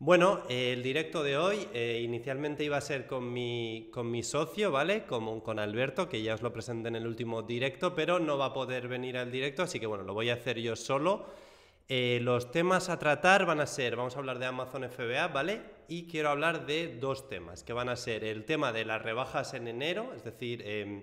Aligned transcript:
Bueno, 0.00 0.44
eh, 0.48 0.74
el 0.74 0.84
directo 0.84 1.24
de 1.24 1.36
hoy 1.36 1.66
eh, 1.74 2.00
inicialmente 2.04 2.62
iba 2.62 2.76
a 2.76 2.80
ser 2.80 3.08
con 3.08 3.32
mi, 3.32 3.88
con 3.92 4.08
mi 4.08 4.22
socio, 4.22 4.70
¿vale? 4.70 5.04
Como, 5.06 5.42
con 5.42 5.58
Alberto, 5.58 6.08
que 6.08 6.22
ya 6.22 6.34
os 6.34 6.42
lo 6.42 6.52
presenté 6.52 6.86
en 6.86 6.94
el 6.94 7.04
último 7.04 7.42
directo, 7.42 7.96
pero 7.96 8.20
no 8.20 8.38
va 8.38 8.46
a 8.46 8.52
poder 8.52 8.86
venir 8.86 9.16
al 9.16 9.32
directo, 9.32 9.64
así 9.64 9.80
que 9.80 9.86
bueno, 9.86 10.04
lo 10.04 10.14
voy 10.14 10.30
a 10.30 10.34
hacer 10.34 10.60
yo 10.60 10.76
solo. 10.76 11.26
Eh, 11.88 12.20
los 12.22 12.52
temas 12.52 12.90
a 12.90 12.98
tratar 13.00 13.44
van 13.44 13.60
a 13.60 13.66
ser, 13.66 13.96
vamos 13.96 14.14
a 14.14 14.20
hablar 14.20 14.38
de 14.38 14.46
Amazon 14.46 14.88
FBA, 14.88 15.26
¿vale? 15.28 15.62
Y 15.88 16.06
quiero 16.06 16.28
hablar 16.28 16.64
de 16.64 16.96
dos 17.00 17.28
temas, 17.28 17.64
que 17.64 17.72
van 17.72 17.88
a 17.88 17.96
ser 17.96 18.22
el 18.22 18.44
tema 18.44 18.72
de 18.72 18.84
las 18.84 19.02
rebajas 19.02 19.52
en 19.54 19.66
enero, 19.66 20.12
es 20.14 20.22
decir, 20.22 20.62
em, 20.64 21.02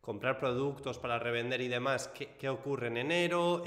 comprar 0.00 0.38
productos 0.38 0.98
para 0.98 1.18
revender 1.18 1.60
y 1.60 1.68
demás, 1.68 2.08
qué, 2.08 2.30
qué 2.38 2.48
ocurre 2.48 2.86
en 2.86 2.96
enero, 2.96 3.62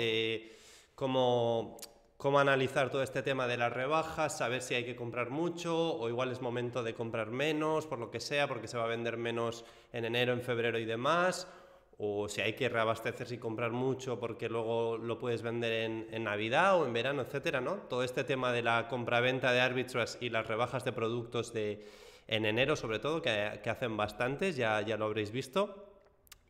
cómo 0.96 1.78
cómo 2.24 2.40
analizar 2.40 2.90
todo 2.90 3.04
este 3.04 3.22
tema 3.22 3.48
de 3.48 3.58
las 3.58 3.74
rebajas, 3.74 4.38
saber 4.38 4.62
si 4.62 4.76
hay 4.76 4.86
que 4.86 4.96
comprar 4.96 5.30
mucho 5.30 5.76
o 5.76 6.08
igual 6.08 6.32
es 6.32 6.40
momento 6.40 6.82
de 6.82 6.94
comprar 6.94 7.32
menos, 7.32 7.86
por 7.86 8.00
lo 8.00 8.10
que 8.12 8.22
sea, 8.22 8.48
porque 8.48 8.70
se 8.70 8.78
va 8.78 8.86
a 8.86 8.88
vender 8.88 9.18
menos 9.18 9.66
en 9.92 10.06
enero, 10.06 10.32
en 10.32 10.42
febrero 10.42 10.80
y 10.80 10.86
demás, 10.86 11.50
o 11.98 12.30
si 12.30 12.40
hay 12.40 12.54
que 12.54 12.70
reabastecerse 12.70 13.36
y 13.36 13.40
comprar 13.40 13.74
mucho 13.74 14.22
porque 14.22 14.48
luego 14.48 14.98
lo 14.98 15.20
puedes 15.20 15.42
vender 15.42 15.74
en, 15.74 16.24
Navidad 16.24 16.80
o 16.80 16.86
en 16.86 16.94
verano, 16.94 17.24
etcétera, 17.24 17.60
¿no? 17.60 17.74
Todo 17.90 18.04
este 18.04 18.24
tema 18.24 18.54
de 18.54 18.62
la 18.62 18.88
compra-venta 18.88 19.52
de 19.52 19.60
árbitros 19.60 20.18
y 20.22 20.30
las 20.30 20.48
rebajas 20.48 20.86
de 20.86 20.94
productos 20.94 21.52
de, 21.52 21.86
en 22.30 22.46
enero, 22.46 22.78
sobre 22.78 23.00
todo, 23.00 23.22
que, 23.22 23.60
que 23.62 23.70
hacen 23.70 23.98
bastantes, 23.98 24.56
ya, 24.56 24.80
ya 24.80 24.96
lo 24.96 25.04
habréis 25.04 25.32
visto. 25.32 25.90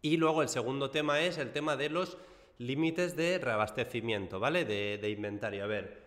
Y 0.03 0.17
luego 0.17 0.43
el 0.43 0.49
segundo 0.49 0.91
tema 0.91 1.21
es 1.21 1.39
el 1.39 1.51
tema 1.51 1.75
de 1.77 1.89
los 1.89 2.19
límites 2.57 3.15
de 3.15 3.39
reabastecimiento, 3.39 4.39
¿vale? 4.39 4.65
De, 4.65 5.09
inventario. 5.09 5.63
A 5.63 5.67
ver, 5.67 6.01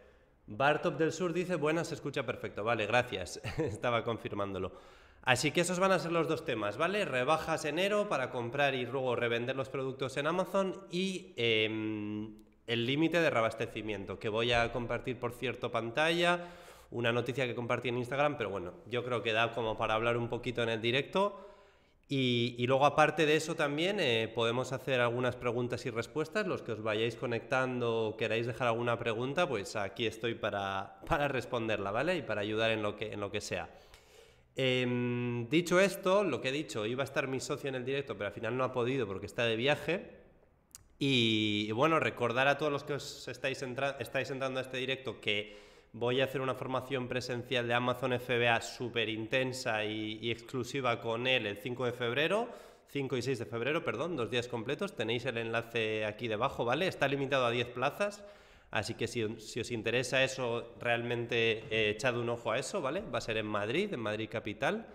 Bartop 0.47 0.99
del 0.99 1.13
Sur 1.13 1.33
dice, 1.33 1.57
buenas, 1.57 1.89
se 1.89 1.95
escucha 1.95 2.25
perfecto. 2.25 2.65
Vale, 2.65 2.87
gracias. 2.87 3.41
Estaba 3.59 4.05
confirmándolo. 4.05 4.73
Así 5.23 5.51
que 5.51 5.63
esos 5.63 5.81
van 5.81 5.91
a 5.91 5.99
ser 5.99 6.13
los 6.13 6.29
dos 6.29 6.45
temas, 6.45 6.77
¿vale? 6.77 7.05
Rebajas 7.05 7.65
enero 7.65 8.09
para 8.09 8.31
comprar 8.31 8.77
y 8.77 8.87
luego 8.87 9.17
revender 9.17 9.57
los 9.57 9.69
productos 9.69 10.17
en 10.19 10.29
Amazon 10.29 10.87
y 10.89 11.33
em, 11.37 12.33
el 12.69 12.87
límite 12.87 13.21
de 13.21 13.29
reabastecimiento, 13.29 14.21
que 14.21 14.29
voy 14.29 14.53
a 14.53 14.71
compartir, 14.73 15.19
por 15.19 15.33
cierto, 15.33 15.73
pantalla, 15.73 16.47
una 16.93 17.11
noticia 17.11 17.45
que 17.45 17.57
compartí 17.57 17.89
en 17.89 17.99
Instagram, 17.99 18.39
pero 18.39 18.51
bueno, 18.51 18.75
yo 18.89 19.05
creo 19.05 19.25
que 19.25 19.33
da 19.33 19.53
como 19.53 19.77
para 19.77 19.95
hablar 19.95 20.17
un 20.17 20.29
poquito 20.29 20.63
en 20.63 20.69
el 20.69 20.81
directo. 20.81 21.56
Y, 22.09 22.65
luego 22.69 22.87
aparte 22.87 23.27
de 23.27 23.35
eso 23.35 23.57
también 23.57 23.99
eh, 23.99 24.31
podemos 24.33 24.73
hacer 24.73 25.01
algunas 25.01 25.35
preguntas 25.35 25.85
y 25.87 25.91
respuestas. 25.91 26.47
Los 26.47 26.63
que 26.63 26.73
os 26.73 26.83
vayáis 26.83 27.17
conectando 27.17 28.09
o 28.09 28.17
queráis 28.17 28.47
dejar 28.47 28.69
alguna 28.69 28.97
pregunta, 28.97 29.49
pues 29.49 29.75
aquí 29.75 30.07
estoy 30.07 30.35
para, 30.35 31.01
para 31.07 31.27
responderla, 31.27 31.91
¿vale? 31.91 32.17
Y 32.17 32.23
para 32.23 32.43
ayudar 32.43 32.71
en 32.71 32.83
lo 32.83 32.97
que, 32.97 33.13
en 33.13 33.21
lo 33.21 33.33
que 33.33 33.41
sea. 33.41 33.69
Em, 34.55 35.49
dicho 35.51 35.81
esto, 35.81 36.23
lo 36.23 36.41
que 36.41 36.49
he 36.49 36.53
dicho, 36.53 36.87
iba 36.87 37.03
a 37.03 37.05
estar 37.05 37.27
mi 37.27 37.41
socio 37.41 37.69
en 37.69 37.75
el 37.75 37.85
directo, 37.85 38.17
pero 38.17 38.29
al 38.29 38.33
final 38.33 38.57
no 38.57 38.63
ha 38.65 38.73
podido 38.73 39.07
porque 39.07 39.27
está 39.27 39.45
de 39.45 39.57
viaje. 39.57 40.11
Y, 40.99 41.71
bueno, 41.73 41.99
recordar 42.01 42.49
a 42.49 42.57
todos 42.57 42.73
los 42.73 42.85
que 42.85 42.95
os 42.95 43.29
estáis, 43.29 43.63
estáis 43.99 44.31
entrando 44.31 44.61
a 44.61 44.63
este 44.63 44.79
directo 44.79 45.21
que 45.21 45.66
voy 45.99 46.21
a 46.21 46.25
hacer 46.25 46.43
una 46.43 46.55
formación 46.55 47.09
presencial 47.09 47.67
de 47.67 47.73
Amazon 47.73 48.13
FBA 48.21 48.61
súper 48.61 49.09
intensa 49.09 49.83
y, 49.85 50.31
exclusiva 50.31 51.01
con 51.01 51.27
él 51.27 51.47
el 51.47 51.57
5 51.57 51.87
de 51.87 51.93
febrero. 51.93 52.49
5 52.89 53.17
y 53.17 53.23
6 53.23 53.39
de 53.39 53.47
febrero, 53.47 53.83
perdón, 53.83 54.15
dos 54.15 54.31
días 54.31 54.47
completos. 54.47 54.95
Tenéis 54.95 55.25
el 55.25 55.39
enlace 55.39 56.05
aquí 56.05 56.29
debajo, 56.29 56.65
¿vale? 56.65 56.87
Está 56.87 57.09
limitado 57.09 57.47
a 57.47 57.51
10 57.51 57.69
plazas, 57.69 58.23
así 58.71 58.95
que 58.95 59.09
si, 59.09 59.25
os 59.25 59.71
interesa 59.71 60.23
eso, 60.23 60.75
realmente 60.79 61.65
eh, 61.71 61.91
echad 61.91 62.17
un 62.19 62.29
ojo 62.29 62.53
a 62.53 62.59
eso, 62.59 62.83
¿vale? 62.83 63.03
Va 63.13 63.19
a 63.19 63.23
ser 63.23 63.39
en 63.39 63.47
Madrid, 63.47 63.93
en 63.93 64.01
Madrid 64.01 64.29
Capital. 64.31 64.87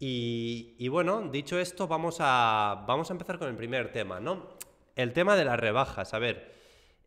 Y, 0.00 0.88
bueno, 0.88 1.28
dicho 1.30 1.58
esto, 1.58 1.86
vamos 1.86 2.16
a, 2.20 2.84
vamos 2.86 3.10
a 3.10 3.12
empezar 3.12 3.38
con 3.38 3.48
el 3.48 3.54
primer 3.54 3.92
tema, 3.92 4.18
¿no? 4.18 4.56
El 4.96 5.12
tema 5.12 5.36
de 5.36 5.44
las 5.44 5.60
rebajas. 5.60 6.14
A 6.14 6.18
ver, 6.18 6.52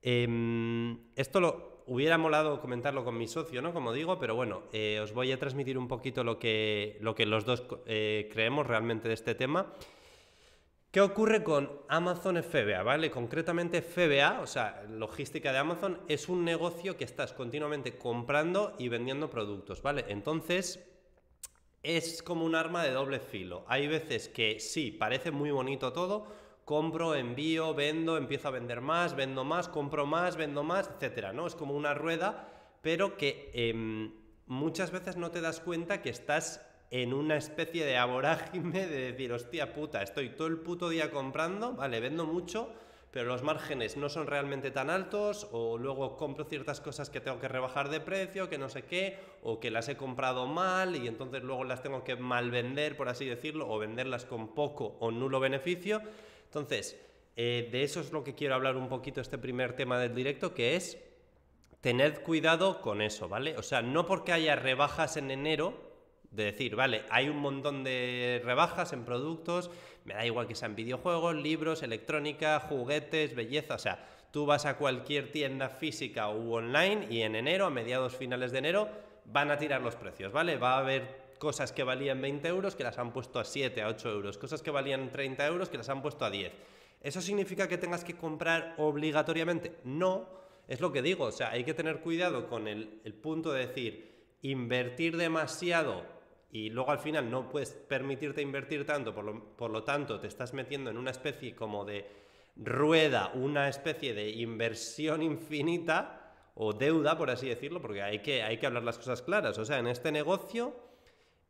em, 0.02 1.00
esto 1.16 1.40
lo, 1.40 1.72
hubiera 1.88 2.18
molado 2.18 2.62
comentarlo 2.62 3.04
con 3.04 3.18
mi 3.18 3.28
socio, 3.28 3.62
¿no? 3.62 3.74
Como 3.74 3.94
digo, 3.94 4.20
pero 4.20 4.36
bueno, 4.36 4.64
eh, 4.72 5.00
os 5.02 5.14
voy 5.14 5.32
a 5.32 5.40
transmitir 5.40 5.78
un 5.78 5.88
poquito 5.88 6.24
lo 6.24 6.40
que, 6.40 6.98
lo 7.02 7.16
que 7.16 7.26
los 7.26 7.46
dos 7.46 7.64
eh, 7.86 8.30
creemos 8.32 8.68
realmente 8.68 9.08
de 9.08 9.14
este 9.14 9.36
tema. 9.36 9.74
¿Qué 10.92 11.02
ocurre 11.02 11.44
con 11.44 11.72
Amazon 11.88 12.42
FBA? 12.44 12.84
¿Vale? 12.84 13.10
Concretamente 13.10 13.82
FBA, 13.82 14.42
o 14.42 14.48
sea, 14.48 14.84
logística 14.90 15.52
de 15.52 15.58
Amazon, 15.58 16.00
es 16.08 16.30
un 16.30 16.46
negocio 16.46 16.98
que 16.98 17.04
estás 17.04 17.34
continuamente 17.34 17.98
comprando 17.98 18.76
y 18.78 18.90
vendiendo 18.90 19.30
productos, 19.30 19.82
¿vale? 19.82 20.06
Entonces, 20.08 20.88
es 21.82 22.22
como 22.22 22.46
un 22.46 22.54
arma 22.54 22.84
de 22.84 22.92
doble 22.92 23.20
filo. 23.20 23.66
Hay 23.68 23.88
veces 23.88 24.30
que 24.30 24.60
sí, 24.60 24.92
parece 24.92 25.32
muy 25.32 25.50
bonito 25.50 25.94
todo, 25.94 26.28
compro, 26.66 27.16
envío, 27.16 27.74
vendo, 27.74 28.18
empiezo 28.18 28.47
a 28.47 28.51
vender 28.51 28.81
más, 28.81 29.16
vendo 29.16 29.44
más, 29.44 29.68
compro 29.68 30.06
más, 30.06 30.35
vendo 30.35 30.63
más, 30.63 30.90
etcétera, 30.96 31.34
¿no? 31.34 31.47
Es 31.47 31.56
como 31.56 31.75
una 31.75 31.94
rueda, 31.94 32.50
pero 32.81 33.18
que 33.18 33.51
em, 33.53 34.13
muchas 34.46 34.91
veces 34.91 35.18
no 35.18 35.31
te 35.31 35.41
das 35.41 35.59
cuenta 35.59 36.02
que 36.02 36.09
estás 36.09 36.66
en 36.91 37.13
una 37.13 37.38
especie 37.38 37.85
de 37.85 37.97
aborágime 37.97 38.85
de 38.88 39.12
decir, 39.12 39.34
hostia 39.34 39.73
puta, 39.73 40.02
estoy 40.03 40.29
todo 40.29 40.47
el 40.47 40.59
puto 40.59 40.90
día 40.90 41.12
comprando, 41.12 41.73
vale, 41.73 42.00
vendo 42.00 42.25
mucho, 42.25 42.69
pero 43.13 43.25
los 43.28 43.44
márgenes 43.44 43.96
no 43.96 44.09
son 44.09 44.25
realmente 44.25 44.72
tan 44.72 44.90
altos, 44.90 45.47
o 45.52 45.78
luego 45.78 46.18
compro 46.18 46.46
ciertas 46.46 46.81
cosas 46.81 47.09
que 47.09 47.22
tengo 47.22 47.40
que 47.40 47.47
rebajar 47.47 47.90
de 47.90 48.00
precio, 48.00 48.50
que 48.50 48.57
no 48.57 48.69
sé 48.69 48.85
qué, 48.85 49.19
o 49.44 49.59
que 49.59 49.69
las 49.69 49.88
he 49.90 49.97
comprado 49.97 50.47
mal 50.47 50.96
y 50.96 51.07
entonces 51.07 51.44
luego 51.44 51.63
las 51.63 51.84
tengo 51.84 52.03
que 52.03 52.16
mal 52.16 52.50
vender, 52.50 52.97
por 52.97 53.09
así 53.09 53.25
decirlo, 53.25 53.69
o 53.69 53.78
venderlas 53.78 54.25
con 54.25 54.56
poco 54.56 54.97
o 55.00 55.12
nulo 55.12 55.40
beneficio. 55.40 56.02
Entonces, 56.53 56.96
eh, 57.36 57.68
de 57.72 57.81
eso 57.81 58.00
es 58.00 58.12
lo 58.12 58.24
que 58.24 58.36
quiero 58.36 58.53
hablar 58.53 58.78
un 58.78 58.88
poquito 58.88 59.19
este 59.22 59.40
primer 59.40 59.75
tema 59.75 59.97
del 59.97 60.14
directo, 60.14 60.53
que 60.53 60.75
es 60.75 61.00
tened 61.81 62.22
cuidado 62.22 62.80
con 62.80 63.02
eso, 63.02 63.28
¿vale? 63.28 63.58
O 63.58 63.64
sea, 63.64 63.81
no 63.81 64.06
porque 64.06 64.34
haya 64.34 64.56
rebajas 64.56 65.18
en 65.18 65.31
enero, 65.31 65.74
de 66.30 66.46
decir, 66.46 66.75
vale, 66.75 67.06
hay 67.09 67.28
un 67.28 67.38
montón 67.38 67.84
de 67.84 68.40
rebajas 68.46 68.94
en 68.94 69.03
productos, 69.03 69.72
me 70.06 70.14
da 70.14 70.28
igual 70.28 70.46
que 70.46 70.53
sean 70.53 70.75
videojuegos, 70.75 71.36
libros, 71.36 71.81
electrónica, 71.81 72.59
juguetes, 72.59 73.34
belleza, 73.34 73.74
o 73.74 73.80
sea, 73.80 74.06
tú 74.30 74.46
vas 74.46 74.68
a 74.68 74.78
cualquier 74.78 75.31
tienda 75.31 75.70
física 75.70 76.30
u 76.30 76.53
online 76.53 77.08
y 77.09 77.24
en 77.24 77.35
enero, 77.35 77.66
a 77.66 77.72
mediados 77.72 78.16
finales 78.16 78.52
de 78.52 78.59
enero, 78.59 78.90
van 79.25 79.50
a 79.50 79.58
tirar 79.58 79.81
los 79.81 79.96
precios, 79.96 80.31
¿vale? 80.31 80.58
Va 80.58 80.75
a 80.75 80.80
haber 80.80 81.22
cosas 81.44 81.74
que 81.74 81.84
valían 81.84 82.22
20 82.22 82.48
euros 82.48 82.74
que 82.74 82.86
las 82.86 82.98
han 82.98 83.12
puesto 83.12 83.38
a 83.38 83.44
7, 83.44 83.81
a 83.81 83.90
8 83.90 84.09
euros, 84.09 84.38
cosas 84.38 84.62
que 84.62 84.72
valían 84.72 85.12
30 85.12 85.46
euros 85.46 85.68
que 85.68 85.78
las 85.78 85.90
han 85.90 86.02
puesto 86.02 86.24
a 86.24 86.30
10. 86.30 86.54
¿Eso 87.02 87.20
significa 87.20 87.68
que 87.68 87.78
tengas 87.78 88.06
que 88.06 88.16
comprar 88.16 88.76
obligatoriamente? 88.78 89.76
No, 89.84 90.30
es 90.70 90.80
lo 90.80 90.94
que 90.94 91.02
digo, 91.02 91.26
o 91.26 91.32
sea, 91.34 91.52
hay 91.52 91.66
que 91.66 91.74
tener 91.74 92.00
cuidado 92.00 92.48
con 92.48 92.70
el, 92.70 92.88
punto 93.22 93.52
de 93.52 93.68
decir, 93.68 94.38
invertir 94.42 95.18
demasiado 95.18 96.06
y 96.50 96.70
luego 96.70 96.92
al 96.92 97.00
final 97.00 97.30
no 97.30 97.50
puedes 97.50 97.72
permitirte 97.72 98.42
invertir 98.42 98.86
tanto, 98.86 99.14
por 99.14 99.26
lo, 99.26 99.58
por 99.58 99.70
lo 99.70 99.84
tanto 99.84 100.22
te 100.22 100.28
estás 100.28 100.53
metiendo 100.53 100.92
en 100.92 100.98
una 100.98 101.12
especie 101.12 101.53
como 101.53 101.84
de 101.84 102.08
rueda, 102.56 103.34
una 103.34 103.68
especie 103.68 104.14
de 104.14 104.30
inversión 104.30 105.22
infinita 105.22 106.32
o 106.56 106.72
deuda, 106.72 107.18
por 107.18 107.30
así 107.30 107.50
decirlo, 107.50 107.82
porque 107.82 108.02
hay 108.02 108.20
que, 108.20 108.44
hay 108.44 108.59
que 108.59 108.66
hablar 108.66 108.84
las 108.84 108.98
cosas 108.98 109.22
claras. 109.22 109.58
O 109.58 109.66
sea, 109.66 109.80
en 109.80 109.88
este 109.88 110.09
negocio 110.09 110.93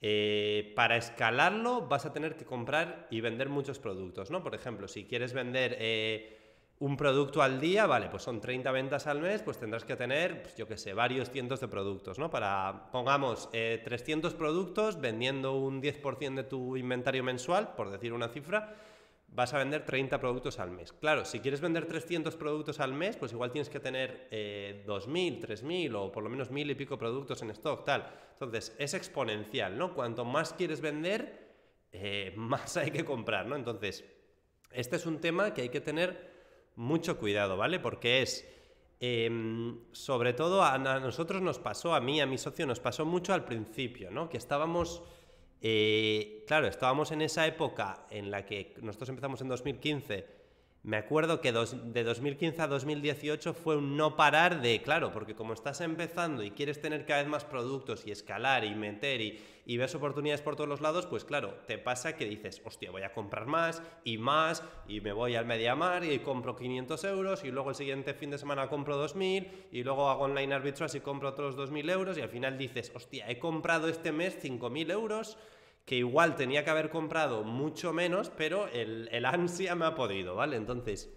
eh, 0.05 0.73
para 0.75 0.97
escalarlo 0.97 1.87
vas 1.87 2.05
a 2.05 2.11
tener 2.11 2.35
que 2.35 2.43
comprar 2.43 3.07
y 3.09 3.21
vender 3.21 3.47
muchos 3.47 3.79
productos, 3.79 4.29
¿no? 4.29 4.43
Por 4.43 4.53
ejemplo, 4.53 4.89
si 4.89 5.05
quieres 5.05 5.31
vender 5.31 5.77
eh, 5.79 6.57
un 6.79 6.97
producto 6.97 7.41
al 7.41 7.61
día, 7.61 7.85
vale, 7.85 8.09
pues 8.09 8.21
son 8.21 8.41
30 8.41 8.69
ventas 8.73 9.07
al 9.07 9.21
mes, 9.21 9.41
pues 9.43 9.57
tendrás 9.57 9.85
que 9.85 9.95
tener, 9.95 10.41
pues 10.41 10.57
yo 10.57 10.67
qué 10.67 10.75
sé, 10.75 10.93
varios 10.93 11.29
cientos 11.29 11.61
de 11.61 11.69
productos, 11.69 12.19
¿no? 12.19 12.29
Para, 12.29 12.89
pongamos, 12.91 13.49
300 13.51 14.33
eh, 14.33 14.35
productos 14.35 14.99
vendiendo 14.99 15.55
un 15.55 15.81
10% 15.81 16.35
de 16.35 16.43
tu 16.43 16.75
inventario 16.75 17.23
mensual, 17.23 17.73
por 17.73 17.89
decir 17.89 18.11
una 18.11 18.27
cifra, 18.27 18.75
vas 19.35 19.53
a 19.53 19.57
vender 19.57 19.83
30 19.85 20.19
productos 20.19 20.59
al 20.59 20.71
mes. 20.71 20.93
Claro, 20.93 21.25
si 21.25 21.39
quieres 21.39 21.59
vender 21.59 21.85
300 21.87 22.35
productos 22.35 22.79
al 22.79 22.93
mes, 22.93 23.17
pues 23.17 23.31
igual 23.31 23.51
tienes 23.51 23.69
que 23.69 23.79
tener 23.79 24.27
eh, 24.31 24.83
2.000, 24.87 25.39
3.000 25.41 25.95
o 25.95 26.11
por 26.11 26.23
lo 26.23 26.29
menos 26.29 26.51
1.000 26.51 26.71
y 26.71 26.75
pico 26.75 26.97
productos 26.97 27.41
en 27.41 27.49
stock, 27.51 27.83
tal. 27.83 28.11
Entonces, 28.33 28.75
es 28.77 28.93
exponencial, 28.93 29.77
¿no? 29.77 29.93
Cuanto 29.93 30.23
más 30.23 30.53
quieres 30.53 30.81
vender, 30.81 31.55
eh, 31.91 32.33
más 32.37 32.77
hay 32.77 32.91
que 32.91 33.03
comprar, 33.03 33.47
¿no? 33.47 33.55
Entonces, 33.55 34.05
este 34.71 34.97
es 34.97 35.05
un 35.05 35.19
tema 35.19 35.53
que 35.53 35.63
hay 35.63 35.69
que 35.69 35.81
tener 35.81 36.31
mucho 36.75 37.17
cuidado, 37.17 37.57
¿vale? 37.57 37.79
Porque 37.79 38.21
es... 38.21 38.49
Em, 39.05 39.79
sobre 39.91 40.31
todo 40.31 40.63
a, 40.63 40.75
a 40.75 40.77
nosotros 40.77 41.41
nos 41.41 41.59
pasó, 41.59 41.93
a 41.93 41.99
mí, 41.99 42.21
a 42.21 42.25
mi 42.25 42.37
socio, 42.37 42.65
nos 42.65 42.79
pasó 42.79 43.05
mucho 43.05 43.33
al 43.33 43.43
principio, 43.43 44.11
¿no? 44.11 44.29
Que 44.29 44.37
estábamos 44.37 45.03
eh, 45.65 46.43
claro, 46.45 46.67
estábamos 46.67 47.11
en 47.13 47.21
esa 47.21 47.47
época 47.47 48.05
en 48.09 48.29
la 48.29 48.45
que 48.45 48.75
nosotros 48.81 49.07
empezamos 49.07 49.39
en 49.39 49.47
2015, 49.47 50.42
me 50.83 50.97
acuerdo 50.97 51.39
que 51.39 51.53
de 51.53 52.03
2015 52.03 52.61
a 52.61 52.67
2018 52.67 53.53
fue 53.53 53.77
un 53.77 53.95
no 53.95 54.17
parar 54.17 54.61
de, 54.61 54.81
claro, 54.81 55.13
porque 55.13 55.33
como 55.33 55.53
estás 55.53 55.79
empezando 55.79 56.43
y 56.43 56.51
quieres 56.51 56.81
tener 56.81 57.05
cada 57.05 57.21
vez 57.21 57.29
más 57.29 57.45
productos 57.45 58.05
y 58.05 58.11
escalar 58.11 58.65
y 58.65 58.75
meter 58.75 59.21
y, 59.21 59.39
y 59.65 59.77
ves 59.77 59.95
oportunidades 59.95 60.41
por 60.41 60.57
todos 60.57 60.67
los 60.67 60.81
lados, 60.81 61.05
pues 61.05 61.23
claro, 61.23 61.55
te 61.67 61.77
pasa 61.77 62.17
que 62.17 62.25
dices, 62.25 62.61
hostia, 62.65 62.91
voy 62.91 63.03
a 63.03 63.13
comprar 63.13 63.45
más 63.45 63.81
y 64.03 64.17
más 64.17 64.61
y 64.85 64.99
me 64.99 65.13
voy 65.13 65.35
al 65.35 65.45
Mediamar 65.45 66.03
y 66.03 66.19
compro 66.19 66.53
500 66.53 67.01
euros 67.05 67.45
y 67.45 67.51
luego 67.51 67.69
el 67.69 67.75
siguiente 67.75 68.13
fin 68.13 68.31
de 68.31 68.37
semana 68.37 68.67
compro 68.67 69.01
2.000 69.01 69.47
y 69.71 69.83
luego 69.83 70.09
hago 70.09 70.23
online 70.25 70.53
arbitrage 70.53 70.97
y 70.97 71.01
compro 71.01 71.29
otros 71.29 71.55
2.000 71.55 71.91
euros 71.91 72.17
y 72.17 72.21
al 72.21 72.29
final 72.29 72.57
dices, 72.57 72.91
hostia, 72.93 73.29
he 73.29 73.39
comprado 73.39 73.87
este 73.87 74.11
mes 74.11 74.37
5.000 74.43 74.91
euros 74.91 75.37
que 75.85 75.95
igual 75.95 76.35
tenía 76.35 76.63
que 76.63 76.69
haber 76.69 76.89
comprado 76.89 77.43
mucho 77.43 77.93
menos, 77.93 78.29
pero 78.29 78.67
el, 78.67 79.09
el, 79.11 79.25
ansia 79.25 79.75
me 79.75 79.85
ha 79.85 79.95
podido, 79.95 80.35
¿vale? 80.35 80.55
Entonces, 80.55 81.09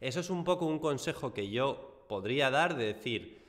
eso 0.00 0.20
es 0.20 0.30
un 0.30 0.44
poco 0.44 0.66
un 0.66 0.78
consejo 0.78 1.32
que 1.32 1.48
yo 1.48 2.04
podría 2.08 2.50
dar 2.50 2.76
de 2.76 2.92
decir, 2.92 3.44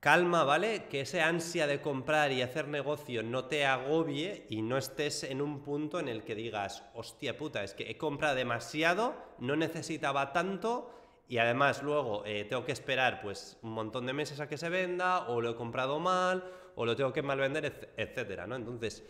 calma, 0.00 0.44
¿vale? 0.44 0.86
Que 0.88 1.02
ese 1.02 1.20
ansia 1.20 1.66
de 1.66 1.80
comprar 1.80 2.32
y 2.32 2.42
hacer 2.42 2.68
negocio 2.68 3.22
no 3.22 3.46
te 3.46 3.66
agobie 3.66 4.46
y 4.48 4.62
no 4.62 4.76
estés 4.76 5.24
en 5.24 5.40
un 5.42 5.62
punto 5.62 6.00
en 6.00 6.08
el 6.08 6.24
que 6.24 6.34
digas, 6.34 6.84
hostia 6.94 7.36
puta, 7.36 7.62
es 7.62 7.74
que 7.74 7.90
he 7.90 7.98
comprado 7.98 8.34
demasiado, 8.34 9.14
no 9.38 9.56
necesitaba 9.56 10.32
tanto 10.32 10.90
y 11.28 11.38
además 11.38 11.82
luego 11.82 12.24
eh, 12.24 12.46
tengo 12.48 12.64
que 12.64 12.72
esperar 12.72 13.20
pues 13.20 13.58
un 13.62 13.72
montón 13.72 14.06
de 14.06 14.12
meses 14.12 14.40
a 14.40 14.48
que 14.48 14.56
se 14.56 14.70
venda 14.70 15.28
o 15.28 15.40
lo 15.40 15.50
he 15.50 15.56
comprado 15.56 15.98
mal 15.98 16.50
o 16.78 16.86
lo 16.86 16.94
tengo 16.94 17.12
que 17.12 17.22
mal 17.22 17.40
vender, 17.40 17.90
etcétera, 17.96 18.46
¿no? 18.46 18.54
Entonces, 18.54 19.02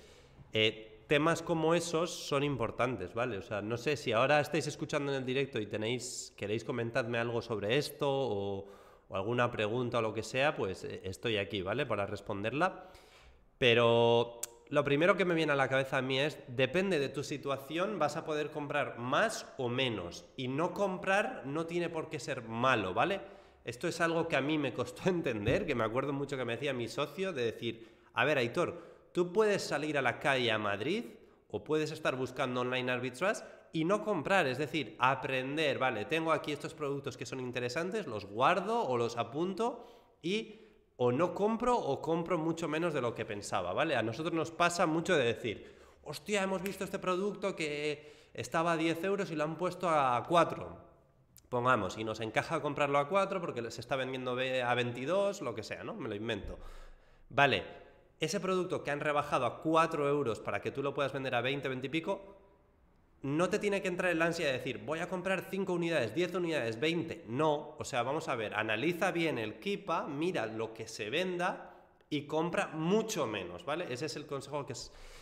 eh, 0.55 1.05
temas 1.07 1.43
como 1.43 1.75
esos 1.75 2.11
son 2.11 2.43
importantes, 2.43 3.13
¿vale? 3.13 3.37
O 3.37 3.43
sea, 3.43 3.61
no 3.61 3.77
sé 3.77 3.99
si 3.99 4.11
ahora 4.11 4.41
estáis 4.41 4.67
escuchando 4.67 5.13
en 5.13 5.19
el 5.19 5.27
directo 5.27 5.61
y 5.61 5.67
tenéis, 5.67 6.33
queréis 6.35 6.65
comentarme 6.65 7.19
algo 7.19 7.43
sobre 7.43 7.77
esto 7.77 8.09
o, 8.09 8.67
alguna 9.11 9.51
pregunta 9.51 9.99
o 9.99 10.03
lo 10.03 10.15
que 10.15 10.23
sea, 10.23 10.57
pues 10.57 10.85
eh, 10.85 11.03
estoy 11.05 11.37
aquí, 11.37 11.61
¿vale? 11.61 11.85
Para 11.85 12.07
responderla. 12.07 12.89
Pero 13.59 14.41
lo 14.71 14.83
primero 14.83 15.19
que 15.19 15.27
me 15.27 15.35
viene 15.35 15.53
a 15.53 15.57
la 15.57 15.69
cabeza 15.69 15.99
a 15.99 16.03
mí 16.03 16.19
es, 16.19 16.39
depende 16.49 16.99
de 16.99 17.11
tu 17.11 17.23
situación, 17.23 17.99
vas 17.99 18.17
a 18.17 18.25
poder 18.25 18.51
comprar 18.51 18.99
más 18.99 19.47
o 19.59 19.69
menos. 19.69 20.25
Y 20.39 20.49
no 20.49 20.73
comprar 20.73 21.43
no 21.45 21.67
tiene 21.67 21.91
por 21.91 22.09
qué 22.09 22.19
ser 22.19 22.43
malo, 22.45 22.95
¿vale? 22.95 23.21
Esto 23.65 23.89
es 23.89 24.01
algo 24.01 24.29
que 24.29 24.37
a 24.37 24.41
mí 24.41 24.59
me 24.59 24.73
costó 24.73 25.03
entender, 25.09 25.67
que 25.67 25.75
me 25.75 25.85
acuerdo 25.85 26.13
mucho 26.13 26.37
que 26.37 26.45
me 26.45 26.55
decía 26.55 26.73
mi 26.73 26.89
socio, 26.89 27.33
de 27.33 27.45
decir, 27.45 27.89
a 28.15 28.25
ver, 28.25 28.39
Aitor, 28.39 28.83
tú 29.13 29.33
puedes 29.33 29.63
salir 29.63 29.99
a 29.99 30.03
la 30.03 30.19
calle 30.19 30.51
a 30.51 30.59
Madrid 30.59 31.05
o 31.51 31.65
puedes 31.65 31.91
estar 31.91 32.17
buscando 32.17 32.61
online 32.61 32.91
arbitrage 32.91 33.43
y 33.73 33.85
no 33.85 34.03
comprar, 34.03 34.47
es 34.47 34.59
decir, 34.59 34.97
aprender, 34.99 35.79
vale, 35.79 36.07
tengo 36.07 36.33
aquí 36.33 36.53
estos 36.53 36.75
productos 36.75 37.17
que 37.17 37.27
son 37.27 37.41
interesantes, 37.41 38.07
los 38.07 38.25
guardo 38.25 38.83
o 38.83 38.97
los 38.97 39.17
apunto 39.17 39.87
y 40.23 40.61
o 40.97 41.13
no 41.13 41.35
compro 41.35 41.77
o 41.77 42.01
compro 42.03 42.39
mucho 42.39 42.67
menos 42.67 42.93
de 42.93 43.01
lo 43.01 43.15
que 43.15 43.25
pensaba, 43.25 43.73
¿vale? 43.73 43.95
A 43.95 44.03
nosotros 44.03 44.35
nos 44.35 44.51
pasa 44.51 44.87
mucho 44.87 45.17
de 45.17 45.25
decir, 45.25 45.77
hostia, 46.03 46.43
hemos 46.43 46.63
visto 46.63 46.85
este 46.85 46.99
producto 46.99 47.55
que 47.55 48.31
estaba 48.35 48.73
a 48.73 48.77
10 48.77 49.05
euros 49.05 49.31
y 49.31 49.37
lo 49.37 49.45
han 49.45 49.57
puesto 49.57 49.89
a 49.89 50.25
4 50.27 50.88
Pongamos, 51.49 51.97
y 51.97 52.05
nos 52.05 52.21
encaja 52.21 52.61
comprarlo 52.61 52.99
a 52.99 53.09
4 53.09 53.41
porque 53.41 53.71
se 53.71 53.81
está 53.81 53.97
vendiendo 53.97 54.33
a 54.33 54.75
22, 54.75 55.41
lo 55.41 55.55
que 55.55 55.63
sea, 55.63 55.83
¿no? 55.83 55.95
Me 55.95 56.09
lo 56.09 56.15
invento. 56.15 56.59
Vale, 57.31 57.65
ese 58.21 58.39
producto 58.39 58.83
que 58.83 58.91
han 58.91 59.01
rebajado 59.01 59.47
a 59.47 59.63
4 59.63 60.09
euros 60.09 60.41
para 60.41 60.61
que 60.61 60.71
tú 60.71 60.83
lo 60.83 60.93
puedas 60.93 61.13
vender 61.13 61.35
a 61.35 61.41
20, 61.41 61.69
20 61.69 61.87
y 61.87 61.91
pico, 61.91 62.37
no 63.23 63.49
te 63.49 63.59
tiene 63.59 63.83
que 63.83 63.89
entrar 63.89 64.13
el 64.13 64.23
ansia 64.23 64.47
de 64.47 64.53
decir, 64.53 64.79
voy 64.85 64.99
a 64.99 65.09
comprar 65.09 65.47
5 65.51 65.73
unidades, 65.73 66.15
10 66.15 66.35
unidades, 66.35 66.79
20. 66.79 67.25
No, 67.29 67.77
o 67.79 67.85
sea, 67.85 68.03
vamos 68.03 68.29
a 68.29 68.37
ver, 68.37 68.55
analiza 68.55 69.11
bien 69.11 69.39
el 69.39 69.59
Kipa, 69.59 70.07
mira 70.07 70.47
lo 70.47 70.75
que 70.75 70.87
se 70.87 71.11
venda 71.11 71.75
y 72.11 72.23
compra 72.27 72.69
mucho 72.69 73.27
menos, 73.27 73.65
¿vale? 73.65 73.87
Ese 73.93 74.07
es 74.07 74.17
el 74.17 74.27
consejo 74.27 74.67
que 74.67 74.75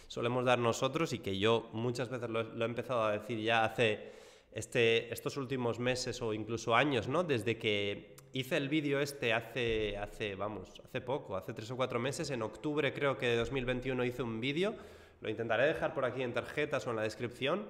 solemos 0.09 0.45
dar 0.45 0.59
nosotros 0.59 1.13
y 1.13 1.21
que 1.21 1.39
yo 1.39 1.71
muchas 1.73 2.09
veces 2.09 2.29
lo 2.29 2.41
he 2.41 2.65
empezado 2.65 3.05
a 3.05 3.13
decir 3.13 3.41
ya 3.41 3.65
hace 3.65 4.13
este, 4.57 5.13
estos 5.13 5.37
últimos 5.37 5.79
meses 5.79 6.23
o 6.23 6.33
incluso 6.33 6.75
años, 6.75 7.09
¿no? 7.09 7.25
Desde 7.25 7.59
que 7.59 8.17
hice 8.33 8.57
el 8.57 8.71
vídeo 8.71 9.01
este 9.01 9.35
hace, 9.35 9.99
hace, 9.99 10.35
vamos, 10.35 10.81
hace 10.83 11.03
poco, 11.03 11.37
hace 11.37 11.53
tres 11.53 11.71
o 11.71 11.77
cuatro 11.77 12.01
meses, 12.01 12.31
en 12.31 12.41
octubre 12.41 12.95
creo 12.95 13.19
que 13.19 13.27
de 13.27 13.37
2021 13.37 14.03
hice 14.07 14.23
un 14.23 14.41
vídeo, 14.41 14.75
lo 15.21 15.29
intentaré 15.29 15.67
dejar 15.67 15.93
por 15.93 16.07
aquí 16.07 16.23
en 16.23 16.33
tarjetas 16.33 16.87
o 16.87 16.91
en 16.91 16.97
la 16.97 17.03
descripción, 17.03 17.69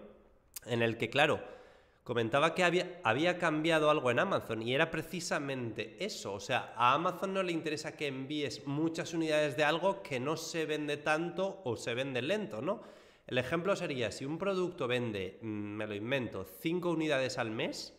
en 0.64 0.80
el 0.80 0.96
que, 0.96 1.10
claro, 1.10 1.40
comentaba 2.04 2.54
que 2.54 2.62
había, 2.62 3.00
había 3.02 3.36
cambiado 3.36 3.90
algo 3.90 4.12
en 4.12 4.20
Amazon 4.20 4.62
y 4.62 4.72
era 4.72 4.88
precisamente 4.88 5.96
eso. 5.98 6.34
O 6.34 6.40
sea, 6.40 6.72
a 6.76 6.94
Amazon 6.94 7.34
no 7.34 7.42
le 7.42 7.50
interesa 7.50 7.96
que 7.96 8.06
envíes 8.06 8.64
muchas 8.64 9.12
unidades 9.12 9.56
de 9.56 9.64
algo 9.64 10.04
que 10.04 10.20
no 10.20 10.36
se 10.36 10.66
vende 10.66 10.98
tanto 10.98 11.62
o 11.64 11.76
se 11.76 11.94
vende 11.94 12.22
lento, 12.22 12.62
¿no? 12.62 12.80
El 13.26 13.38
ejemplo 13.38 13.75
sería, 13.75 14.12
si 14.12 14.25
un 14.25 14.38
producto 14.38 14.87
vende, 14.87 15.38
mm, 15.43 15.46
me 15.46 15.87
lo 15.87 15.94
invento, 15.94 16.44
5 16.44 16.90
unidades 16.90 17.38
al 17.38 17.50
mes, 17.50 17.96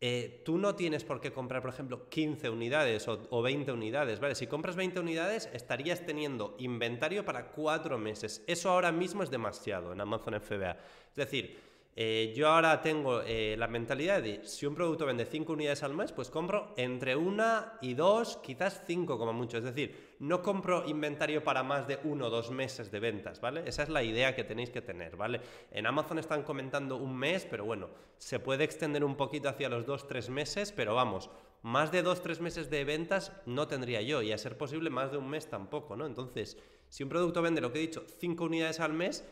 eh, 0.00 0.42
tú 0.44 0.58
no 0.58 0.74
tienes 0.74 1.04
por 1.04 1.20
qué 1.20 1.32
comprar, 1.32 1.62
por 1.62 1.70
ejemplo, 1.70 2.08
15 2.08 2.50
unidades 2.50 3.08
o, 3.08 3.42
20 3.42 3.72
unidades, 3.72 4.20
¿vale? 4.20 4.34
Si 4.34 4.46
compras 4.46 4.76
20 4.76 5.00
unidades, 5.00 5.48
estarías 5.54 6.04
teniendo 6.04 6.54
inventario 6.58 7.24
para 7.24 7.48
4 7.48 7.96
meses. 7.98 8.44
Eso 8.46 8.70
ahora 8.70 8.92
mismo 8.92 9.22
es 9.22 9.30
demasiado 9.30 9.92
en 9.92 10.00
Amazon 10.00 10.34
FBA. 10.34 10.76
Es 11.10 11.16
decir, 11.16 11.58
eh, 11.96 12.34
yo 12.36 12.48
ahora 12.48 12.82
tengo 12.82 13.22
eh, 13.22 13.56
la 13.58 13.68
mentalidad 13.68 14.22
de 14.22 14.44
si 14.44 14.66
un 14.66 14.74
producto 14.74 15.06
vende 15.06 15.24
5 15.24 15.52
unidades 15.54 15.82
al 15.82 15.94
mes, 15.94 16.12
pues 16.12 16.28
compro 16.28 16.74
entre 16.76 17.16
una 17.16 17.78
y 17.80 17.94
dos, 17.94 18.36
quizás 18.38 18.82
5 18.86 19.18
como 19.18 19.32
mucho. 19.32 19.56
Es 19.56 19.64
decir, 19.64 20.05
no 20.18 20.42
compro 20.42 20.88
inventario 20.88 21.44
para 21.44 21.62
más 21.62 21.86
de 21.86 21.98
uno 22.04 22.26
o 22.26 22.30
dos 22.30 22.50
meses 22.50 22.90
de 22.90 23.00
ventas, 23.00 23.40
¿vale? 23.40 23.62
Esa 23.66 23.82
es 23.82 23.88
la 23.88 24.02
idea 24.02 24.34
que 24.34 24.44
tenéis 24.44 24.70
que 24.70 24.82
tener, 24.82 25.16
¿vale? 25.16 25.40
En 25.70 25.86
Amazon 25.86 26.18
están 26.18 26.42
comentando 26.42 26.96
un 26.96 27.16
mes, 27.16 27.46
pero 27.48 27.64
bueno, 27.64 27.88
se 28.18 28.40
puede 28.40 28.64
extender 28.64 29.04
un 29.04 29.16
poquito 29.16 29.48
hacia 29.48 29.68
los 29.68 29.86
dos, 29.86 30.06
tres 30.08 30.30
meses, 30.30 30.72
pero 30.72 30.94
vamos, 30.94 31.30
más 31.62 31.92
de 31.92 32.02
dos, 32.02 32.22
tres 32.22 32.40
meses 32.40 32.70
de 32.70 32.84
ventas 32.84 33.32
no 33.44 33.68
tendría 33.68 34.00
yo 34.02 34.22
y 34.22 34.32
a 34.32 34.38
ser 34.38 34.56
posible 34.56 34.90
más 34.90 35.10
de 35.10 35.18
un 35.18 35.28
mes 35.28 35.48
tampoco, 35.48 35.96
¿no? 35.96 36.06
Entonces, 36.06 36.56
si 36.88 37.02
un 37.02 37.08
producto 37.08 37.42
vende 37.42 37.60
lo 37.60 37.72
que 37.72 37.78
he 37.78 37.82
dicho, 37.82 38.04
5 38.18 38.44
unidades 38.44 38.80
al 38.80 38.92
mes, 38.92 39.24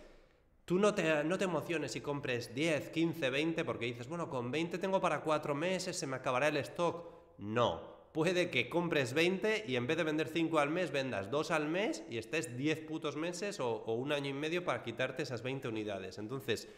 Tú 0.65 0.79
no 0.79 0.95
te, 0.95 1.23
no 1.25 1.37
te 1.37 1.45
emociones 1.45 1.95
y 1.95 2.01
compres 2.01 2.55
10, 2.55 2.89
15, 2.89 3.29
20 3.29 3.65
porque 3.67 3.85
dices, 3.85 4.09
bueno, 4.09 4.31
con 4.31 4.51
20 4.51 4.79
tengo 4.79 4.99
para 4.99 5.21
4 5.21 5.55
meses, 5.55 5.99
se 5.99 6.07
me 6.07 6.17
acabará 6.17 6.49
el 6.49 6.57
stock. 6.57 7.05
No, 7.37 7.94
puede 8.15 8.49
que 8.49 8.69
compres 8.69 9.13
20 9.13 9.65
y 9.67 9.75
en 9.75 9.89
vez 9.89 9.97
de 9.97 10.05
vender 10.05 10.29
5 10.29 10.61
al 10.61 10.71
mes, 10.71 10.93
vendas 10.93 11.33
2 11.33 11.51
al 11.51 11.67
mes 11.67 12.05
y 12.09 12.19
estés 12.19 12.57
10 12.57 12.83
putos 12.83 13.17
meses 13.17 13.59
o, 13.59 13.83
un 13.87 14.13
año 14.13 14.31
y 14.31 14.33
medio 14.33 14.65
para 14.65 14.85
quitarte 14.85 15.25
esas 15.25 15.43
20 15.43 15.67
unidades. 15.67 16.19
Entonces, 16.19 16.69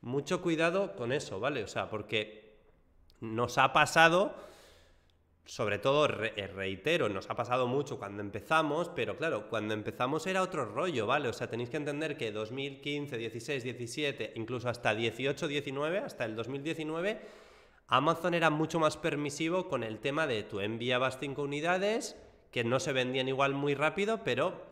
mucho 0.00 0.42
cuidado 0.42 0.96
con 0.96 1.12
eso, 1.12 1.38
¿vale? 1.38 1.62
O 1.62 1.68
sea, 1.68 1.88
porque 1.88 2.56
nos 3.20 3.56
ha 3.58 3.72
pasado 3.72 4.34
sobre 5.44 5.78
todo, 5.78 6.06
eh, 6.24 6.46
reitero, 6.48 7.08
nos 7.08 7.30
ha 7.30 7.36
pasado 7.36 7.68
mucho 7.68 7.98
cuando 7.98 8.20
empezamos, 8.20 8.88
pero 8.88 9.16
claro, 9.16 9.48
cuando 9.48 9.74
empezamos 9.74 10.26
era 10.26 10.42
otro 10.42 10.64
rollo, 10.64 11.06
¿vale? 11.06 11.28
O 11.28 11.32
sea, 11.32 11.48
tenéis 11.48 11.70
que 11.70 11.76
entender 11.76 12.16
que 12.16 12.32
2015, 12.32 13.16
16, 13.16 13.62
17, 13.62 14.32
incluso 14.36 14.68
hasta 14.68 14.94
18, 14.94 15.48
19, 15.48 15.98
hasta 15.98 16.24
el 16.24 16.34
2019, 16.36 17.20
Amazon 17.90 18.34
era 18.34 18.50
mucho 18.50 18.80
más 18.80 18.96
permisivo 18.96 19.68
con 19.68 19.82
el 19.82 19.98
tema 19.98 20.26
de 20.26 20.42
tú 20.44 20.60
enviabas 20.60 21.18
5 21.20 21.42
unidades, 21.42 22.16
que 22.50 22.64
no 22.64 22.80
se 22.80 22.92
vendían 22.92 23.28
igual 23.28 23.52
muy 23.54 23.74
rápido, 23.74 24.22
pero 24.24 24.64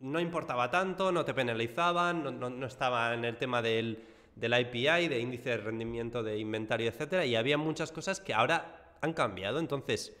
no 0.00 0.20
importaba 0.20 0.70
tanto, 0.70 1.12
no 1.12 1.24
te 1.24 1.34
penalizaban, 1.34 2.40
no, 2.40 2.66
estaba 2.66 3.14
en 3.14 3.24
el 3.24 3.36
tema 3.36 3.62
del, 3.62 4.04
del 4.36 4.58
IPI, 4.60 5.08
de 5.08 5.20
índice 5.20 5.50
de 5.50 5.56
rendimiento 5.58 6.22
de 6.22 6.38
inventario, 6.38 6.88
etcétera, 6.88 7.26
y 7.26 7.36
había 7.36 7.58
muchas 7.58 7.92
cosas 7.92 8.20
que 8.20 8.32
ahora 8.32 8.94
han 9.00 9.12
cambiado. 9.12 9.58
Entonces, 9.58 10.16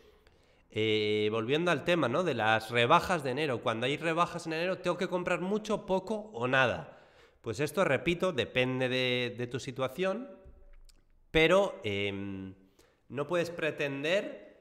eh, 0.72 1.28
volviendo 1.30 1.70
al 1.70 1.84
tema 1.84 2.08
¿no? 2.08 2.24
de 2.24 2.34
las 2.34 2.70
rebajas 2.70 3.22
de 3.22 3.30
enero, 3.30 3.60
cuando 3.62 3.86
hay 3.86 3.96
rebajas 3.96 4.46
en 4.46 4.54
enero, 4.54 4.78
tengo 4.78 4.96
que 4.96 5.08
comprar 5.08 5.40
mucho, 5.40 5.86
poco 5.86 6.30
o 6.32 6.48
nada. 6.48 6.98
Pues 7.42 7.60
esto, 7.60 7.84
repito, 7.84 8.32
depende 8.32 8.88
de, 8.88 9.46
tu 9.48 9.60
situación, 9.60 10.28
pero 11.32 11.80
em, 11.82 12.54
no 13.08 13.26
puedes 13.26 13.50
pretender... 13.50 14.52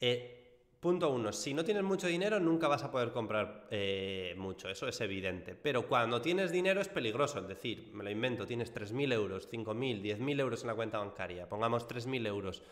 Eh, 0.00 0.36
punto 0.78 1.10
uno, 1.10 1.30
si 1.30 1.52
no 1.52 1.62
tienes 1.62 1.82
mucho 1.82 2.06
dinero 2.06 2.40
nunca 2.40 2.66
vas 2.66 2.82
a 2.84 2.90
poder 2.90 3.12
comprar 3.12 3.66
eh, 3.70 4.34
mucho, 4.38 4.70
eso 4.70 4.88
es 4.88 4.98
evidente. 5.02 5.54
Pero 5.54 5.86
cuando 5.86 6.22
tienes 6.22 6.52
dinero 6.52 6.80
es 6.80 6.88
peligroso, 6.88 7.40
es 7.40 7.48
decir, 7.48 7.90
me 7.92 8.02
lo 8.02 8.10
invento, 8.10 8.46
tienes 8.46 8.72
3.000 8.74 9.12
euros, 9.12 9.50
5.000, 9.52 10.00
10.000 10.00 10.40
euros 10.40 10.62
en 10.62 10.68
la 10.68 10.74
cuenta 10.74 10.98
bancaria, 10.98 11.48
pongamos 11.48 11.86
3.000 11.86 12.26
euros 12.26 12.62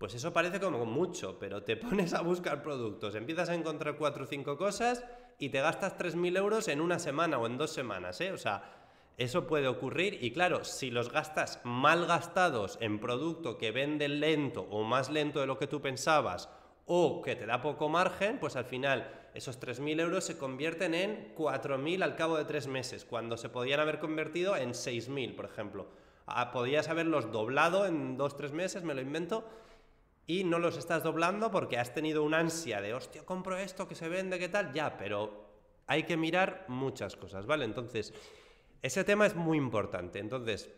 pues 0.00 0.14
eso 0.14 0.32
parece 0.32 0.58
como 0.58 0.86
mucho, 0.86 1.38
pero 1.38 1.62
te 1.62 1.76
pones 1.76 2.14
a 2.14 2.22
buscar 2.22 2.62
productos, 2.62 3.14
empiezas 3.14 3.50
a 3.50 3.54
encontrar 3.54 3.98
cuatro 3.98 4.24
o 4.24 4.26
cinco 4.26 4.56
cosas 4.56 5.04
y 5.38 5.50
te 5.50 5.60
gastas 5.60 5.98
3.000 5.98 6.38
euros 6.38 6.68
en 6.68 6.80
una 6.80 6.98
semana 6.98 7.36
o 7.36 7.46
en 7.46 7.58
dos 7.58 7.70
semanas, 7.70 8.18
¿eh? 8.22 8.32
O 8.32 8.38
sea, 8.38 8.79
eso 9.20 9.46
puede 9.46 9.68
ocurrir 9.68 10.16
y 10.24 10.32
claro, 10.32 10.64
si 10.64 10.90
los 10.90 11.12
gastas 11.12 11.60
mal 11.62 12.06
gastados 12.06 12.78
en 12.80 12.98
producto 12.98 13.58
que 13.58 13.70
vende 13.70 14.08
lento 14.08 14.66
o 14.70 14.82
más 14.82 15.10
lento 15.10 15.40
de 15.40 15.46
lo 15.46 15.58
que 15.58 15.66
tú 15.66 15.82
pensabas 15.82 16.48
o 16.86 17.20
que 17.20 17.36
te 17.36 17.44
da 17.44 17.60
poco 17.60 17.90
margen, 17.90 18.38
pues 18.38 18.56
al 18.56 18.64
final 18.64 19.28
esos 19.34 19.60
3.000 19.60 20.00
euros 20.00 20.24
se 20.24 20.38
convierten 20.38 20.94
en 20.94 21.34
4.000 21.34 22.02
al 22.02 22.16
cabo 22.16 22.38
de 22.38 22.46
tres 22.46 22.66
meses, 22.66 23.04
cuando 23.04 23.36
se 23.36 23.50
podían 23.50 23.80
haber 23.80 23.98
convertido 23.98 24.56
en 24.56 24.70
6.000, 24.70 25.36
por 25.36 25.44
ejemplo. 25.44 25.88
Ah, 26.26 26.50
podías 26.50 26.88
haberlos 26.88 27.30
doblado 27.30 27.84
en 27.84 28.16
dos, 28.16 28.38
tres 28.38 28.52
meses, 28.52 28.84
me 28.84 28.94
lo 28.94 29.02
invento, 29.02 29.44
y 30.26 30.44
no 30.44 30.58
los 30.58 30.78
estás 30.78 31.02
doblando 31.02 31.50
porque 31.50 31.76
has 31.76 31.92
tenido 31.92 32.24
una 32.24 32.38
ansia 32.38 32.80
de, 32.80 32.94
hostia, 32.94 33.26
compro 33.26 33.58
esto 33.58 33.86
que 33.86 33.94
se 33.94 34.08
vende, 34.08 34.38
¿qué 34.38 34.48
tal? 34.48 34.72
Ya, 34.72 34.96
pero 34.96 35.44
hay 35.86 36.04
que 36.04 36.16
mirar 36.16 36.64
muchas 36.68 37.16
cosas, 37.16 37.44
¿vale? 37.44 37.66
Entonces, 37.66 38.14
ese 38.82 39.04
tema 39.04 39.26
es 39.26 39.34
muy 39.34 39.58
importante. 39.58 40.18
Entonces, 40.18 40.70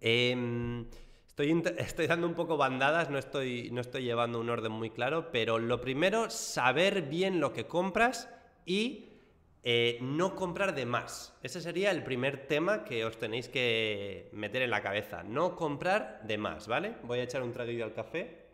em, 0.00 0.86
estoy, 1.28 1.62
estoy, 1.78 2.06
dando 2.06 2.26
un 2.26 2.34
poco 2.34 2.56
bandadas, 2.56 3.10
no 3.10 3.18
estoy, 3.18 3.70
no 3.72 3.80
estoy 3.80 4.04
llevando 4.04 4.40
un 4.40 4.50
orden 4.50 4.72
muy 4.72 4.90
claro, 4.90 5.30
pero 5.32 5.58
lo 5.58 5.80
primero, 5.80 6.30
saber 6.30 7.02
bien 7.02 7.40
lo 7.40 7.52
que 7.52 7.66
compras 7.66 8.28
y 8.64 9.08
eh, 9.64 9.98
no 10.00 10.34
comprar 10.34 10.74
de 10.74 10.86
más. 10.86 11.36
Ese 11.42 11.60
sería 11.60 11.90
el 11.90 12.04
primer 12.04 12.46
tema 12.46 12.84
que 12.84 13.04
os 13.04 13.18
tenéis 13.18 13.48
que 13.48 14.30
meter 14.32 14.62
en 14.62 14.70
la 14.70 14.82
cabeza. 14.82 15.22
No 15.22 15.56
comprar 15.56 16.22
de 16.24 16.38
más, 16.38 16.68
¿vale? 16.68 16.94
Voy 17.02 17.18
a 17.18 17.24
echar 17.24 17.42
un 17.42 17.52
traguillo 17.52 17.84
al 17.84 17.92
café. 17.92 18.47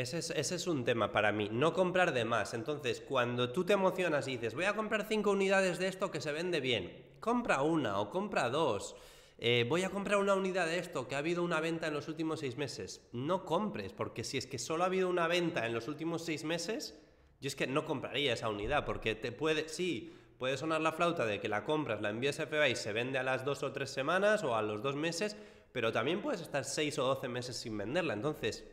Ese 0.00 0.54
es, 0.54 0.66
un 0.66 0.82
tema 0.82 1.12
para 1.12 1.30
mí, 1.30 1.50
no 1.52 1.74
comprar 1.74 2.14
de 2.14 2.24
más. 2.24 2.54
Entonces, 2.54 3.02
cuando 3.02 3.52
tú 3.52 3.64
te 3.64 3.74
emocionas 3.74 4.26
y 4.28 4.38
dices, 4.38 4.54
voy 4.54 4.64
a 4.64 4.72
comprar 4.72 5.06
cinco 5.06 5.32
unidades 5.32 5.78
de 5.78 5.88
esto 5.88 6.10
que 6.10 6.22
se 6.22 6.32
vende 6.32 6.60
bien, 6.60 7.16
compra 7.20 7.60
una 7.60 8.00
o 8.00 8.08
compra 8.08 8.48
dos. 8.48 8.96
Eh, 9.36 9.66
voy 9.68 9.82
a 9.82 9.90
comprar 9.90 10.16
una 10.16 10.34
unidad 10.34 10.64
de 10.64 10.78
esto 10.78 11.06
que 11.06 11.16
ha 11.16 11.18
habido 11.18 11.42
una 11.42 11.60
venta 11.60 11.88
en 11.88 11.92
los 11.92 12.08
últimos 12.08 12.40
seis 12.40 12.56
meses. 12.56 13.06
No 13.12 13.44
compres, 13.44 13.92
porque 13.92 14.24
si 14.24 14.38
es 14.38 14.46
que 14.46 14.58
solo 14.58 14.84
ha 14.84 14.86
habido 14.86 15.06
una 15.06 15.28
venta 15.28 15.66
en 15.66 15.74
los 15.74 15.86
últimos 15.86 16.24
seis 16.24 16.44
meses, 16.44 16.98
yo 17.42 17.48
es 17.48 17.54
que 17.54 17.66
no 17.66 17.84
compraría 17.84 18.32
esa 18.32 18.48
unidad, 18.48 18.86
porque 18.86 19.14
te 19.14 19.32
puede, 19.32 19.68
sí, 19.68 20.16
puede 20.38 20.56
sonar 20.56 20.80
la 20.80 20.92
flauta 20.92 21.26
de 21.26 21.40
que 21.40 21.48
la 21.50 21.64
compras, 21.64 22.00
la 22.00 22.08
envías 22.08 22.40
a 22.40 22.46
FBA 22.46 22.70
y 22.70 22.76
se 22.76 22.94
vende 22.94 23.18
a 23.18 23.22
las 23.22 23.44
dos 23.44 23.62
o 23.62 23.72
tres 23.72 23.90
semanas 23.90 24.44
o 24.44 24.56
a 24.56 24.62
los 24.62 24.82
dos 24.82 24.96
meses, 24.96 25.36
pero 25.72 25.92
también 25.92 26.22
puedes 26.22 26.40
estar 26.40 26.64
seis 26.64 26.98
o 26.98 27.04
doce 27.04 27.28
meses 27.28 27.58
sin 27.58 27.76
venderla. 27.76 28.14
Entonces, 28.14 28.64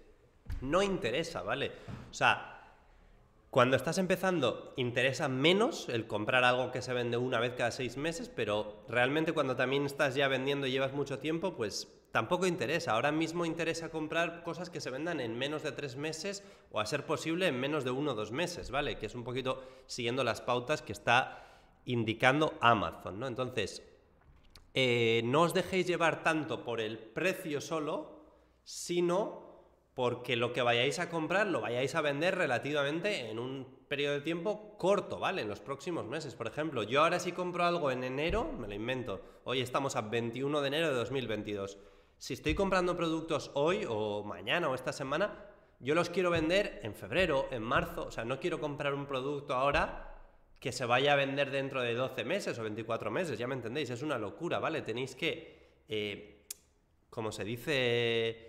no 0.62 0.82
interesa, 0.82 1.42
¿vale? 1.42 1.72
O 2.10 2.14
sea, 2.14 2.58
cuando 3.50 3.78
estás 3.78 3.98
empezando 3.98 4.74
interesa 4.76 5.30
menos 5.30 5.88
el 5.90 6.06
comprar 6.06 6.44
algo 6.44 6.72
que 6.72 6.82
se 6.82 6.94
vende 6.94 7.18
una 7.18 7.40
vez 7.40 7.54
cada 7.54 7.72
seis 7.72 7.98
meses, 7.98 8.30
pero 8.30 8.84
realmente 8.90 9.32
cuando 9.32 9.56
también 9.56 9.86
estás 9.86 10.16
ya 10.16 10.28
vendiendo 10.28 10.68
y 10.68 10.72
llevas 10.72 10.94
mucho 10.94 11.20
tiempo, 11.20 11.56
pues 11.56 11.88
tampoco 12.12 12.46
interesa. 12.46 12.92
Ahora 12.92 13.12
mismo 13.12 13.46
interesa 13.46 13.90
comprar 13.90 14.44
cosas 14.44 14.70
que 14.70 14.82
se 14.82 14.90
vendan 14.90 15.20
en 15.20 15.38
menos 15.38 15.64
de 15.64 15.72
tres 15.72 15.96
meses 15.96 16.44
o 16.72 16.80
a 16.80 16.86
ser 16.86 17.06
posible 17.06 17.48
en 17.48 17.60
menos 17.60 17.84
de 17.84 17.92
uno 17.92 18.12
o 18.12 18.16
dos 18.16 18.32
meses, 18.32 18.70
¿vale? 18.70 18.98
Que 18.98 19.06
es 19.06 19.16
un 19.16 19.24
poquito 19.24 19.64
siguiendo 19.86 20.24
las 20.24 20.42
pautas 20.42 20.82
que 20.82 20.92
está 20.94 21.46
indicando 21.86 22.54
Amazon, 22.60 23.20
¿no? 23.20 23.28
Entonces, 23.28 23.82
eh, 24.74 25.22
no 25.26 25.44
os 25.44 25.54
dejéis 25.54 25.88
llevar 25.88 26.22
tanto 26.22 26.64
por 26.64 26.82
el 26.82 27.00
precio 27.00 27.62
solo, 27.62 28.26
sino 28.64 29.47
porque 29.98 30.36
lo 30.36 30.54
que 30.54 30.62
vayáis 30.62 31.00
a 31.00 31.10
comprar 31.10 31.48
lo 31.48 31.60
vayáis 31.60 31.96
a 31.96 32.02
vender 32.02 32.36
relativamente 32.36 33.32
en 33.32 33.40
un 33.40 33.66
periodo 33.88 34.14
de 34.14 34.22
tiempo 34.22 34.78
corto, 34.78 35.18
¿vale? 35.18 35.42
En 35.42 35.48
los 35.48 35.60
próximos 35.60 36.06
meses. 36.06 36.36
Por 36.36 36.46
ejemplo, 36.46 36.84
yo 36.84 37.02
ahora 37.02 37.20
si 37.20 37.32
compro 37.32 37.64
algo 37.64 37.90
en 37.90 38.04
enero, 38.04 38.44
me 38.60 38.68
lo 38.68 38.76
invento. 38.76 39.20
Hoy 39.44 39.60
estamos 39.60 39.96
a 39.96 40.02
21 40.02 40.62
de 40.62 40.68
enero 40.68 40.90
de 40.90 40.94
2022. 40.94 41.80
Si 42.16 42.36
estoy 42.36 42.54
comprando 42.54 42.96
productos 42.96 43.50
hoy 43.56 43.88
o 43.90 44.24
mañana 44.24 44.70
o 44.70 44.76
esta 44.76 44.94
semana, 44.94 45.44
yo 45.80 45.96
los 45.96 46.12
quiero 46.12 46.30
vender 46.30 46.80
en 46.84 46.94
febrero, 46.94 47.48
en 47.50 47.64
marzo. 47.64 48.06
O 48.06 48.12
sea, 48.12 48.24
no 48.24 48.40
quiero 48.40 48.60
comprar 48.60 48.94
un 48.94 49.08
producto 49.08 49.56
ahora 49.56 50.16
que 50.60 50.74
se 50.74 50.86
vaya 50.86 51.14
a 51.14 51.16
vender 51.16 51.50
dentro 51.50 51.82
de 51.82 51.96
12 51.96 52.24
meses 52.24 52.60
o 52.60 52.62
24 52.62 53.10
meses, 53.10 53.40
ya 53.40 53.48
me 53.48 53.56
entendéis, 53.56 53.90
es 53.90 54.04
una 54.04 54.20
locura, 54.20 54.60
¿vale? 54.60 54.84
Tenéis 54.84 55.16
que, 55.16 55.82
eh, 55.88 56.46
como 57.10 57.32
se 57.32 57.44
dice 57.44 58.47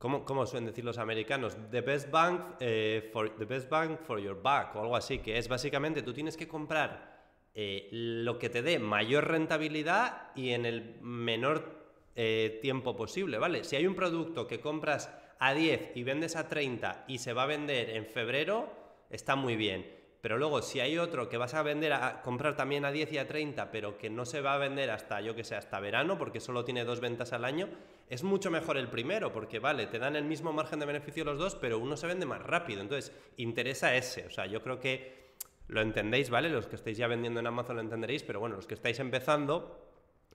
¿Cómo, 0.00 0.46
suelen 0.46 0.64
decir 0.64 0.82
los 0.82 0.96
americanos? 0.96 1.58
The 1.70 1.82
best, 1.82 2.10
bank, 2.10 2.54
eh, 2.58 3.10
for, 3.12 3.36
the 3.36 3.44
best 3.44 3.68
bank 3.68 4.00
for 4.00 4.18
your 4.18 4.34
buck 4.34 4.74
o 4.74 4.80
algo 4.80 4.96
así, 4.96 5.18
que 5.18 5.36
es 5.36 5.46
básicamente 5.46 6.00
tú 6.00 6.14
tienes 6.14 6.38
que 6.38 6.48
comprar 6.48 7.20
eh, 7.52 7.86
lo 7.92 8.38
que 8.38 8.48
te 8.48 8.62
dé 8.62 8.78
mayor 8.78 9.28
rentabilidad 9.28 10.34
y 10.34 10.52
en 10.52 10.64
el 10.64 10.98
menor 11.02 11.84
eh, 12.16 12.60
tiempo 12.62 12.96
posible, 12.96 13.36
¿vale? 13.36 13.62
Si 13.62 13.76
hay 13.76 13.86
un 13.86 13.94
producto 13.94 14.46
que 14.46 14.58
compras 14.58 15.14
a 15.38 15.52
10 15.52 15.90
y 15.94 16.02
vendes 16.02 16.34
a 16.34 16.48
30 16.48 17.04
y 17.06 17.18
se 17.18 17.34
va 17.34 17.42
a 17.42 17.46
vender 17.46 17.90
en 17.90 18.06
febrero, 18.06 18.72
está 19.10 19.36
muy 19.36 19.54
bien. 19.54 20.00
Pero 20.22 20.38
luego, 20.38 20.62
si 20.62 20.80
hay 20.80 20.96
otro 20.96 21.28
que 21.28 21.36
vas 21.36 21.52
a 21.52 21.62
vender 21.62 21.92
a 21.92 22.22
comprar 22.22 22.56
también 22.56 22.86
a 22.86 22.90
10 22.90 23.12
y 23.12 23.18
a 23.18 23.28
30, 23.28 23.70
pero 23.70 23.98
que 23.98 24.08
no 24.08 24.24
se 24.24 24.40
va 24.40 24.54
a 24.54 24.58
vender 24.58 24.90
hasta, 24.90 25.20
yo 25.20 25.34
que 25.34 25.44
sé, 25.44 25.56
hasta 25.56 25.78
verano, 25.78 26.16
porque 26.16 26.40
solo 26.40 26.64
tiene 26.64 26.84
dos 26.84 27.00
ventas 27.00 27.34
al 27.34 27.44
año, 27.44 27.68
es 28.10 28.24
mucho 28.24 28.50
mejor 28.50 28.76
el 28.76 28.88
primero, 28.88 29.32
porque 29.32 29.60
vale, 29.60 29.86
te 29.86 30.00
dan 30.00 30.16
el 30.16 30.24
mismo 30.24 30.52
margen 30.52 30.80
de 30.80 30.86
beneficio 30.86 31.24
los 31.24 31.38
dos, 31.38 31.54
pero 31.54 31.78
uno 31.78 31.96
se 31.96 32.08
vende 32.08 32.26
más 32.26 32.42
rápido. 32.42 32.80
Entonces, 32.80 33.12
interesa 33.36 33.94
ese. 33.94 34.26
O 34.26 34.30
sea, 34.30 34.46
yo 34.46 34.62
creo 34.62 34.80
que 34.80 35.30
lo 35.68 35.80
entendéis, 35.80 36.28
¿vale? 36.28 36.48
Los 36.48 36.66
que 36.66 36.74
estáis 36.74 36.98
ya 36.98 37.06
vendiendo 37.06 37.38
en 37.38 37.46
Amazon 37.46 37.76
lo 37.76 37.82
entenderéis, 37.82 38.24
pero 38.24 38.40
bueno, 38.40 38.56
los 38.56 38.66
que 38.66 38.74
estáis 38.74 38.98
empezando, 38.98 39.88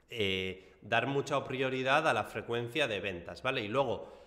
eh, 0.10 0.74
dar 0.82 1.08
mucha 1.08 1.44
prioridad 1.44 2.08
a 2.08 2.14
la 2.14 2.24
frecuencia 2.24 2.88
de 2.88 3.02
ventas, 3.02 3.44
¿vale? 3.44 3.62
Y 3.62 3.68
luego, 3.68 4.25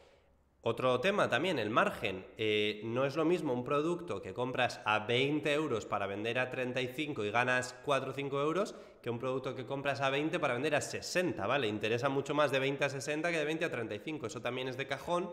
otro 0.62 1.00
tema 1.00 1.28
también, 1.28 1.58
el 1.58 1.70
margen. 1.70 2.26
Eh, 2.36 2.80
no 2.84 3.04
es 3.04 3.16
lo 3.16 3.24
mismo 3.24 3.52
un 3.52 3.64
producto 3.64 4.20
que 4.20 4.34
compras 4.34 4.80
a 4.84 5.00
20 5.06 5.52
euros 5.52 5.86
para 5.86 6.06
vender 6.06 6.38
a 6.38 6.50
35 6.50 7.24
y 7.24 7.30
ganas 7.30 7.74
4 7.84 8.10
o 8.10 8.14
5 8.14 8.40
euros 8.40 8.74
que 9.02 9.10
un 9.10 9.18
producto 9.18 9.54
que 9.54 9.66
compras 9.66 10.00
a 10.00 10.10
20 10.10 10.38
para 10.40 10.54
vender 10.54 10.74
a 10.74 10.80
60, 10.80 11.46
¿vale? 11.46 11.68
Interesa 11.68 12.08
mucho 12.08 12.34
más 12.34 12.50
de 12.50 12.58
20 12.58 12.84
a 12.84 12.88
60 12.88 13.30
que 13.30 13.38
de 13.38 13.44
20 13.44 13.64
a 13.64 13.70
35. 13.70 14.26
Eso 14.26 14.42
también 14.42 14.68
es 14.68 14.76
de 14.76 14.88
cajón, 14.88 15.30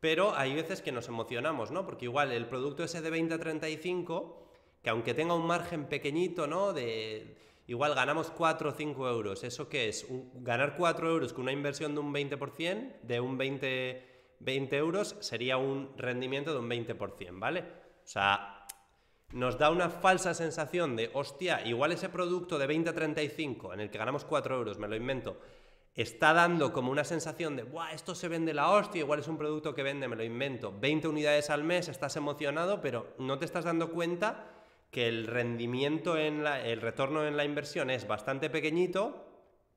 pero 0.00 0.36
hay 0.36 0.54
veces 0.54 0.82
que 0.82 0.92
nos 0.92 1.08
emocionamos, 1.08 1.70
¿no? 1.70 1.86
Porque 1.86 2.04
igual 2.04 2.30
el 2.32 2.46
producto 2.46 2.84
ese 2.84 3.00
de 3.00 3.10
20 3.10 3.34
a 3.34 3.38
35, 3.38 4.42
que 4.82 4.90
aunque 4.90 5.14
tenga 5.14 5.34
un 5.34 5.46
margen 5.46 5.86
pequeñito, 5.86 6.46
¿no? 6.46 6.74
De 6.74 7.36
igual 7.66 7.94
ganamos 7.94 8.30
4 8.30 8.70
o 8.70 8.72
5 8.72 9.08
euros. 9.08 9.44
¿Eso 9.44 9.68
qué 9.68 9.88
es? 9.88 10.06
ganar 10.34 10.76
4 10.76 11.10
euros 11.10 11.32
con 11.32 11.42
una 11.44 11.52
inversión 11.52 11.94
de 11.94 12.00
un 12.00 12.12
20%, 12.12 13.00
de 13.02 13.20
un 13.20 13.38
20 13.38 14.07
20 14.40 14.76
euros 14.76 15.16
sería 15.20 15.56
un 15.56 15.96
rendimiento 15.96 16.52
de 16.52 16.58
un 16.58 16.68
20%, 16.68 17.38
¿vale? 17.38 17.60
O 17.60 18.06
sea, 18.06 18.66
nos 19.32 19.58
da 19.58 19.70
una 19.70 19.90
falsa 19.90 20.32
sensación 20.34 20.96
de, 20.96 21.10
hostia, 21.12 21.66
igual 21.66 21.92
ese 21.92 22.08
producto 22.08 22.58
de 22.58 22.66
20 22.66 22.90
a 22.90 22.94
35, 22.94 23.74
en 23.74 23.80
el 23.80 23.90
que 23.90 23.98
ganamos 23.98 24.24
4 24.24 24.56
euros, 24.56 24.78
me 24.78 24.88
lo 24.88 24.96
invento, 24.96 25.38
está 25.94 26.32
dando 26.32 26.72
como 26.72 26.92
una 26.92 27.04
sensación 27.04 27.56
de, 27.56 27.64
¡buah, 27.64 27.92
esto 27.92 28.14
se 28.14 28.28
vende 28.28 28.54
la 28.54 28.70
hostia! 28.70 29.00
Igual 29.00 29.20
es 29.20 29.28
un 29.28 29.36
producto 29.36 29.74
que 29.74 29.82
vende, 29.82 30.08
me 30.08 30.16
lo 30.16 30.24
invento, 30.24 30.72
20 30.78 31.08
unidades 31.08 31.50
al 31.50 31.64
mes, 31.64 31.88
estás 31.88 32.16
emocionado, 32.16 32.80
pero 32.80 33.14
no 33.18 33.38
te 33.38 33.44
estás 33.44 33.64
dando 33.64 33.90
cuenta 33.90 34.46
que 34.90 35.08
el 35.08 35.26
rendimiento 35.26 36.16
en 36.16 36.44
la, 36.44 36.64
el 36.64 36.80
retorno 36.80 37.26
en 37.26 37.36
la 37.36 37.44
inversión 37.44 37.90
es 37.90 38.06
bastante 38.06 38.48
pequeñito 38.48 39.26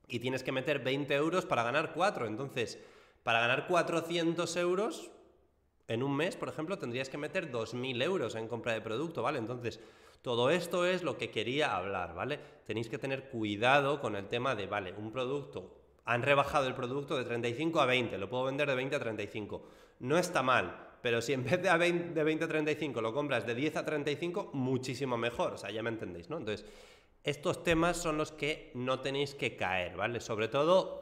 y 0.08 0.20
tienes 0.20 0.44
que 0.44 0.52
meter 0.52 0.80
20 0.80 1.14
euros 1.16 1.46
para 1.46 1.64
ganar 1.64 1.94
4. 1.94 2.28
Entonces, 2.28 2.80
para 3.24 3.40
ganar 3.42 3.68
400 3.68 4.56
euros 4.58 5.12
en 5.88 6.04
un 6.04 6.16
mes, 6.16 6.38
por 6.38 6.48
ejemplo, 6.48 6.78
tendrías 6.78 7.10
que 7.10 7.18
meter 7.18 7.52
2.000 7.52 8.02
euros 8.02 8.36
en 8.36 8.48
compra 8.48 8.74
de 8.74 8.82
producto, 8.82 9.22
¿vale? 9.22 9.40
Entonces, 9.40 9.80
todo 10.22 10.50
esto 10.50 10.86
es 10.86 11.04
lo 11.04 11.18
que 11.18 11.32
quería 11.32 11.76
hablar, 11.76 12.14
¿vale? 12.14 12.40
Tenéis 12.66 12.88
que 12.88 12.98
tener 12.98 13.30
cuidado 13.30 14.00
con 14.00 14.16
el 14.16 14.28
tema 14.28 14.56
de, 14.56 14.68
vale, 14.68 14.94
un 14.94 15.12
producto, 15.12 15.76
han 16.06 16.22
rebajado 16.22 16.68
el 16.68 16.76
producto 16.76 17.18
de 17.18 17.26
35 17.26 17.82
a 17.82 17.86
20, 17.86 18.18
lo 18.18 18.30
puedo 18.30 18.46
vender 18.46 18.70
de 18.70 18.76
20 18.76 18.96
a 18.96 19.00
35. 19.00 19.64
No 20.00 20.18
está 20.18 20.42
mal, 20.42 20.92
pero 21.02 21.22
si 21.22 21.34
en 21.34 21.44
vez 21.44 21.62
de, 21.62 21.70
a 21.70 21.78
20, 21.78 22.14
de 22.14 22.24
20 22.24 22.46
a 22.46 22.48
35 22.48 23.02
lo 23.02 23.14
compras 23.14 23.46
de 23.46 23.56
10 23.56 23.78
a 23.78 23.86
35, 23.86 24.52
muchísimo 24.54 25.18
mejor, 25.18 25.54
o 25.54 25.58
sea, 25.58 25.72
ya 25.72 25.84
me 25.84 25.90
entendéis, 25.90 26.30
¿no? 26.30 26.38
Entonces, 26.38 26.66
estos 27.24 27.64
temas 27.64 27.98
son 27.98 28.18
los 28.18 28.32
que 28.32 28.72
no 28.74 29.00
tenéis 29.00 29.36
que 29.36 29.56
caer, 29.56 29.96
¿vale? 29.96 30.20
Sobre 30.20 30.48
todo 30.48 31.01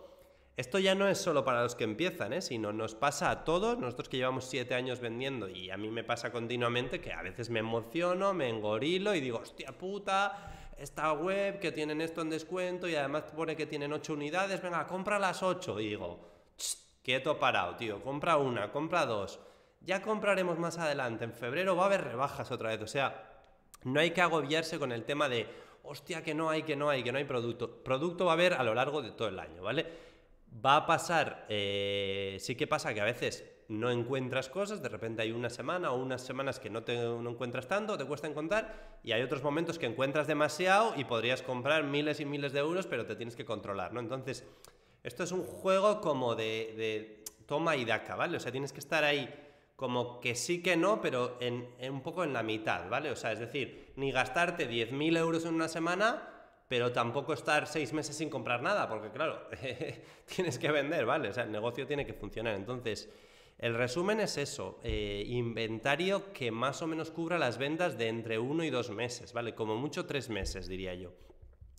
esto 0.60 0.78
ya 0.78 0.94
no 0.94 1.08
es 1.08 1.18
solo 1.18 1.46
para 1.46 1.64
los 1.64 1.74
que 1.74 1.86
empiezan, 1.86 2.34
¿eh? 2.34 2.42
sino 2.42 2.74
nos 2.74 2.94
pasa 2.94 3.32
a 3.32 3.46
todos, 3.46 3.78
nosotros 3.78 4.10
que 4.10 4.18
llevamos 4.18 4.44
siete 4.44 4.76
años 4.76 5.00
vendiendo 5.00 5.48
y 5.48 5.70
a 5.70 5.78
mí 5.78 5.90
me 5.90 6.04
pasa 6.04 6.34
continuamente 6.34 7.00
que 7.00 7.14
a 7.14 7.22
veces 7.22 7.50
me 7.50 7.60
emociono, 7.60 8.34
me 8.34 8.50
engorilo 8.50 9.16
y 9.16 9.22
digo, 9.22 9.40
hostia 9.40 9.72
puta, 9.78 10.74
esta 10.78 11.14
web 11.14 11.62
que 11.62 11.72
tienen 11.72 12.02
esto 12.02 12.20
en 12.20 12.30
descuento 12.30 12.90
y 12.90 12.96
además 12.96 13.24
pone 13.34 13.56
que 13.56 13.68
tienen 13.68 13.94
ocho 13.94 14.12
unidades, 14.12 14.62
venga, 14.62 14.86
compra 14.86 15.18
las 15.18 15.44
ocho. 15.44 15.80
Y 15.80 15.88
digo, 15.88 16.30
quieto 17.04 17.40
parado, 17.40 17.78
tío, 17.78 18.04
compra 18.04 18.36
una, 18.36 18.70
compra 18.70 19.06
dos. 19.06 19.40
Ya 19.80 20.02
compraremos 20.02 20.60
más 20.60 20.78
adelante, 20.78 21.24
en 21.24 21.32
febrero 21.32 21.78
va 21.78 21.84
a 21.84 21.86
haber 21.86 22.04
rebajas 22.04 22.52
otra 22.52 22.68
vez, 22.72 22.82
o 22.82 22.88
sea, 22.88 23.46
no 23.86 24.02
hay 24.02 24.12
que 24.12 24.20
agobiarse 24.20 24.78
con 24.78 24.92
el 24.92 25.06
tema 25.06 25.30
de 25.30 25.48
hostia, 25.84 26.22
que 26.22 26.36
no 26.36 26.50
hay, 26.50 26.64
que 26.64 26.76
no 26.76 26.90
hay, 26.90 27.02
que 27.02 27.14
no 27.14 27.18
hay 27.18 27.24
producto. 27.24 27.82
Producto 27.82 28.26
va 28.26 28.32
a 28.32 28.34
haber 28.34 28.56
a 28.56 28.64
lo 28.64 28.74
largo 28.74 29.02
de 29.02 29.12
todo 29.12 29.30
el 29.30 29.40
año, 29.40 29.64
¿vale? 29.64 30.09
Va 30.54 30.78
a 30.78 30.86
pasar, 30.86 31.46
eh, 31.48 32.38
sí 32.40 32.56
que 32.56 32.68
pasa 32.68 32.94
que 32.94 33.02
a 33.02 33.06
veces 33.06 33.46
no 33.70 33.92
encuentras 33.92 34.50
cosas, 34.50 34.82
de 34.82 34.90
repente 34.90 35.22
hay 35.22 35.32
una 35.32 35.50
semana 35.50 35.92
o 35.92 36.02
unas 36.02 36.22
semanas 36.22 36.60
que 36.60 36.72
no, 36.72 36.84
te, 36.84 36.98
no 36.98 37.30
encuentras 37.30 37.68
tanto, 37.68 37.98
te 37.98 38.06
cuesta 38.06 38.28
encontrar, 38.28 38.98
y 39.04 39.12
hay 39.12 39.22
otros 39.22 39.44
momentos 39.44 39.78
que 39.78 39.86
encuentras 39.86 40.26
demasiado 40.26 40.94
y 40.98 41.04
podrías 41.04 41.44
comprar 41.44 41.84
miles 41.84 42.20
y 42.20 42.26
miles 42.26 42.52
de 42.52 42.60
euros, 42.60 42.88
pero 42.88 43.06
te 43.06 43.16
tienes 43.16 43.36
que 43.36 43.46
controlar, 43.46 43.94
¿no? 43.94 44.00
Entonces, 44.00 44.44
esto 45.04 45.24
es 45.24 45.32
un 45.32 45.44
juego 45.44 46.02
como 46.02 46.36
de, 46.36 47.24
toma 47.46 47.76
y 47.76 47.86
daca, 47.86 48.16
¿vale? 48.16 48.38
O 48.38 48.40
sea, 48.40 48.52
tienes 48.52 48.74
que 48.74 48.80
estar 48.80 49.04
ahí 49.04 49.34
como 49.76 50.20
que 50.20 50.36
sí 50.36 50.62
que 50.62 50.76
no, 50.76 51.00
pero 51.00 51.38
en, 51.40 51.70
un 51.90 52.02
poco 52.02 52.24
en 52.24 52.34
la 52.34 52.44
mitad, 52.44 52.90
¿vale? 52.90 53.12
O 53.12 53.16
sea, 53.16 53.32
es 53.32 53.40
decir, 53.40 53.94
ni 53.96 54.12
gastarte 54.12 54.68
10.000 54.68 55.18
euros 55.18 55.46
en 55.46 55.54
una 55.54 55.68
semana, 55.68 56.39
pero 56.70 56.92
tampoco 56.92 57.34
estar 57.34 57.66
seis 57.66 57.94
meses 57.94 58.16
sin 58.16 58.30
comprar 58.30 58.62
nada, 58.62 58.88
porque 58.88 59.10
claro, 59.10 59.42
tienes 60.36 60.60
que 60.60 60.72
vender, 60.72 61.04
¿vale? 61.04 61.30
O 61.30 61.34
sea, 61.34 61.44
el 61.44 61.52
negocio 61.52 61.88
tiene 61.88 62.06
que 62.06 62.14
funcionar. 62.14 62.54
Entonces, 62.54 63.10
el 63.58 63.74
resumen 63.74 64.20
es 64.20 64.38
eso, 64.38 64.80
eh, 64.84 65.24
inventario 65.28 66.32
que 66.32 66.52
más 66.52 66.84
o 66.84 66.88
menos 66.88 67.10
cubra 67.10 67.40
las 67.40 67.58
ventas 67.58 67.98
de 67.98 68.08
entre 68.08 68.38
uno 68.38 68.64
y 68.64 68.70
dos 68.70 68.92
meses, 68.92 69.34
¿vale? 69.34 69.56
Como 69.56 69.78
mucho 69.78 70.06
tres 70.06 70.30
meses, 70.30 70.68
diría 70.68 70.94
yo. 70.94 71.12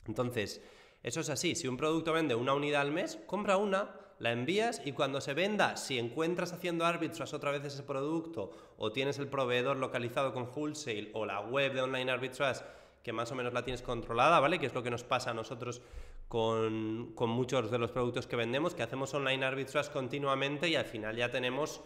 Entonces, 0.08 0.60
eso 1.04 1.20
es 1.20 1.30
así, 1.30 1.54
si 1.54 1.68
un 1.68 1.76
producto 1.76 2.12
vende 2.12 2.34
una 2.34 2.52
unidad 2.52 2.80
al 2.80 2.90
mes, 2.90 3.16
compra 3.26 3.58
una, 3.58 3.94
la 4.18 4.32
envías 4.32 4.82
y 4.84 4.90
cuando 4.90 5.20
se 5.20 5.34
venda, 5.34 5.76
si 5.76 6.00
encuentras 6.00 6.52
haciendo 6.52 6.84
arbitrage 6.84 7.36
otra 7.36 7.52
vez 7.52 7.64
ese 7.64 7.84
producto 7.84 8.50
o 8.76 8.90
tienes 8.90 9.20
el 9.20 9.28
proveedor 9.28 9.76
localizado 9.76 10.34
con 10.34 10.50
wholesale 10.52 11.10
o 11.14 11.24
la 11.24 11.40
web 11.40 11.72
de 11.74 11.80
online 11.80 12.10
arbitrage 12.10 12.64
que 13.02 13.12
más 13.12 13.32
o 13.32 13.34
menos 13.34 13.52
la 13.52 13.64
tienes 13.64 13.82
controlada, 13.82 14.40
¿vale? 14.40 14.58
Que 14.58 14.66
es 14.66 14.74
lo 14.74 14.82
que 14.82 14.90
nos 14.90 15.04
pasa 15.04 15.30
a 15.30 15.34
nosotros 15.34 15.82
con, 16.28 17.14
muchos 17.14 17.70
de 17.70 17.78
los 17.78 17.90
productos 17.90 18.26
que 18.26 18.36
vendemos, 18.36 18.74
que 18.74 18.82
hacemos 18.82 19.12
online 19.14 19.44
arbitrage 19.44 19.90
continuamente 19.90 20.68
y 20.68 20.76
al 20.76 20.84
final 20.84 21.16
ya 21.16 21.30
tenemos 21.30 21.82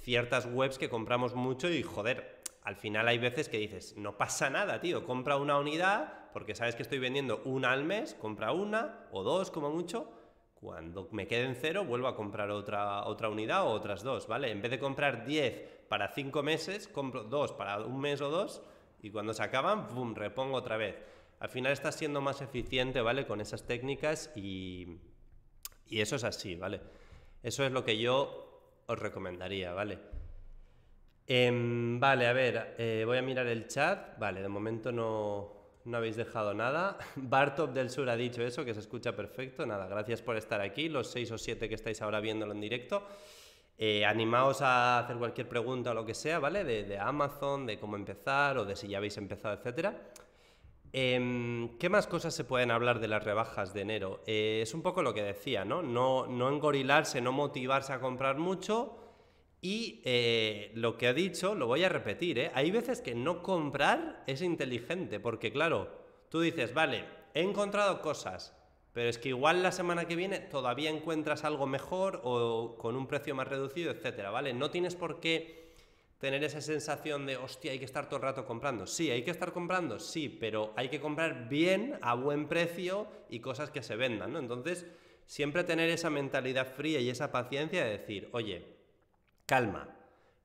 ciertas 0.00 0.46
webs 0.46 0.78
que 0.78 0.88
compramos 0.88 1.34
mucho 1.34 1.68
y 1.68 1.82
joder, 1.82 2.42
al 2.62 2.76
final 2.76 3.06
hay 3.06 3.18
veces 3.18 3.48
que 3.48 3.58
dices, 3.58 3.96
no 3.96 4.16
pasa 4.16 4.50
nada, 4.50 4.80
tío, 4.80 5.04
compra 5.04 5.36
una 5.36 5.58
unidad 5.58 6.30
porque 6.32 6.54
sabes 6.54 6.74
que 6.74 6.82
estoy 6.82 6.98
vendiendo 6.98 7.42
una 7.44 7.72
al 7.72 7.84
mes, 7.84 8.14
compra 8.14 8.52
una 8.52 9.06
o 9.10 9.22
dos 9.22 9.50
como 9.50 9.70
mucho. 9.70 10.10
Cuando 10.54 11.08
me 11.12 11.26
quede 11.26 11.44
en 11.44 11.54
cero, 11.54 11.84
vuelvo 11.84 12.08
a 12.08 12.16
comprar 12.16 12.50
otra, 12.50 13.04
otra 13.04 13.28
unidad 13.28 13.66
o 13.66 13.70
otras 13.70 14.02
dos, 14.02 14.26
¿vale? 14.26 14.50
En 14.50 14.62
vez 14.62 14.70
de 14.70 14.78
comprar 14.78 15.26
10 15.26 15.84
para 15.88 16.08
cinco 16.08 16.42
meses, 16.42 16.88
compro 16.88 17.24
dos 17.24 17.52
para 17.52 17.78
un 17.80 18.00
mes 18.00 18.20
o 18.20 18.30
dos 18.30 18.62
y 19.06 19.10
cuando 19.10 19.32
se 19.34 19.42
acaban, 19.42 19.86
¡pum!, 19.88 20.14
repongo 20.14 20.56
otra 20.56 20.76
vez 20.76 20.96
al 21.38 21.48
final 21.48 21.72
estás 21.72 21.94
siendo 21.96 22.20
más 22.20 22.40
eficiente, 22.40 23.00
¿vale? 23.00 23.26
Con 23.26 23.40
esas 23.40 23.66
técnicas 23.66 24.30
y, 24.34 24.98
eso 25.90 26.16
es 26.16 26.24
así, 26.24 26.56
¿vale? 26.56 26.80
Eso 27.42 27.64
es 27.64 27.72
lo 27.72 27.84
que 27.84 27.98
yo 27.98 28.82
os 28.86 28.98
recomendaría, 28.98 29.72
¿vale? 29.72 29.98
Em, 31.26 32.00
vale, 32.00 32.26
a 32.26 32.32
ver, 32.32 32.74
eh, 32.78 33.02
voy 33.04 33.18
a 33.18 33.22
mirar 33.22 33.46
el 33.46 33.66
chat. 33.66 34.18
Vale, 34.18 34.40
de 34.40 34.48
momento 34.48 34.92
no, 34.92 35.52
no 35.84 35.96
habéis 35.96 36.16
dejado 36.16 36.54
nada. 36.54 36.98
Bartop 37.16 37.72
del 37.72 37.90
Sur 37.90 38.08
ha 38.08 38.16
dicho 38.16 38.42
eso, 38.42 38.64
que 38.64 38.72
se 38.72 38.80
escucha 38.80 39.14
perfecto. 39.14 39.66
Nada, 39.66 39.86
gracias 39.86 40.22
por 40.22 40.36
estar 40.36 40.60
aquí, 40.60 40.88
los 40.88 41.10
seis 41.10 41.30
o 41.32 41.38
siete 41.38 41.68
que 41.68 41.74
estáis 41.74 42.00
ahora 42.00 42.20
viéndolo 42.20 42.52
en 42.52 42.60
directo. 42.60 43.06
Eh, 43.78 44.06
animaos 44.06 44.62
a 44.62 45.00
hacer 45.00 45.16
cualquier 45.18 45.48
pregunta 45.48 45.90
o 45.90 45.94
lo 45.94 46.06
que 46.06 46.14
sea, 46.14 46.38
¿vale? 46.38 46.64
De, 46.64 46.98
Amazon, 46.98 47.66
de 47.66 47.78
cómo 47.78 47.96
empezar 47.96 48.56
o 48.56 48.64
de 48.64 48.74
si 48.74 48.88
ya 48.88 48.98
habéis 48.98 49.18
empezado, 49.18 49.54
etcétera. 49.54 49.94
Em, 50.92 51.76
¿Qué 51.76 51.90
más 51.90 52.06
cosas 52.06 52.34
se 52.34 52.44
pueden 52.44 52.70
hablar 52.70 53.00
de 53.00 53.08
las 53.08 53.22
rebajas 53.22 53.74
de 53.74 53.82
enero? 53.82 54.22
Eh, 54.26 54.60
es 54.62 54.72
un 54.72 54.80
poco 54.80 55.02
lo 55.02 55.12
que 55.12 55.22
decía, 55.22 55.66
¿no? 55.66 55.82
¿no? 55.82 56.26
Engorilarse, 56.48 57.20
no 57.20 57.32
motivarse 57.32 57.92
a 57.92 58.00
comprar 58.00 58.38
mucho. 58.38 58.96
Y 59.60 60.00
eh, 60.04 60.70
lo 60.74 60.96
que 60.96 61.08
ha 61.08 61.12
dicho, 61.12 61.54
lo 61.54 61.66
voy 61.66 61.84
a 61.84 61.90
repetir. 61.90 62.50
Hay 62.54 62.70
veces 62.70 63.02
que 63.02 63.14
no 63.14 63.42
comprar 63.42 64.22
es 64.26 64.40
inteligente, 64.40 65.20
porque 65.20 65.52
claro, 65.52 65.90
tú 66.30 66.40
dices, 66.40 66.72
vale, 66.72 67.04
he 67.34 67.42
encontrado 67.42 68.00
cosas, 68.00 68.54
pero 68.96 69.10
es 69.10 69.18
que 69.18 69.28
igual 69.28 69.62
la 69.62 69.72
semana 69.72 70.06
que 70.06 70.16
viene 70.16 70.38
todavía 70.38 70.88
encuentras 70.88 71.44
algo 71.44 71.66
mejor 71.66 72.22
o 72.24 72.76
con 72.78 72.96
un 72.96 73.06
precio 73.06 73.34
más 73.34 73.46
reducido, 73.46 73.90
etcétera, 73.90 74.30
¿vale? 74.30 74.54
No 74.54 74.70
tienes 74.70 74.96
por 74.96 75.20
qué 75.20 75.74
tener 76.16 76.42
esa 76.42 76.62
sensación 76.62 77.26
de, 77.26 77.36
hostia, 77.36 77.72
hay 77.72 77.78
que 77.78 77.84
estar 77.84 78.06
todo 78.06 78.16
el 78.16 78.22
rato 78.22 78.46
comprando. 78.46 78.86
Sí, 78.86 79.10
hay 79.10 79.22
que 79.22 79.30
estar 79.30 79.52
comprando, 79.52 79.98
sí, 79.98 80.30
pero 80.30 80.72
hay 80.76 80.88
que 80.88 80.98
comprar 80.98 81.50
bien, 81.50 81.98
a 82.00 82.14
buen 82.14 82.48
precio 82.48 83.06
y 83.28 83.40
cosas 83.40 83.70
que 83.70 83.82
se 83.82 83.96
vendan, 83.96 84.32
¿no? 84.32 84.38
Entonces, 84.38 84.86
siempre 85.26 85.62
tener 85.62 85.90
esa 85.90 86.08
mentalidad 86.08 86.66
fría 86.66 86.98
y 86.98 87.10
esa 87.10 87.30
paciencia 87.30 87.84
de 87.84 87.98
decir, 87.98 88.30
oye, 88.32 88.64
calma, 89.44 89.94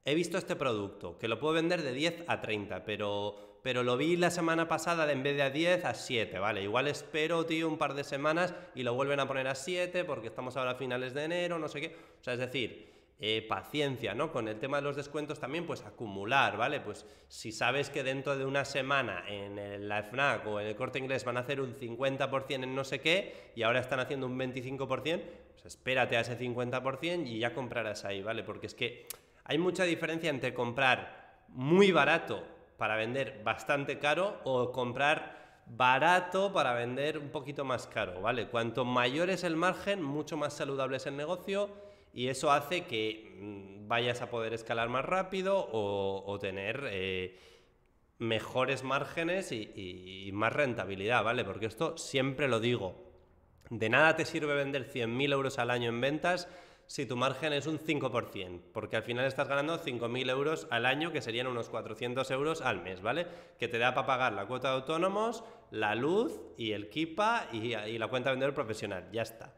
he 0.03 0.13
visto 0.13 0.37
este 0.37 0.57
producto, 0.57 1.17
que 1.17 1.29
lo 1.29 1.39
puedo 1.39 1.53
vender 1.53 1.83
de 1.83 1.93
10 1.93 2.25
a 2.27 2.41
30, 2.41 2.83
pero, 2.83 3.50
pero 3.63 3.83
lo 3.83 3.97
vi 3.97 4.15
la 4.15 4.31
semana 4.31 4.67
pasada 4.67 5.05
de 5.05 5.13
en 5.13 5.23
vez 5.23 5.35
de 5.35 5.43
a 5.43 5.49
10 5.49 5.85
a 5.85 5.93
7, 5.93 6.39
¿vale? 6.39 6.63
Igual 6.63 6.87
espero, 6.87 7.45
tío, 7.45 7.67
un 7.67 7.77
par 7.77 7.93
de 7.93 8.03
semanas 8.03 8.53
y 8.75 8.83
lo 8.83 8.93
vuelven 8.93 9.19
a 9.19 9.27
poner 9.27 9.47
a 9.47 9.55
7 9.55 10.03
porque 10.05 10.27
estamos 10.27 10.57
ahora 10.57 10.71
a 10.71 10.75
finales 10.75 11.13
de 11.13 11.25
enero, 11.25 11.59
no 11.59 11.67
sé 11.67 11.81
qué. 11.81 11.95
O 12.19 12.23
sea, 12.23 12.33
es 12.33 12.39
decir, 12.39 12.91
eh, 13.19 13.45
paciencia, 13.47 14.15
¿no? 14.15 14.31
Con 14.31 14.47
el 14.47 14.57
tema 14.57 14.77
de 14.77 14.83
los 14.83 14.95
descuentos 14.95 15.39
también, 15.39 15.67
pues 15.67 15.83
acumular, 15.83 16.57
¿vale? 16.57 16.79
Pues 16.79 17.05
si 17.27 17.51
sabes 17.51 17.91
que 17.91 18.01
dentro 18.01 18.35
de 18.35 18.45
una 18.45 18.65
semana 18.65 19.23
en 19.27 19.87
la 19.87 20.01
FNAC 20.01 20.47
o 20.47 20.59
en 20.59 20.65
el 20.65 20.75
corte 20.75 20.97
inglés 20.97 21.23
van 21.23 21.37
a 21.37 21.41
hacer 21.41 21.61
un 21.61 21.75
50% 21.75 22.63
en 22.63 22.73
no 22.73 22.83
sé 22.83 22.99
qué 22.99 23.51
y 23.55 23.61
ahora 23.61 23.79
están 23.79 23.99
haciendo 23.99 24.25
un 24.25 24.39
25%, 24.39 25.21
pues 25.51 25.65
espérate 25.65 26.17
a 26.17 26.21
ese 26.21 26.35
50% 26.35 27.27
y 27.27 27.37
ya 27.37 27.53
comprarás 27.53 28.05
ahí, 28.05 28.23
¿vale? 28.23 28.43
Porque 28.43 28.65
es 28.65 28.73
que 28.73 29.05
hay 29.43 29.59
mucha 29.59 29.83
diferencia 29.83 30.31
entre 30.31 30.55
comprar 30.55 31.43
muy 31.49 31.91
barato 31.91 32.43
para 32.81 32.95
vender 32.95 33.41
bastante 33.43 33.99
caro 33.99 34.39
o 34.43 34.71
comprar 34.71 35.61
barato 35.67 36.51
para 36.51 36.73
vender 36.73 37.19
un 37.19 37.29
poquito 37.29 37.63
más 37.63 37.85
caro, 37.85 38.21
¿vale? 38.21 38.47
Cuanto 38.47 38.85
mayor 38.85 39.29
es 39.29 39.43
el 39.43 39.55
margen, 39.55 40.01
mucho 40.01 40.35
más 40.35 40.55
saludable 40.55 40.97
es 40.97 41.05
el 41.05 41.15
negocio 41.15 41.69
y 42.11 42.29
eso 42.29 42.51
hace 42.51 42.85
que 42.85 43.37
mm, 43.39 43.87
vayas 43.87 44.23
a 44.23 44.31
poder 44.31 44.55
escalar 44.55 44.89
más 44.89 45.05
rápido 45.05 45.69
o, 45.71 46.39
tener 46.41 46.87
eh, 46.89 47.37
mejores 48.17 48.83
márgenes 48.83 49.51
y, 49.51 50.31
más 50.33 50.51
rentabilidad, 50.51 51.23
¿vale? 51.23 51.45
Porque 51.45 51.67
esto 51.67 51.99
siempre 51.99 52.47
lo 52.47 52.59
digo, 52.59 52.95
de 53.69 53.89
nada 53.89 54.15
te 54.15 54.25
sirve 54.25 54.55
vender 54.55 54.91
100.000 54.91 55.33
euros 55.33 55.59
al 55.59 55.69
año 55.69 55.89
en 55.89 56.01
ventas 56.01 56.49
si 56.91 57.05
tu 57.05 57.15
margen 57.15 57.53
es 57.53 57.67
un 57.67 57.79
5%, 57.79 58.59
porque 58.73 58.97
al 58.97 59.03
final 59.03 59.23
estás 59.23 59.47
ganando 59.47 59.81
5.000 59.81 60.29
euros 60.29 60.67
al 60.71 60.85
año, 60.85 61.13
que 61.13 61.21
serían 61.21 61.47
unos 61.47 61.69
400 61.69 62.29
euros 62.31 62.61
al 62.61 62.83
mes, 62.83 63.01
¿vale? 63.01 63.27
Que 63.57 63.69
te 63.69 63.77
da 63.77 63.93
para 63.93 64.07
pagar 64.07 64.33
la 64.33 64.45
cuota 64.45 64.67
de 64.67 64.75
autónomos, 64.75 65.41
la 65.69 65.95
luz 65.95 66.41
y 66.57 66.73
el 66.73 66.89
KIPA 66.89 67.47
y, 67.53 67.97
la 67.97 68.09
cuenta 68.09 68.29
de 68.29 68.33
vendedor 68.33 68.53
profesional, 68.53 69.07
ya 69.09 69.21
está. 69.21 69.53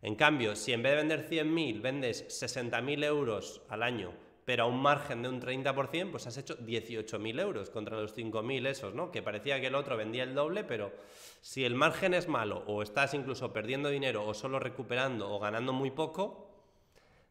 En 0.00 0.14
cambio, 0.14 0.54
si 0.54 0.72
en 0.72 0.84
vez 0.84 0.92
de 0.92 0.96
vender 0.98 1.28
100.000 1.28 1.82
vendes 1.82 2.28
60.000 2.28 3.04
euros 3.04 3.62
al 3.68 3.82
año, 3.82 4.12
pero 4.44 4.62
a 4.62 4.66
un 4.66 4.80
margen 4.80 5.22
de 5.22 5.28
un 5.28 5.42
30%, 5.42 6.12
pues 6.12 6.28
has 6.28 6.36
hecho 6.36 6.56
18.000 6.56 7.40
euros 7.40 7.68
contra 7.68 8.00
los 8.00 8.16
5.000 8.16 8.64
esos, 8.68 8.94
¿no? 8.94 9.10
Que 9.10 9.22
parecía 9.22 9.60
que 9.60 9.66
el 9.66 9.74
otro 9.74 9.96
vendía 9.96 10.22
el 10.22 10.36
doble, 10.36 10.62
pero 10.62 10.92
si 11.40 11.64
el 11.64 11.74
margen 11.74 12.14
es 12.14 12.28
malo 12.28 12.62
o 12.68 12.80
estás 12.80 13.12
incluso 13.12 13.52
perdiendo 13.52 13.88
dinero 13.88 14.24
o 14.24 14.34
solo 14.34 14.60
recuperando 14.60 15.28
o 15.28 15.40
ganando 15.40 15.72
muy 15.72 15.90
poco, 15.90 16.45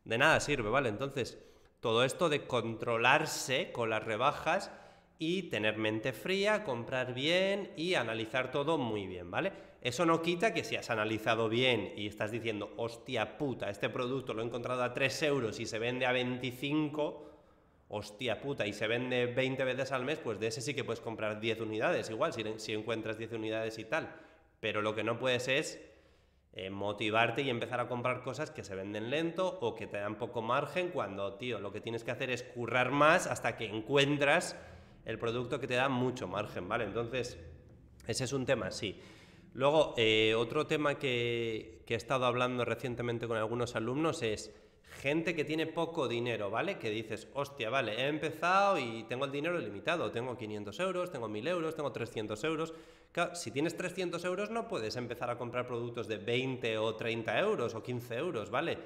de 0.05 0.17
nada 0.17 0.39
sirve, 0.39 0.69
¿vale? 0.69 0.89
Entonces, 0.89 1.37
todo 1.81 2.03
esto 2.03 2.29
de 2.29 2.47
controlarse 2.47 3.71
con 3.71 3.89
las 3.89 4.03
rebajas 4.03 4.71
y 5.19 5.43
tener 5.43 5.77
mente 5.77 6.13
fría, 6.13 6.63
comprar 6.63 7.13
bien 7.13 7.71
y 7.75 7.95
analizar 7.95 8.51
todo 8.51 8.77
muy 8.77 9.07
bien, 9.07 9.29
¿vale? 9.31 9.51
Eso 9.81 10.05
no 10.05 10.21
quita 10.21 10.53
que 10.53 10.63
si 10.63 10.75
has 10.75 10.89
analizado 10.89 11.47
bien 11.47 11.93
y 11.95 12.07
estás 12.07 12.31
diciendo, 12.31 12.73
hostia 12.77 13.37
puta, 13.37 13.69
este 13.69 13.89
producto 13.89 14.33
lo 14.33 14.41
he 14.41 14.45
encontrado 14.45 14.83
a 14.83 14.93
3 14.93 15.23
euros 15.23 15.59
y 15.59 15.67
se 15.67 15.77
vende 15.77 16.07
a 16.07 16.11
25, 16.11 17.25
hostia 17.89 18.41
puta, 18.41 18.65
y 18.65 18.73
se 18.73 18.87
vende 18.87 19.27
20 19.27 19.63
veces 19.63 19.91
al 19.91 20.03
mes, 20.03 20.17
pues 20.17 20.39
de 20.39 20.47
ese 20.47 20.61
sí 20.61 20.73
que 20.73 20.83
puedes 20.83 21.01
comprar 21.01 21.39
10 21.39 21.61
unidades, 21.61 22.09
igual, 22.09 22.33
si, 22.33 22.73
encuentras 22.73 23.17
10 23.17 23.33
unidades 23.33 23.77
y 23.77 23.85
tal. 23.85 24.11
Pero 24.59 24.81
lo 24.81 24.95
que 24.95 25.03
no 25.03 25.19
puedes 25.19 25.47
es 25.47 25.79
eh, 26.57 26.69
motivarte 26.69 27.41
y 27.41 27.49
empezar 27.49 27.81
a 27.81 27.89
comprar 27.89 28.23
cosas 28.23 28.49
que 28.49 28.63
se 28.63 28.75
venden 28.75 29.09
lento 29.09 29.57
o 29.59 29.75
que 29.75 29.87
te 29.87 29.97
dan 29.97 30.15
poco 30.15 30.41
margen 30.41 30.89
cuando, 30.89 31.33
tío, 31.33 31.59
lo 31.59 31.73
que 31.73 31.81
tienes 31.81 32.05
que 32.05 32.11
hacer 32.11 32.29
es 32.29 32.43
currar 32.43 32.91
más 32.91 33.27
hasta 33.27 33.57
que 33.57 33.65
encuentras 33.65 34.57
el 35.03 35.19
producto 35.19 35.59
que 35.59 35.67
te 35.67 35.73
da 35.73 35.89
mucho 35.89 36.29
margen, 36.29 36.69
¿vale? 36.69 36.85
Entonces, 36.85 37.37
ese 38.07 38.23
es 38.23 38.31
un 38.31 38.45
tema, 38.45 38.71
sí. 38.71 38.99
Luego, 39.53 39.93
eh, 39.97 40.33
otro 40.35 40.65
tema 40.65 40.95
que, 40.95 41.83
he 41.87 41.93
estado 41.93 42.25
hablando 42.25 42.63
recientemente 42.63 43.27
con 43.27 43.37
algunos 43.37 43.75
alumnos 43.75 44.21
es 44.21 44.53
gente 44.95 45.35
que 45.35 45.45
tiene 45.45 45.67
poco 45.67 46.07
dinero, 46.07 46.49
¿vale? 46.49 46.77
Que 46.77 46.89
dices, 46.89 47.27
hostia, 47.33 47.69
vale, 47.69 48.01
he 48.01 48.07
empezado 48.07 48.77
y 48.79 49.03
tengo 49.03 49.25
el 49.25 49.31
dinero 49.31 49.57
limitado, 49.59 50.11
tengo 50.11 50.37
500 50.37 50.79
euros, 50.79 51.11
tengo 51.11 51.27
1000 51.27 51.47
euros, 51.47 51.75
tengo 51.75 51.91
300 51.91 52.43
euros. 52.43 52.73
Claro, 53.11 53.35
si 53.35 53.51
tienes 53.51 53.77
300 53.77 54.23
euros 54.25 54.49
no 54.49 54.67
puedes 54.67 54.95
empezar 54.95 55.29
a 55.29 55.37
comprar 55.37 55.67
productos 55.67 56.07
de 56.07 56.17
20 56.17 56.77
o 56.77 56.95
30 56.95 57.39
euros 57.39 57.75
o 57.75 57.83
15 57.83 58.15
euros, 58.15 58.49
¿vale? 58.49 58.77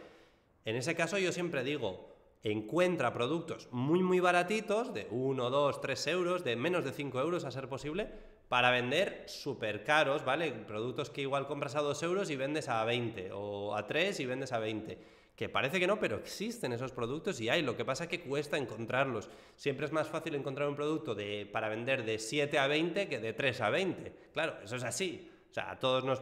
En 0.65 0.75
ese 0.75 0.95
caso 0.95 1.17
yo 1.17 1.31
siempre 1.31 1.63
digo, 1.63 2.15
encuentra 2.43 3.13
productos 3.13 3.67
muy 3.71 4.01
muy 4.03 4.19
baratitos, 4.19 4.93
de 4.93 5.07
1, 5.11 5.49
2, 5.49 5.81
3 5.81 6.07
euros, 6.07 6.43
de 6.43 6.55
menos 6.55 6.83
de 6.83 6.91
5 6.91 7.19
euros 7.19 7.45
a 7.45 7.51
ser 7.51 7.69
posible, 7.69 8.07
para 8.49 8.71
vender 8.71 9.23
súper 9.27 9.83
caros, 9.83 10.25
¿vale? 10.25 10.51
Productos 10.51 11.09
que 11.09 11.21
igual 11.21 11.47
compras 11.47 11.75
a 11.75 11.81
2 11.81 12.03
euros 12.03 12.29
y 12.29 12.35
vendes 12.35 12.67
a 12.67 12.83
20, 12.83 13.31
o 13.33 13.75
a 13.75 13.85
3 13.85 14.19
y 14.19 14.25
vendes 14.25 14.51
a 14.51 14.59
20 14.59 15.18
que 15.39 15.47
parece 15.47 15.80
que 15.80 15.88
no, 15.88 15.97
pero 16.02 16.17
existen 16.17 16.73
esos 16.73 16.91
productos 16.91 17.39
y 17.39 17.47
hay. 17.47 17.62
Lo 17.62 17.78
que 17.78 17.86
pasa 17.86 18.04
es 18.04 18.10
que 18.10 18.19
cuesta 18.19 18.58
encontrarlos. 18.58 19.30
Siempre 19.56 19.86
es 19.86 19.93
más 19.93 20.10
fácil 20.10 20.36
encontrar 20.36 20.67
un 20.67 20.75
producto 20.75 21.15
de, 21.15 21.49
para 21.49 21.69
vender 21.69 22.04
de 22.04 22.19
7 22.19 22.60
a 22.60 22.67
20 22.67 23.08
que 23.08 23.19
de 23.19 23.32
3 23.32 23.62
a 23.62 23.69
20. 23.69 24.13
Claro, 24.34 24.58
eso 24.62 24.75
es 24.75 24.84
así. 24.84 25.32
O 25.49 25.54
sea, 25.54 25.71
a 25.71 25.80
todos 25.80 26.04
nos... 26.04 26.21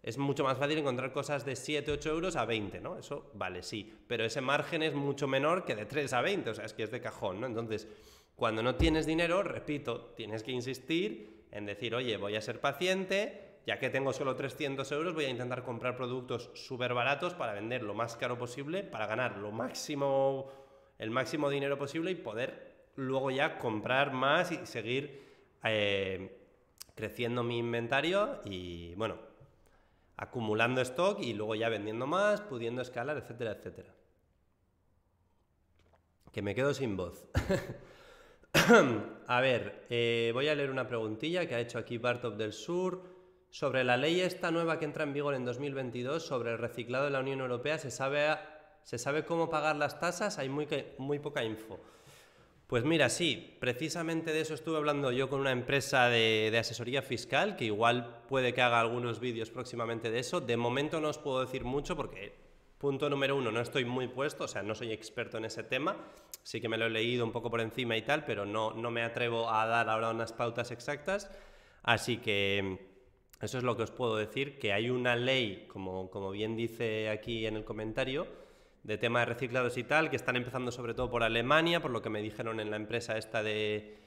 Es 0.00 0.16
mucho 0.16 0.44
más 0.44 0.56
fácil 0.58 0.78
encontrar 0.78 1.10
cosas 1.10 1.44
de 1.44 1.56
7, 1.56 1.90
8 1.90 2.08
euros 2.08 2.36
a 2.36 2.44
20, 2.44 2.80
¿no? 2.80 2.96
Eso 2.96 3.32
vale, 3.34 3.64
sí. 3.64 3.92
Pero 4.06 4.24
ese 4.24 4.40
margen 4.40 4.84
es 4.84 4.94
mucho 4.94 5.26
menor 5.26 5.64
que 5.64 5.74
de 5.74 5.84
3 5.84 6.12
a 6.12 6.20
20. 6.20 6.50
O 6.50 6.54
sea, 6.54 6.66
es 6.66 6.72
que 6.72 6.84
es 6.84 6.92
de 6.92 7.00
cajón, 7.00 7.40
¿no? 7.40 7.48
Entonces, 7.48 7.88
cuando 8.36 8.62
no 8.62 8.76
tienes 8.76 9.06
dinero, 9.06 9.42
repito, 9.42 10.12
tienes 10.16 10.44
que 10.44 10.52
insistir 10.52 11.46
en 11.50 11.66
decir, 11.66 11.96
oye, 11.96 12.16
voy 12.16 12.36
a 12.36 12.40
ser 12.40 12.60
paciente, 12.60 13.45
ya 13.66 13.78
que 13.80 13.90
tengo 13.90 14.12
solo 14.12 14.36
300 14.36 14.90
euros, 14.92 15.14
voy 15.14 15.24
a 15.24 15.28
intentar 15.28 15.64
comprar 15.64 15.96
productos 15.96 16.50
súper 16.54 16.94
baratos 16.94 17.34
para 17.34 17.52
vender 17.52 17.82
lo 17.82 17.94
más 17.94 18.16
caro 18.16 18.38
posible, 18.38 18.84
para 18.84 19.06
ganar 19.06 19.38
lo 19.38 19.50
máximo, 19.50 20.50
el 20.98 21.10
máximo 21.10 21.50
dinero 21.50 21.76
posible 21.76 22.12
y 22.12 22.14
poder 22.14 22.76
luego 22.96 23.30
ya 23.30 23.58
comprar 23.58 24.12
más 24.12 24.52
y 24.52 24.64
seguir 24.66 25.20
eh, 25.64 26.38
creciendo 26.94 27.42
mi 27.42 27.58
inventario 27.58 28.40
y, 28.44 28.94
bueno, 28.94 29.18
acumulando 30.16 30.80
stock 30.80 31.20
y 31.20 31.34
luego 31.34 31.54
ya 31.54 31.68
vendiendo 31.68 32.06
más, 32.06 32.40
pudiendo 32.40 32.82
escalar, 32.82 33.16
etcétera, 33.18 33.52
etcétera. 33.52 33.94
Que 36.32 36.42
me 36.42 36.54
quedo 36.54 36.72
sin 36.72 36.96
voz. 36.96 37.26
a 39.26 39.40
ver, 39.40 39.86
eh, 39.90 40.30
voy 40.32 40.48
a 40.48 40.54
leer 40.54 40.70
una 40.70 40.86
preguntilla 40.86 41.46
que 41.46 41.54
ha 41.54 41.60
hecho 41.60 41.78
aquí 41.78 41.98
Bartop 41.98 42.36
del 42.36 42.52
Sur. 42.52 43.15
Sobre 43.56 43.84
la 43.84 43.96
ley 43.96 44.20
esta 44.20 44.50
nueva 44.50 44.78
que 44.78 44.84
entra 44.84 45.04
en 45.04 45.14
vigor 45.14 45.34
en 45.34 45.46
2022 45.46 46.22
sobre 46.22 46.52
el 46.52 46.58
reciclado 46.58 47.06
de 47.06 47.10
la 47.10 47.20
Unión 47.20 47.40
Europea, 47.40 47.78
¿se 47.78 47.90
sabe, 47.90 48.36
¿se 48.82 48.98
sabe 48.98 49.24
cómo 49.24 49.48
pagar 49.48 49.76
las 49.76 49.98
tasas? 49.98 50.38
Hay 50.38 50.50
muy, 50.50 50.68
muy 50.98 51.20
poca 51.20 51.42
info. 51.42 51.80
Pues 52.66 52.84
mira, 52.84 53.08
sí, 53.08 53.56
precisamente 53.58 54.34
de 54.34 54.42
eso 54.42 54.52
estuve 54.52 54.76
hablando 54.76 55.10
yo 55.10 55.30
con 55.30 55.40
una 55.40 55.52
empresa 55.52 56.10
de, 56.10 56.54
asesoría 56.60 57.00
fiscal, 57.00 57.56
que 57.56 57.64
igual 57.64 58.24
puede 58.28 58.52
que 58.52 58.60
haga 58.60 58.78
algunos 58.78 59.20
vídeos 59.20 59.48
próximamente 59.48 60.10
de 60.10 60.18
eso. 60.18 60.42
De 60.42 60.58
momento 60.58 61.00
no 61.00 61.08
os 61.08 61.16
puedo 61.16 61.40
decir 61.40 61.64
mucho 61.64 61.96
porque, 61.96 62.34
punto 62.76 63.08
número 63.08 63.36
uno, 63.36 63.50
no 63.50 63.62
estoy 63.62 63.86
muy 63.86 64.08
puesto, 64.08 64.44
o 64.44 64.48
sea, 64.48 64.62
no 64.62 64.74
soy 64.74 64.92
experto 64.92 65.38
en 65.38 65.46
ese 65.46 65.62
tema. 65.62 65.96
Sí 66.42 66.60
que 66.60 66.68
me 66.68 66.76
lo 66.76 66.84
he 66.84 66.90
leído 66.90 67.24
un 67.24 67.32
poco 67.32 67.50
por 67.50 67.62
encima 67.62 67.96
y 67.96 68.02
tal, 68.02 68.26
pero 68.26 68.44
no, 68.44 68.74
no 68.74 68.90
me 68.90 69.02
atrevo 69.02 69.48
a 69.48 69.64
dar 69.64 69.88
ahora 69.88 70.10
unas 70.10 70.34
pautas 70.34 70.70
exactas. 70.72 71.30
Así 71.82 72.18
que 72.18 72.95
eso 73.40 73.58
es 73.58 73.64
lo 73.64 73.76
que 73.76 73.82
os 73.82 73.90
puedo 73.90 74.16
decir, 74.16 74.58
que 74.58 74.72
hay 74.72 74.88
una 74.90 75.14
ley, 75.14 75.66
como, 75.68 76.10
como 76.10 76.30
bien 76.30 76.56
dice 76.56 77.10
aquí 77.10 77.46
en 77.46 77.56
el 77.56 77.64
comentario, 77.64 78.26
de 78.82 78.98
tema 78.98 79.20
de 79.20 79.26
reciclados 79.26 79.76
y 79.76 79.84
tal, 79.84 80.10
que 80.10 80.16
están 80.16 80.36
empezando 80.36 80.70
sobre 80.70 80.94
todo 80.94 81.10
por 81.10 81.22
Alemania, 81.22 81.82
por 81.82 81.90
lo 81.90 82.00
que 82.00 82.08
me 82.08 82.22
dijeron 82.22 82.60
en 82.60 82.70
la 82.70 82.76
empresa 82.76 83.18
esta 83.18 83.42
de, 83.42 83.98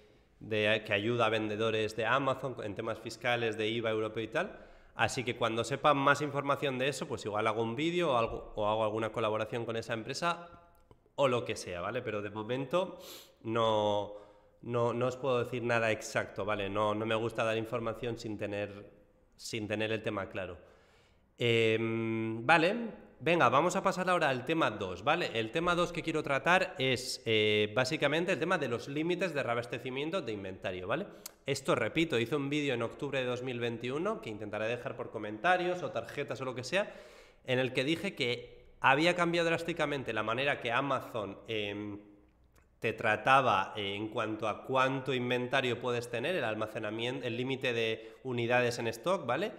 que 0.50 0.94
ayuda 0.94 1.26
a 1.26 1.30
vendedores 1.30 1.96
de 1.96 2.06
Amazon 2.06 2.56
en 2.64 2.76
temas 2.76 3.00
fiscales 3.00 3.58
de 3.58 3.68
IVA 3.68 3.92
europeo 3.92 4.24
y 4.24 4.30
tal. 4.30 4.66
Así 4.96 5.24
que 5.24 5.36
cuando 5.36 5.64
sepan 5.64 5.98
más 5.98 6.22
información 6.22 6.78
de 6.78 6.88
eso, 6.88 7.08
pues 7.08 7.26
igual 7.26 7.46
hago 7.48 7.62
un 7.62 7.76
vídeo 7.76 8.12
o, 8.12 8.54
o 8.56 8.68
hago 8.68 8.84
alguna 8.84 9.12
colaboración 9.12 9.66
con 9.66 9.76
esa 9.76 9.94
empresa 9.94 10.48
o 11.16 11.28
lo 11.28 11.44
que 11.46 11.56
sea, 11.56 11.82
¿vale? 11.82 12.02
Pero 12.02 12.22
de 12.22 12.30
momento 12.30 12.98
no, 13.44 14.14
no, 14.62 14.94
no 14.94 15.08
os 15.08 15.18
puedo 15.18 15.44
decir 15.44 15.64
nada 15.64 15.92
exacto, 15.92 16.46
¿vale? 16.46 16.70
No, 16.70 16.96
no 16.96 17.06
me 17.06 17.16
gusta 17.16 17.44
dar 17.44 17.58
información 17.58 18.18
sin 18.18 18.38
tener 18.38 18.99
sin 19.40 19.68
tener 19.68 19.92
el 19.92 20.04
tema 20.04 20.28
claro. 20.28 20.58
Em, 21.38 22.46
vale, 22.46 22.76
venga, 23.22 23.48
vamos 23.48 23.78
a 23.78 23.82
pasar 23.82 24.10
ahora 24.10 24.28
al 24.28 24.44
tema 24.44 24.70
2, 24.70 25.06
¿vale? 25.06 25.32
El 25.34 25.52
tema 25.52 25.76
2 25.76 25.94
que 25.94 26.04
quiero 26.04 26.22
tratar 26.22 26.76
es 26.78 27.24
eh, 27.26 27.72
básicamente 27.74 28.34
el 28.34 28.40
tema 28.40 28.58
de 28.58 28.68
los 28.68 28.90
límites 28.90 29.34
de 29.34 29.42
reabastecimiento 29.42 30.22
de 30.22 30.34
inventario, 30.34 30.88
¿vale? 30.88 31.08
Esto, 31.46 31.74
repito, 31.74 32.20
hice 32.20 32.36
un 32.36 32.50
vídeo 32.50 32.74
en 32.74 32.82
octubre 32.82 33.20
de 33.20 33.26
2021 33.26 34.20
que 34.22 34.30
intentaré 34.30 34.68
dejar 34.68 34.98
por 34.98 35.10
comentarios 35.10 35.82
o 35.84 35.92
tarjetas 35.92 36.42
o 36.42 36.46
lo 36.46 36.54
que 36.54 36.66
sea, 36.66 36.94
en 37.46 37.60
el 37.60 37.72
que 37.72 37.86
dije 37.86 38.16
que 38.16 38.66
había 38.82 39.16
cambiado 39.16 39.48
drásticamente 39.48 40.12
la 40.12 40.24
manera 40.24 40.60
que 40.60 40.74
Amazon... 40.74 41.40
Em, 41.48 42.09
te 42.80 42.94
trataba 42.94 43.74
eh, 43.76 43.96
en 43.96 44.08
cuanto 44.08 44.48
a 44.48 44.64
cuánto 44.64 45.14
inventario 45.14 45.80
puedes 45.80 46.10
tener, 46.10 46.36
el 46.36 46.44
almacenamiento, 46.44 47.28
el 47.28 47.36
límite 47.36 47.74
de 47.74 48.18
unidades 48.24 48.80
en 48.80 48.88
stock, 48.88 49.26
¿vale? 49.26 49.52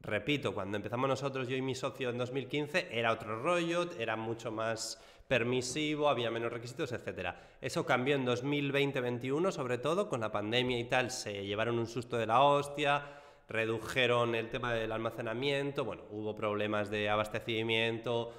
Repito, 0.00 0.52
cuando 0.52 0.76
empezamos 0.76 1.08
nosotros, 1.08 1.48
yo 1.48 1.56
y 1.56 1.62
mi 1.62 1.74
socio 1.74 2.10
en 2.10 2.18
2015, 2.18 2.88
era 2.90 3.12
otro 3.12 3.42
rollo, 3.42 3.88
era 3.98 4.16
mucho 4.16 4.52
más 4.52 5.00
permisivo, 5.26 6.10
había 6.10 6.30
menos 6.30 6.52
requisitos, 6.52 6.92
etc. 6.92 7.30
Eso 7.62 7.86
cambió 7.86 8.14
en 8.14 8.26
2020-21, 8.26 9.50
sobre 9.50 9.78
todo, 9.78 10.10
con 10.10 10.20
la 10.20 10.30
pandemia 10.30 10.78
y 10.78 10.84
tal, 10.84 11.10
se 11.10 11.46
llevaron 11.46 11.78
un 11.78 11.86
susto 11.86 12.18
de 12.18 12.26
la 12.26 12.42
hostia, 12.42 13.02
redujeron 13.48 14.34
el 14.34 14.50
tema 14.50 14.74
del 14.74 14.92
almacenamiento, 14.92 15.84
bueno, 15.84 16.02
hubo 16.10 16.34
problemas 16.34 16.90
de 16.90 17.08
abastecimiento, 17.08 18.32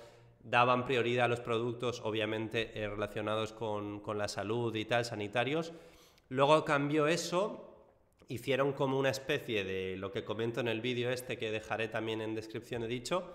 daban 0.45 0.85
prioridad 0.85 1.25
a 1.25 1.27
los 1.27 1.39
productos, 1.39 2.01
obviamente, 2.03 2.71
eh, 2.79 2.87
relacionados 2.87 3.51
con, 3.51 4.01
la 4.15 4.27
salud 4.27 4.73
y 4.75 4.85
tal, 4.85 5.03
sanitarios. 5.03 5.73
Luego 6.29 6.63
cambió 6.63 7.07
eso, 7.07 7.75
hicieron 8.27 8.73
como 8.73 8.97
una 8.99 9.09
especie 9.09 9.63
de 9.63 9.97
lo 9.97 10.11
que 10.11 10.23
comento 10.23 10.59
en 10.59 10.67
el 10.67 10.81
vídeo 10.81 11.09
este, 11.09 11.37
que 11.37 11.51
dejaré 11.51 11.87
también 11.87 12.21
en 12.21 12.35
descripción, 12.35 12.83
he 12.83 12.87
dicho, 12.87 13.33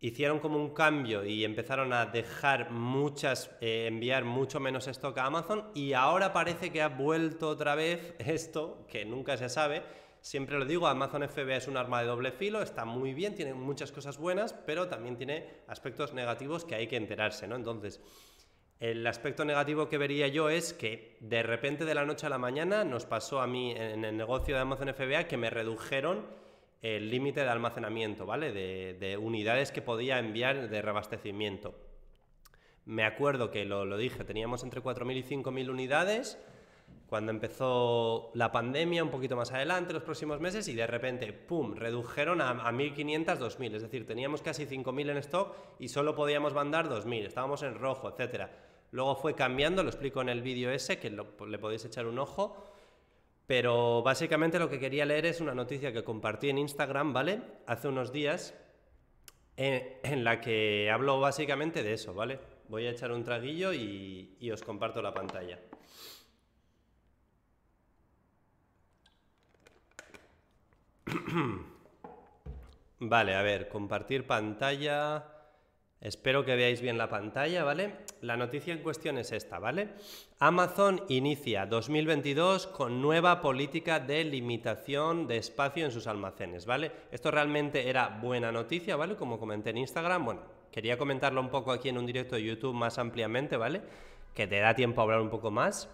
hicieron 0.00 0.40
como 0.40 0.58
un 0.58 0.74
cambio 0.74 1.24
y 1.24 1.44
empezaron 1.44 1.92
a 1.92 2.06
dejar 2.06 2.70
muchas, 2.70 3.50
eh, 3.60 3.86
enviar 3.86 4.24
mucho 4.24 4.60
menos 4.60 4.88
stock 4.88 5.16
a 5.16 5.26
Amazon 5.26 5.70
y 5.74 5.94
ahora 5.94 6.32
parece 6.32 6.70
que 6.70 6.82
ha 6.82 6.88
vuelto 6.88 7.48
otra 7.48 7.74
vez 7.74 8.14
esto, 8.18 8.84
que 8.88 9.06
nunca 9.06 9.38
se 9.38 9.48
sabe, 9.48 9.82
Siempre 10.22 10.56
lo 10.56 10.64
digo, 10.64 10.86
Amazon 10.86 11.28
FBA 11.28 11.56
es 11.56 11.66
un 11.66 11.76
arma 11.76 12.00
de 12.00 12.06
doble 12.06 12.30
filo, 12.30 12.62
está 12.62 12.84
muy 12.84 13.12
bien, 13.12 13.34
tiene 13.34 13.54
muchas 13.54 13.90
cosas 13.90 14.18
buenas, 14.18 14.52
pero 14.52 14.86
también 14.86 15.16
tiene 15.16 15.48
aspectos 15.66 16.14
negativos 16.14 16.64
que 16.64 16.76
hay 16.76 16.86
que 16.86 16.94
enterarse, 16.94 17.48
¿no? 17.48 17.56
Entonces, 17.56 18.00
el 18.78 19.04
aspecto 19.04 19.44
negativo 19.44 19.88
que 19.88 19.98
vería 19.98 20.28
yo 20.28 20.48
es 20.48 20.74
que 20.74 21.16
de 21.18 21.42
repente 21.42 21.84
de 21.84 21.94
la 21.96 22.04
noche 22.04 22.26
a 22.26 22.30
la 22.30 22.38
mañana 22.38 22.84
nos 22.84 23.04
pasó 23.04 23.40
a 23.40 23.48
mí 23.48 23.72
en 23.72 24.04
el 24.04 24.16
negocio 24.16 24.54
de 24.54 24.60
Amazon 24.60 24.94
FBA 24.94 25.26
que 25.26 25.36
me 25.36 25.50
redujeron 25.50 26.24
el 26.82 27.10
límite 27.10 27.40
de 27.40 27.48
almacenamiento, 27.48 28.24
¿vale? 28.24 28.52
De, 28.52 28.94
de, 28.94 29.16
unidades 29.16 29.72
que 29.72 29.82
podía 29.82 30.20
enviar 30.20 30.68
de 30.68 30.82
reabastecimiento. 30.82 31.74
Me 32.84 33.04
acuerdo 33.04 33.50
que 33.50 33.64
lo, 33.64 33.84
lo 33.84 33.96
dije, 33.96 34.22
teníamos 34.22 34.62
entre 34.62 34.82
4.000 34.82 35.16
y 35.16 35.22
5.000 35.22 35.68
unidades 35.68 36.38
cuando 37.12 37.30
empezó 37.30 38.30
la 38.32 38.50
pandemia, 38.52 39.04
un 39.04 39.10
poquito 39.10 39.36
más 39.36 39.52
adelante, 39.52 39.92
los 39.92 40.02
próximos 40.02 40.40
meses, 40.40 40.66
y 40.68 40.74
de 40.74 40.86
repente, 40.86 41.32
¡pum!, 41.32 41.74
redujeron 41.74 42.40
a, 42.40 42.54
1.500, 42.54 43.38
2.000. 43.38 43.74
Es 43.74 43.82
decir, 43.82 44.06
teníamos 44.06 44.40
casi 44.40 44.64
5.000 44.64 45.10
en 45.10 45.16
stock 45.18 45.54
y 45.78 45.88
solo 45.88 46.14
podíamos 46.14 46.54
mandar 46.54 46.88
2.000. 46.88 47.26
Estábamos 47.26 47.62
en 47.64 47.74
rojo, 47.74 48.08
etc. 48.08 48.48
Luego 48.92 49.14
fue 49.16 49.34
cambiando, 49.34 49.82
lo 49.82 49.90
explico 49.90 50.22
en 50.22 50.30
el 50.30 50.40
vídeo 50.40 50.70
ese, 50.70 50.98
que 50.98 51.10
le 51.10 51.58
podéis 51.58 51.84
echar 51.84 52.06
un 52.06 52.18
ojo. 52.18 52.64
Pero 53.46 54.02
básicamente 54.02 54.58
lo 54.58 54.70
que 54.70 54.78
quería 54.78 55.04
leer 55.04 55.26
es 55.26 55.42
una 55.42 55.54
noticia 55.54 55.92
que 55.92 56.04
compartí 56.04 56.48
en 56.48 56.56
Instagram, 56.56 57.12
¿vale? 57.12 57.42
Hace 57.66 57.88
unos 57.88 58.10
días, 58.10 58.54
en, 59.56 59.98
en 60.02 60.24
la 60.24 60.40
que 60.40 60.90
hablo 60.90 61.20
básicamente 61.20 61.82
de 61.82 61.92
eso, 61.92 62.14
¿vale? 62.14 62.38
Voy 62.68 62.86
a 62.86 62.90
echar 62.90 63.12
un 63.12 63.22
traguillo 63.22 63.74
y 63.74 64.50
os 64.50 64.62
comparto 64.62 65.02
la 65.02 65.12
pantalla. 65.12 65.58
vale, 73.00 73.34
a 73.34 73.42
ver, 73.42 73.68
compartir 73.68 74.26
pantalla. 74.26 75.28
Espero 76.00 76.44
que 76.44 76.56
veáis 76.56 76.80
bien 76.80 76.98
la 76.98 77.08
pantalla, 77.08 77.62
¿vale? 77.62 77.94
La 78.22 78.36
noticia 78.36 78.72
en 78.72 78.82
cuestión 78.82 79.18
es 79.18 79.30
esta, 79.30 79.60
¿vale? 79.60 79.90
Amazon 80.40 81.04
inicia 81.08 81.64
2022 81.64 82.66
con 82.66 83.00
nueva 83.00 83.40
política 83.40 84.00
de 84.00 84.24
limitación 84.24 85.28
de 85.28 85.36
espacio 85.36 85.84
en 85.84 85.92
sus 85.92 86.08
almacenes, 86.08 86.66
¿vale? 86.66 86.90
Esto 87.12 87.30
realmente 87.30 87.88
era 87.88 88.18
buena 88.20 88.50
noticia, 88.50 88.96
¿vale? 88.96 89.14
Como 89.14 89.38
comenté 89.38 89.70
en 89.70 89.78
Instagram, 89.78 90.24
bueno, 90.24 90.40
quería 90.72 90.98
comentarlo 90.98 91.40
un 91.40 91.50
poco 91.50 91.70
aquí 91.70 91.88
en 91.88 91.98
un 91.98 92.06
directo 92.06 92.34
de 92.34 92.42
YouTube 92.42 92.74
más 92.74 92.98
ampliamente, 92.98 93.56
¿vale? 93.56 93.82
Que 94.34 94.48
te 94.48 94.58
da 94.58 94.74
tiempo 94.74 95.00
a 95.00 95.04
hablar 95.04 95.20
un 95.20 95.30
poco 95.30 95.52
más. 95.52 95.88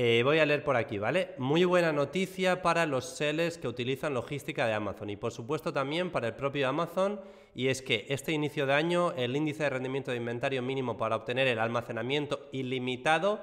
Eh, 0.00 0.22
voy 0.22 0.38
a 0.38 0.46
leer 0.46 0.62
por 0.62 0.76
aquí, 0.76 0.96
¿vale? 0.96 1.34
Muy 1.38 1.64
buena 1.64 1.92
noticia 1.92 2.62
para 2.62 2.86
los 2.86 3.04
sellers 3.04 3.58
que 3.58 3.66
utilizan 3.66 4.14
logística 4.14 4.64
de 4.64 4.72
Amazon 4.72 5.10
y 5.10 5.16
por 5.16 5.32
supuesto 5.32 5.72
también 5.72 6.12
para 6.12 6.28
el 6.28 6.36
propio 6.36 6.68
Amazon 6.68 7.20
y 7.52 7.66
es 7.66 7.82
que 7.82 8.06
este 8.08 8.30
inicio 8.30 8.64
de 8.64 8.74
año 8.74 9.10
el 9.16 9.34
índice 9.34 9.64
de 9.64 9.70
rendimiento 9.70 10.12
de 10.12 10.18
inventario 10.18 10.62
mínimo 10.62 10.96
para 10.96 11.16
obtener 11.16 11.48
el 11.48 11.58
almacenamiento 11.58 12.48
ilimitado 12.52 13.40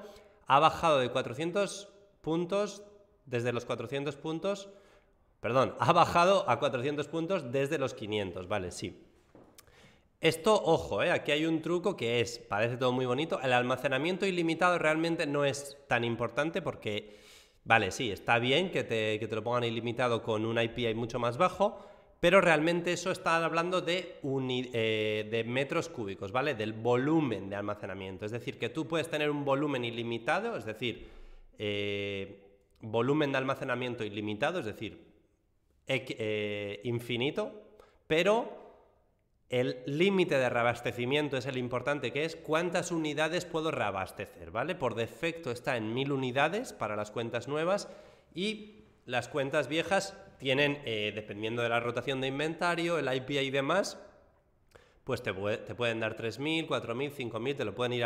ha 0.47 0.59
bajado 0.59 0.99
de 0.99 1.11
400 1.11 1.89
puntos 2.21 2.83
desde 3.25 3.51
los 3.51 3.65
400 3.65 4.15
puntos, 4.15 4.69
perdón, 5.41 5.75
ha 5.77 5.91
bajado 5.91 6.49
a 6.49 6.57
400 6.59 7.09
puntos 7.09 7.51
desde 7.51 7.77
los 7.77 7.93
500, 7.93 8.47
¿vale? 8.47 8.71
Sí. 8.71 9.04
Esto, 10.21 10.53
ojo, 10.53 11.03
¿eh? 11.03 11.11
aquí 11.11 11.31
hay 11.31 11.45
un 11.45 11.61
truco 11.61 11.95
que 11.95 12.21
es, 12.21 12.39
parece 12.39 12.77
todo 12.77 12.91
muy 12.91 13.05
bonito, 13.05 13.39
el 13.41 13.53
almacenamiento 13.53 14.25
ilimitado 14.25 14.79
realmente 14.79 15.27
no 15.27 15.45
es 15.45 15.77
tan 15.87 16.03
importante 16.03 16.61
porque, 16.61 17.17
vale, 17.63 17.91
sí, 17.91 18.11
está 18.11 18.39
bien 18.39 18.71
que 18.71 18.83
te, 18.83 19.19
lo 19.27 19.43
pongan 19.43 19.65
ilimitado 19.65 20.23
con 20.23 20.45
un 20.45 20.59
IPI 20.59 20.95
mucho 20.95 21.19
más 21.19 21.37
bajo, 21.37 21.85
pero 22.21 22.41
realmente 22.41 22.93
eso 22.93 23.11
está 23.11 23.43
hablando 23.43 23.81
de, 23.81 24.19
eh, 24.23 25.27
de 25.29 25.43
metros 25.43 25.89
cúbicos, 25.89 26.31
¿vale? 26.31 26.55
Del 26.55 26.73
volumen 26.73 27.49
de 27.49 27.57
almacenamiento. 27.57 28.25
Es 28.25 28.31
decir, 28.31 28.57
que 28.57 28.69
tú 28.69 28.87
puedes 28.87 29.09
tener 29.09 29.29
un 29.29 29.43
volumen 29.45 29.83
ilimitado, 29.83 30.57
es 30.57 30.65
decir, 30.65 31.07
eh, 31.59 32.39
volumen 32.79 33.31
de 33.31 33.37
almacenamiento 33.37 34.03
ilimitado, 34.03 34.59
es 34.59 34.65
decir, 34.65 35.13
infinito, 36.83 37.51
pero 38.07 38.64
el 39.55 39.77
límite 39.85 40.37
de 40.37 40.49
reabastecimiento 40.49 41.37
es 41.37 41.45
el 41.45 41.55
importante, 41.55 42.11
que 42.11 42.25
es 42.25 42.35
cuántas 42.35 42.91
unidades 42.91 43.45
puedo 43.45 43.71
reabastecer, 43.71 44.51
¿vale? 44.51 44.75
Por 44.75 44.95
defecto 44.95 45.49
está 45.49 45.77
en 45.77 45.93
1000 45.93 46.11
unidades 46.11 46.73
para 46.73 46.97
las 46.97 47.09
cuentas 47.09 47.47
nuevas 47.47 47.87
y 48.33 48.83
las 49.05 49.29
cuentas 49.29 49.69
viejas 49.69 50.17
tienen, 50.39 50.81
eh, 50.83 51.13
dependiendo 51.15 51.61
de 51.61 51.69
la 51.69 51.79
rotación 51.79 52.19
de 52.19 52.27
inventario, 52.27 52.99
el 52.99 53.07
IPA 53.07 53.43
y 53.43 53.49
demás, 53.49 53.97
pues 55.05 55.23
te, 55.23 55.33
pueden 55.33 56.01
dar 56.01 56.17
3.000, 56.17 56.67
4.000, 56.67 57.13
5.000, 57.13 57.55
te 57.55 57.63
lo 57.63 57.73
pueden 57.73 57.93
ir 57.93 58.05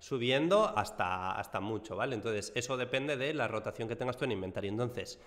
subiendo 0.00 0.76
hasta, 0.76 1.32
hasta 1.32 1.60
mucho, 1.60 1.96
¿vale? 1.96 2.14
Entonces, 2.14 2.52
eso 2.54 2.76
depende 2.76 3.16
de 3.16 3.32
la 3.32 3.48
rotación 3.48 3.88
que 3.88 3.96
tengas 3.96 4.18
tú 4.18 4.26
en 4.26 4.32
inventario. 4.32 4.68
Entonces, 4.68 5.18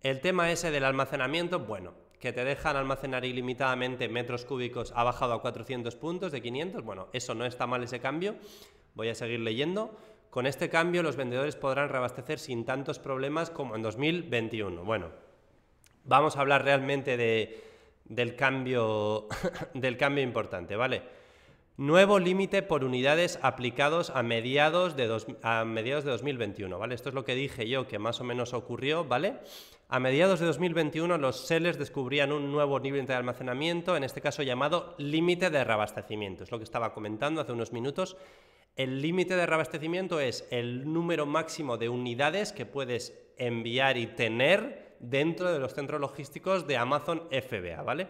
el 0.00 0.20
tema 0.20 0.50
ese 0.50 0.72
del 0.72 0.82
almacenamiento, 0.82 1.60
bueno, 1.60 1.94
que 2.24 2.32
te 2.32 2.42
dejan 2.42 2.74
almacenar 2.74 3.26
ilimitadamente 3.26 4.08
metros 4.08 4.46
cúbicos 4.46 4.94
ha 4.96 5.04
bajado 5.04 5.34
a 5.34 5.42
400 5.42 5.94
puntos 5.96 6.32
de 6.32 6.40
500, 6.40 6.82
bueno, 6.82 7.08
eso 7.12 7.34
no 7.34 7.44
está 7.44 7.66
mal 7.66 7.82
ese 7.82 8.00
cambio, 8.00 8.36
voy 8.94 9.10
a 9.10 9.14
seguir 9.14 9.40
leyendo. 9.40 9.94
Con 10.30 10.46
este 10.46 10.70
cambio 10.70 11.02
los 11.02 11.16
vendedores 11.16 11.54
podrán 11.54 11.90
reabastecer 11.90 12.38
sin 12.38 12.64
tantos 12.64 12.98
problemas 12.98 13.50
como 13.50 13.76
en 13.76 13.82
2021. 13.82 14.84
Bueno, 14.84 15.10
vamos 16.04 16.38
a 16.38 16.40
hablar 16.40 16.64
realmente 16.64 17.18
del, 17.18 18.36
cambio, 18.36 19.28
del 19.74 19.98
cambio 19.98 20.24
importante, 20.24 20.76
¿vale? 20.76 21.02
Nuevo 21.76 22.20
límite 22.20 22.62
por 22.62 22.84
unidades 22.84 23.40
aplicados 23.42 24.10
a 24.10 24.22
mediados, 24.22 24.94
de 24.94 25.10
a 25.42 25.64
mediados 25.64 26.04
de 26.04 26.12
2021, 26.12 26.78
¿vale? 26.78 26.94
Esto 26.94 27.08
es 27.08 27.16
lo 27.16 27.24
que 27.24 27.34
dije 27.34 27.68
yo 27.68 27.88
que 27.88 27.98
más 27.98 28.20
o 28.20 28.24
menos 28.24 28.54
ocurrió, 28.54 29.04
¿vale? 29.04 29.38
A 29.88 29.98
mediados 29.98 30.38
de 30.38 30.46
2021 30.46 31.18
los 31.18 31.48
sellers 31.48 31.76
descubrían 31.76 32.30
un 32.30 32.52
nuevo 32.52 32.78
nivel 32.78 33.06
de 33.06 33.14
almacenamiento, 33.14 33.96
en 33.96 34.04
este 34.04 34.20
caso 34.20 34.44
llamado 34.44 34.94
límite 34.98 35.50
de 35.50 35.64
reabastecimiento. 35.64 36.44
Es 36.44 36.52
lo 36.52 36.58
que 36.58 36.64
estaba 36.64 36.94
comentando 36.94 37.40
hace 37.40 37.50
unos 37.50 37.72
minutos. 37.72 38.16
El 38.76 39.02
límite 39.02 39.34
de 39.34 39.44
reabastecimiento 39.44 40.20
es 40.20 40.46
el 40.52 40.92
número 40.92 41.26
máximo 41.26 41.76
de 41.76 41.88
unidades 41.88 42.52
que 42.52 42.66
puedes 42.66 43.18
enviar 43.36 43.96
y 43.96 44.06
tener 44.06 44.94
dentro 45.00 45.52
de 45.52 45.58
los 45.58 45.74
centros 45.74 46.00
logísticos 46.00 46.68
de 46.68 46.76
Amazon 46.76 47.24
FBA, 47.32 47.82
¿vale? 47.82 48.06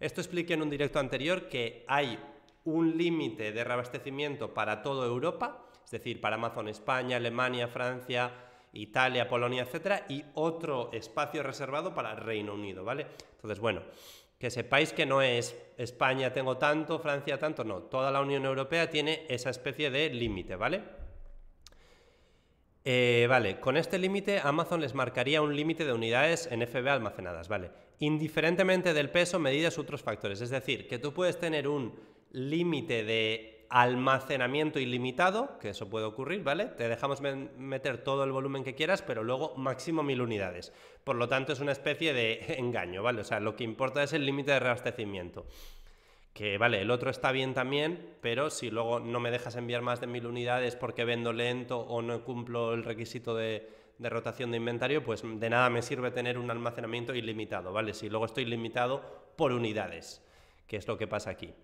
Esto 0.00 0.20
expliqué 0.20 0.54
en 0.54 0.62
un 0.62 0.70
directo 0.70 0.98
anterior 0.98 1.48
que 1.48 1.84
hay 1.86 2.18
un 2.64 2.96
límite 2.96 3.52
de 3.52 3.64
reabastecimiento 3.64 4.54
para 4.54 4.82
toda 4.82 5.06
Europa, 5.06 5.66
es 5.84 5.90
decir, 5.90 6.20
para 6.20 6.36
Amazon 6.36 6.68
España, 6.68 7.18
Alemania, 7.18 7.68
Francia, 7.68 8.32
Italia, 8.72 9.28
Polonia, 9.28 9.62
etcétera, 9.62 10.06
y 10.08 10.24
otro 10.34 10.90
espacio 10.92 11.42
reservado 11.42 11.94
para 11.94 12.14
Reino 12.14 12.54
Unido, 12.54 12.84
¿vale? 12.84 13.06
Entonces, 13.36 13.60
bueno, 13.60 13.82
que 14.38 14.50
sepáis 14.50 14.92
que 14.92 15.06
no 15.06 15.22
es 15.22 15.56
España 15.76 16.32
tengo 16.32 16.56
tanto, 16.58 16.98
Francia 16.98 17.38
tanto, 17.38 17.64
no, 17.64 17.82
toda 17.82 18.10
la 18.10 18.20
Unión 18.20 18.44
Europea 18.44 18.90
tiene 18.90 19.26
esa 19.28 19.50
especie 19.50 19.90
de 19.90 20.10
límite, 20.10 20.56
¿vale? 20.56 20.82
Eh, 22.86 23.26
vale, 23.30 23.60
con 23.60 23.78
este 23.78 23.98
límite 23.98 24.40
Amazon 24.42 24.80
les 24.80 24.94
marcaría 24.94 25.40
un 25.40 25.56
límite 25.56 25.86
de 25.86 25.92
unidades 25.94 26.48
en 26.50 26.60
FB 26.66 26.86
almacenadas, 26.88 27.48
¿vale? 27.48 27.70
Indiferentemente 28.00 28.92
del 28.92 29.10
peso, 29.10 29.38
medidas 29.38 29.78
otros 29.78 30.02
factores, 30.02 30.40
es 30.40 30.50
decir, 30.50 30.86
que 30.88 30.98
tú 30.98 31.14
puedes 31.14 31.38
tener 31.38 31.66
un 31.66 31.94
límite 32.34 33.04
de 33.04 33.66
almacenamiento 33.70 34.78
ilimitado, 34.78 35.58
que 35.58 35.70
eso 35.70 35.88
puede 35.88 36.04
ocurrir, 36.04 36.42
¿vale? 36.42 36.66
Te 36.66 36.88
dejamos 36.88 37.20
meter 37.20 37.98
todo 37.98 38.24
el 38.24 38.32
volumen 38.32 38.64
que 38.64 38.74
quieras, 38.74 39.02
pero 39.02 39.24
luego 39.24 39.54
máximo 39.56 40.02
mil 40.02 40.20
unidades. 40.20 40.72
Por 41.04 41.16
lo 41.16 41.28
tanto, 41.28 41.52
es 41.52 41.60
una 41.60 41.72
especie 41.72 42.12
de 42.12 42.54
engaño, 42.58 43.02
¿vale? 43.02 43.22
O 43.22 43.24
sea, 43.24 43.40
lo 43.40 43.56
que 43.56 43.64
importa 43.64 44.02
es 44.02 44.12
el 44.12 44.26
límite 44.26 44.52
de 44.52 44.60
reabastecimiento. 44.60 45.46
Que, 46.32 46.58
vale, 46.58 46.82
el 46.82 46.90
otro 46.90 47.10
está 47.10 47.30
bien 47.30 47.54
también, 47.54 48.16
pero 48.20 48.50
si 48.50 48.68
luego 48.70 48.98
no 48.98 49.20
me 49.20 49.30
dejas 49.30 49.54
enviar 49.54 49.82
más 49.82 50.00
de 50.00 50.08
mil 50.08 50.26
unidades 50.26 50.74
porque 50.74 51.04
vendo 51.04 51.32
lento 51.32 51.78
o 51.78 52.02
no 52.02 52.24
cumplo 52.24 52.74
el 52.74 52.82
requisito 52.82 53.36
de, 53.36 53.70
de 53.98 54.10
rotación 54.10 54.50
de 54.50 54.56
inventario, 54.56 55.04
pues 55.04 55.22
de 55.24 55.50
nada 55.50 55.70
me 55.70 55.82
sirve 55.82 56.10
tener 56.10 56.38
un 56.38 56.50
almacenamiento 56.50 57.14
ilimitado, 57.14 57.72
¿vale? 57.72 57.94
Si 57.94 58.08
luego 58.08 58.26
estoy 58.26 58.44
limitado 58.46 59.32
por 59.36 59.52
unidades, 59.52 60.24
que 60.66 60.76
es 60.76 60.88
lo 60.88 60.98
que 60.98 61.06
pasa 61.06 61.30
aquí. 61.30 61.54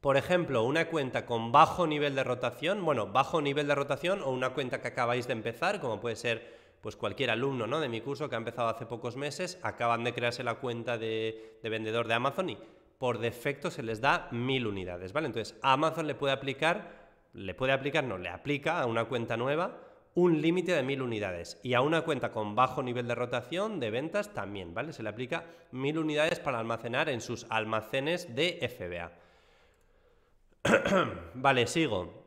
Por 0.00 0.16
ejemplo, 0.16 0.62
una 0.62 0.86
cuenta 0.86 1.26
con 1.26 1.50
bajo 1.50 1.86
nivel 1.88 2.14
de 2.14 2.22
rotación, 2.22 2.84
bueno, 2.84 3.08
bajo 3.08 3.42
nivel 3.42 3.66
de 3.66 3.74
rotación 3.74 4.22
o 4.22 4.30
una 4.30 4.50
cuenta 4.50 4.80
que 4.80 4.88
acabáis 4.88 5.26
de 5.26 5.32
empezar, 5.32 5.80
como 5.80 6.00
puede 6.00 6.14
ser 6.14 6.56
pues 6.80 6.94
cualquier 6.94 7.30
alumno 7.30 7.66
¿no? 7.66 7.80
de 7.80 7.88
mi 7.88 8.00
curso 8.00 8.28
que 8.28 8.36
ha 8.36 8.38
empezado 8.38 8.68
hace 8.68 8.86
pocos 8.86 9.16
meses, 9.16 9.58
acaban 9.62 10.04
de 10.04 10.14
crearse 10.14 10.44
la 10.44 10.54
cuenta 10.54 10.98
de, 10.98 11.58
vendedor 11.64 12.06
de 12.06 12.14
Amazon 12.14 12.50
y 12.50 12.58
por 12.96 13.18
defecto 13.18 13.72
se 13.72 13.82
les 13.82 14.00
da 14.00 14.28
mil 14.30 14.68
unidades, 14.68 15.12
¿vale? 15.12 15.26
Entonces, 15.26 15.58
Amazon 15.62 16.06
le 16.06 16.14
puede 16.14 16.32
aplicar, 16.32 17.08
le 17.32 17.54
puede 17.54 17.72
aplicar, 17.72 18.04
no, 18.04 18.18
le 18.18 18.28
aplica 18.28 18.80
a 18.80 18.86
una 18.86 19.04
cuenta 19.06 19.36
nueva 19.36 19.80
un 20.14 20.40
límite 20.40 20.72
de 20.72 20.82
mil 20.82 21.02
unidades 21.02 21.60
y 21.62 21.74
a 21.74 21.80
una 21.80 22.02
cuenta 22.02 22.32
con 22.32 22.54
bajo 22.54 22.82
nivel 22.82 23.06
de 23.06 23.14
rotación 23.14 23.78
de 23.78 23.90
ventas 23.90 24.32
también, 24.32 24.74
¿vale? 24.74 24.92
Se 24.92 25.02
le 25.02 25.08
aplica 25.08 25.44
mil 25.70 25.98
unidades 25.98 26.40
para 26.40 26.58
almacenar 26.58 27.08
en 27.08 27.20
sus 27.20 27.46
almacenes 27.50 28.34
de 28.34 28.58
FBA. 28.68 29.27
vale, 31.34 31.66
sigo. 31.66 32.18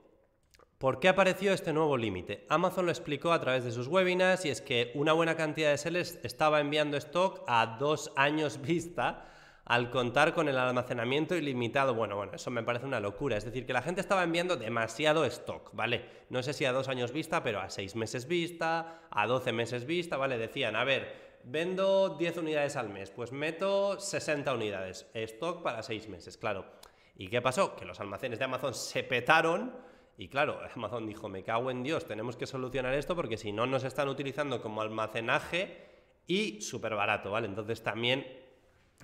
¿Por 0.78 1.00
qué 1.00 1.10
apareció 1.10 1.54
este 1.54 1.74
nuevo 1.74 1.96
límite? 1.96 2.46
Amazon 2.50 2.86
lo 2.86 2.92
explicó 2.92 3.34
a 3.34 3.40
través 3.40 3.64
de 3.64 3.72
sus 3.72 3.88
webinars 3.88 4.46
y 4.46 4.50
es 4.50 4.62
que 4.62 4.92
una 4.96 5.14
buena 5.14 5.36
cantidad 5.36 5.70
de 5.70 5.78
sellers 5.78 6.20
estaba 6.24 6.60
enviando 6.60 6.98
stock 6.98 7.44
a 7.48 7.78
dos 7.80 8.12
años 8.16 8.60
vista 8.66 9.28
al 9.66 9.92
contar 9.92 10.34
con 10.34 10.50
el 10.50 10.58
almacenamiento 10.58 11.36
ilimitado. 11.36 11.94
Bueno, 11.94 12.16
bueno, 12.16 12.34
eso 12.34 12.50
me 12.50 12.64
parece 12.64 12.88
una 12.88 13.00
locura. 13.00 13.38
Es 13.38 13.46
decir, 13.46 13.66
que 13.66 13.74
la 13.74 13.84
gente 13.84 14.02
estaba 14.02 14.24
enviando 14.24 14.58
demasiado 14.58 15.24
stock, 15.26 15.70
¿vale? 15.74 16.04
No 16.30 16.42
sé 16.42 16.54
si 16.54 16.66
a 16.66 16.72
dos 16.72 16.88
años 16.88 17.12
vista, 17.12 17.44
pero 17.44 17.60
a 17.60 17.70
seis 17.70 17.96
meses 17.96 18.28
vista, 18.28 19.02
a 19.12 19.28
doce 19.28 19.52
meses 19.52 19.86
vista, 19.86 20.18
¿vale? 20.18 20.40
Decían, 20.40 20.76
a 20.76 20.84
ver, 20.84 21.40
vendo 21.44 22.18
10 22.18 22.38
unidades 22.38 22.76
al 22.76 22.90
mes, 22.90 23.12
pues 23.12 23.32
meto 23.32 24.00
60 24.00 24.54
unidades. 24.54 25.08
Stock 25.14 25.62
para 25.62 25.84
seis 25.84 26.10
meses, 26.10 26.38
claro. 26.38 26.81
¿Y 27.16 27.28
qué 27.28 27.42
pasó? 27.42 27.76
Que 27.76 27.86
los 27.86 28.00
almacenes 28.00 28.40
de 28.40 28.46
Amazon 28.46 28.74
se 28.74 29.04
petaron 29.04 29.74
y 30.18 30.28
claro, 30.28 30.60
Amazon 30.76 31.08
dijo, 31.08 31.30
me 31.30 31.44
cago 31.44 31.72
en 31.72 31.84
Dios, 31.84 32.06
tenemos 32.06 32.36
que 32.36 32.46
solucionar 32.46 32.94
esto 32.94 33.16
porque 33.16 33.38
si 33.38 33.52
no 33.52 33.66
nos 33.66 33.84
están 33.84 34.08
utilizando 34.08 34.62
como 34.62 34.82
almacenaje 34.82 35.90
y 36.28 36.62
súper 36.62 36.96
barato, 36.96 37.32
¿vale? 37.32 37.48
Entonces 37.48 37.82
también 37.82 38.26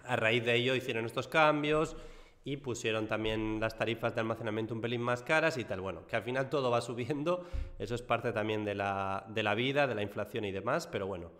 a 0.05 0.15
raíz 0.15 0.45
de 0.45 0.55
ello 0.55 0.75
hicieron 0.75 1.05
estos 1.05 1.27
cambios 1.27 1.97
y 2.43 2.57
pusieron 2.57 3.07
también 3.07 3.59
las 3.59 3.77
tarifas 3.77 4.13
de 4.13 4.21
almacenamiento 4.21 4.73
un 4.73 4.79
pelín 4.79 5.01
más 5.01 5.23
caras 5.23 5.57
y 5.57 5.65
tal. 5.65 5.81
Bueno, 5.81 6.05
que 6.05 6.15
al 6.15 6.23
final 6.23 6.49
todo 6.49 6.69
va 6.69 6.81
subiendo, 6.81 7.47
eso 7.79 7.95
es 7.95 8.01
parte 8.01 8.31
también 8.31 8.63
de 8.63 8.75
la, 8.75 9.25
de 9.27 9.43
la 9.43 9.55
vida, 9.55 9.87
de 9.87 9.95
la 9.95 10.03
inflación 10.03 10.45
y 10.45 10.51
demás, 10.51 10.87
pero 10.87 11.07
bueno, 11.07 11.31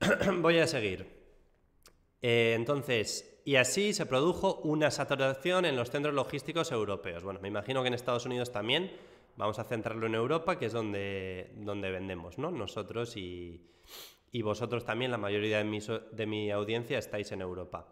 voy 0.40 0.58
a 0.58 0.66
seguir. 0.66 1.06
Eh, 2.20 2.54
entonces, 2.56 3.35
y 3.46 3.54
así 3.54 3.92
se 3.92 4.06
produjo 4.06 4.56
una 4.64 4.90
saturación 4.90 5.66
en 5.66 5.76
los 5.76 5.88
centros 5.88 6.12
logísticos 6.12 6.72
europeos. 6.72 7.22
Bueno, 7.22 7.38
me 7.40 7.46
imagino 7.46 7.80
que 7.80 7.86
en 7.86 7.94
Estados 7.94 8.26
Unidos 8.26 8.50
también. 8.50 8.90
Vamos 9.36 9.60
a 9.60 9.64
centrarlo 9.64 10.08
en 10.08 10.16
Europa, 10.16 10.58
que 10.58 10.66
es 10.66 10.72
donde, 10.72 11.52
donde 11.58 11.92
vendemos, 11.92 12.38
¿no? 12.38 12.50
Nosotros 12.50 13.16
y, 13.16 13.60
vosotros 14.42 14.84
también, 14.84 15.12
la 15.12 15.16
mayoría 15.16 15.58
de 15.58 15.64
mi, 15.64 15.78
de 15.78 16.26
mi 16.26 16.50
audiencia 16.50 16.98
estáis 16.98 17.30
en 17.30 17.40
Europa. 17.40 17.86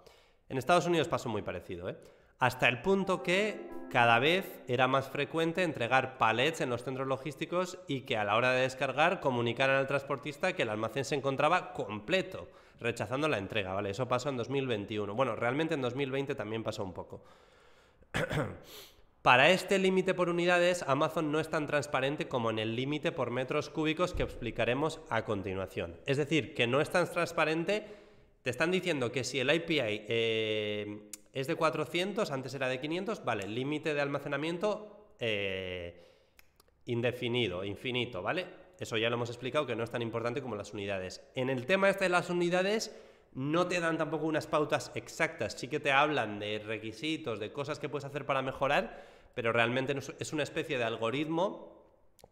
En 0.48 0.58
Estados 0.58 0.86
Unidos 0.86 1.06
pasó 1.06 1.28
muy 1.28 1.42
parecido, 1.42 1.88
¿eh? 1.88 1.98
hasta 2.40 2.68
el 2.68 2.82
punto 2.82 3.22
que 3.22 3.70
cada 3.90 4.18
vez 4.18 4.60
era 4.66 4.88
más 4.88 5.08
frecuente 5.08 5.62
entregar 5.62 6.18
palets 6.18 6.62
en 6.62 6.70
los 6.70 6.82
centros 6.82 7.06
logísticos 7.06 7.78
y 7.86 8.00
que 8.00 8.16
a 8.16 8.24
la 8.24 8.34
hora 8.34 8.50
de 8.50 8.62
descargar 8.62 9.20
comunicaran 9.20 9.76
al 9.76 9.86
transportista 9.86 10.52
que 10.52 10.62
el 10.62 10.70
almacén 10.70 11.04
se 11.04 11.14
encontraba 11.14 11.72
completo, 11.72 12.48
rechazando 12.84 13.26
la 13.28 13.38
entrega, 13.38 13.72
¿vale? 13.72 13.90
Eso 13.90 14.06
pasó 14.06 14.28
en 14.28 14.36
2021. 14.36 15.14
Bueno, 15.14 15.34
realmente 15.34 15.74
en 15.74 15.80
2020 15.80 16.34
también 16.34 16.62
pasó 16.62 16.84
un 16.84 16.92
poco. 16.92 17.24
Para 19.22 19.48
este 19.48 19.78
límite 19.78 20.12
por 20.12 20.28
unidades, 20.28 20.84
Amazon 20.86 21.32
no 21.32 21.40
es 21.40 21.48
tan 21.48 21.66
transparente 21.66 22.28
como 22.28 22.50
en 22.50 22.58
el 22.58 22.76
límite 22.76 23.10
por 23.10 23.30
metros 23.30 23.70
cúbicos 23.70 24.12
que 24.12 24.22
explicaremos 24.22 25.00
a 25.08 25.24
continuación. 25.24 25.96
Es 26.04 26.18
decir, 26.18 26.54
que 26.54 26.66
no 26.66 26.82
es 26.82 26.90
tan 26.90 27.10
transparente, 27.10 27.86
te 28.42 28.50
están 28.50 28.70
diciendo 28.70 29.10
que 29.10 29.24
si 29.24 29.40
el 29.40 29.48
API 29.48 29.78
eh, 29.80 31.08
es 31.32 31.46
de 31.46 31.56
400, 31.56 32.30
antes 32.30 32.52
era 32.52 32.68
de 32.68 32.78
500, 32.78 33.24
vale, 33.24 33.48
límite 33.48 33.94
de 33.94 34.02
almacenamiento 34.02 35.14
eh, 35.18 36.04
indefinido, 36.84 37.64
infinito, 37.64 38.20
¿vale? 38.20 38.63
Eso 38.78 38.96
ya 38.96 39.08
lo 39.08 39.16
hemos 39.16 39.30
explicado 39.30 39.66
que 39.66 39.76
no 39.76 39.84
es 39.84 39.90
tan 39.90 40.02
importante 40.02 40.42
como 40.42 40.56
las 40.56 40.72
unidades. 40.72 41.22
En 41.34 41.50
el 41.50 41.66
tema 41.66 41.88
este 41.88 42.04
de 42.04 42.10
las 42.10 42.30
unidades, 42.30 42.94
no 43.34 43.66
te 43.66 43.80
dan 43.80 43.98
tampoco 43.98 44.26
unas 44.26 44.46
pautas 44.46 44.92
exactas, 44.94 45.54
sí 45.54 45.68
que 45.68 45.80
te 45.80 45.90
hablan 45.90 46.38
de 46.38 46.60
requisitos, 46.60 47.40
de 47.40 47.52
cosas 47.52 47.78
que 47.78 47.88
puedes 47.88 48.04
hacer 48.04 48.24
para 48.26 48.42
mejorar, 48.42 49.04
pero 49.34 49.52
realmente 49.52 49.96
es 50.18 50.32
una 50.32 50.44
especie 50.44 50.78
de 50.78 50.84
algoritmo 50.84 51.74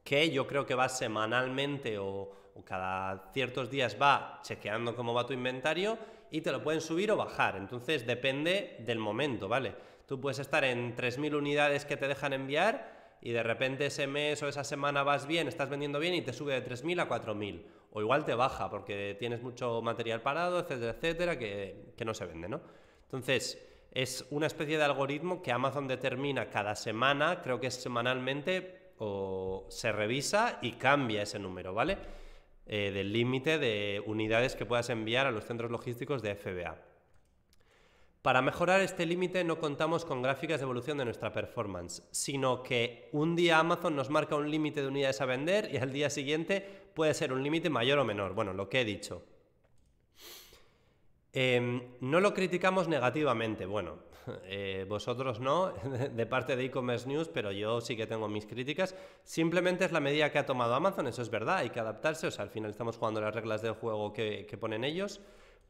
que 0.05 0.31
yo 0.31 0.47
creo 0.47 0.67
que 0.67 0.75
va 0.75 0.89
semanalmente 0.89 1.99
o, 1.99 2.31
cada 2.65 3.31
ciertos 3.33 3.71
días 3.71 3.97
va 4.01 4.41
chequeando 4.43 4.95
cómo 4.95 5.15
va 5.15 5.27
tu 5.27 5.33
inventario 5.33 5.99
y 6.31 6.43
te 6.43 6.53
lo 6.53 6.63
pueden 6.63 6.81
subir 6.81 7.11
o 7.11 7.17
bajar. 7.17 7.57
Entonces 7.57 8.07
depende 8.07 8.77
del 8.81 8.99
momento, 8.99 9.49
¿vale? 9.49 9.75
Tú 10.07 10.21
puedes 10.21 10.39
estar 10.39 10.63
en 10.65 10.95
3.000 10.95 11.35
unidades 11.35 11.87
que 11.87 11.97
te 11.97 12.09
dejan 12.09 12.35
enviar 12.35 13.02
y 13.23 13.31
de 13.31 13.43
repente 13.45 13.87
ese 13.87 14.09
mes 14.09 14.43
o 14.43 14.49
esa 14.49 14.65
semana 14.65 15.05
vas 15.05 15.29
bien, 15.29 15.47
estás 15.47 15.71
vendiendo 15.71 16.01
bien 16.01 16.15
y 16.15 16.23
te 16.23 16.33
sube 16.33 16.61
de 16.61 16.69
3.000 16.69 17.03
a 17.03 17.09
4.000. 17.09 17.63
O 17.93 18.01
igual 18.01 18.25
te 18.25 18.35
baja 18.35 18.69
porque 18.69 19.17
tienes 19.17 19.43
mucho 19.43 19.81
material 19.81 20.23
parado, 20.23 20.59
etcétera, 20.59 20.93
etcétera, 20.93 21.39
que, 21.39 22.05
no 22.05 22.15
se 22.15 22.27
vende, 22.27 22.49
¿no? 22.49 22.61
Entonces, 23.05 23.65
es 23.93 24.27
una 24.31 24.47
especie 24.47 24.77
de 24.77 24.83
algoritmo 24.83 25.41
que 25.41 25.53
Amazon 25.53 25.87
determina 25.87 26.51
cada 26.51 26.75
semana, 26.75 27.43
creo 27.43 27.61
que 27.61 27.69
es 27.69 27.75
semanalmente, 27.75 28.91
o 28.99 29.67
se 29.69 29.93
revisa 29.93 30.59
y 30.61 30.73
cambia 30.73 31.23
ese 31.23 31.39
número, 31.39 31.75
¿vale? 31.75 31.99
Eh, 32.67 32.91
del 32.91 33.13
límite 33.13 33.59
de 33.59 34.03
unidades 34.05 34.57
que 34.57 34.67
puedas 34.67 34.91
enviar 34.91 35.27
a 35.27 35.31
los 35.31 35.45
centros 35.45 35.71
logísticos 35.71 36.23
de 36.23 36.35
FBA. 36.35 36.92
Para 38.23 38.41
mejorar 38.41 38.81
este 38.83 39.05
límite 39.05 39.43
no 39.43 39.59
contamos 39.59 40.05
con 40.05 40.23
gráficas 40.23 40.61
de 40.61 40.65
evolución 40.65 40.97
de 40.97 41.05
nuestra 41.05 41.33
performance, 41.33 42.07
sino 42.13 42.63
que 42.63 43.09
un 43.11 43.35
día 43.35 43.59
Amazon 43.59 43.97
nos 43.97 44.11
marca 44.11 44.37
un 44.37 44.49
límite 44.49 44.81
de 44.81 44.87
unidades 44.87 45.21
a 45.21 45.27
vender 45.27 45.69
y 45.73 45.79
al 45.79 45.93
día 45.93 46.09
siguiente 46.09 46.65
puede 46.95 47.15
ser 47.15 47.33
un 47.33 47.43
límite 47.43 47.69
mayor 47.69 47.99
o 47.99 48.05
menor. 48.05 48.33
Bueno, 48.35 48.53
lo 48.53 48.69
que 48.69 48.81
he 48.81 48.85
dicho. 48.85 49.25
Em, 51.33 51.83
no 52.01 52.21
lo 52.21 52.33
criticamos 52.33 52.87
negativamente, 52.87 53.67
bueno, 53.67 53.97
eh, 54.45 54.87
vosotros 54.89 55.41
no, 55.41 55.73
de 56.15 56.27
parte 56.27 56.55
de 56.55 56.67
e-commerce 56.67 57.09
news, 57.09 57.29
pero 57.29 57.51
yo 57.51 57.81
sí 57.81 57.97
que 57.97 58.07
tengo 58.07 58.29
mis 58.29 58.47
críticas. 58.47 58.95
Simplemente 59.25 59.85
es 59.85 59.91
la 59.91 59.99
medida 59.99 60.31
que 60.31 60.39
ha 60.39 60.47
tomado 60.47 60.75
Amazon, 60.75 61.09
eso 61.09 61.23
es 61.23 61.31
verdad, 61.31 61.57
hay 61.57 61.71
que 61.71 61.81
adaptarse, 61.81 62.29
o 62.29 62.31
sea, 62.31 62.45
al 62.45 62.51
final 62.51 62.71
estamos 62.71 62.99
jugando 62.99 63.21
las 63.21 63.35
reglas 63.35 63.63
del 63.63 63.73
juego 63.73 64.13
que, 64.13 64.47
que 64.47 64.57
ponen 64.57 64.85
ellos, 64.85 65.21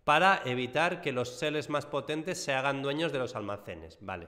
para 0.04 0.42
evitar 0.44 1.00
que 1.00 1.12
los 1.12 1.38
sellers 1.38 1.70
más 1.70 1.86
potentes 1.86 2.42
se 2.42 2.52
hagan 2.52 2.82
dueños 2.82 3.12
de 3.12 3.18
los 3.18 3.36
almacenes, 3.36 3.98
¿vale? 4.00 4.26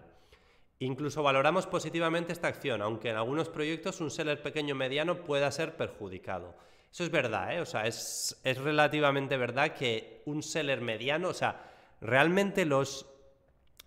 Incluso 0.78 1.22
valoramos 1.22 1.66
positivamente 1.66 2.32
esta 2.32 2.48
acción, 2.48 2.82
aunque 2.82 3.10
en 3.10 3.16
algunos 3.16 3.48
proyectos 3.48 4.00
un 4.00 4.10
seller 4.10 4.42
pequeño 4.42 4.74
mediano 4.74 5.24
pueda 5.24 5.50
ser 5.50 5.76
perjudicado. 5.76 6.54
Eso 6.92 7.04
es 7.04 7.10
verdad, 7.10 7.54
¿eh? 7.54 7.60
O 7.60 7.66
sea, 7.66 7.86
es, 7.86 8.36
relativamente 8.44 9.36
verdad 9.36 9.74
que 9.74 10.22
un 10.26 10.42
seller 10.42 10.80
mediano, 10.80 11.28
o 11.28 11.34
sea, 11.34 11.72
realmente 12.00 12.64
los, 12.64 13.06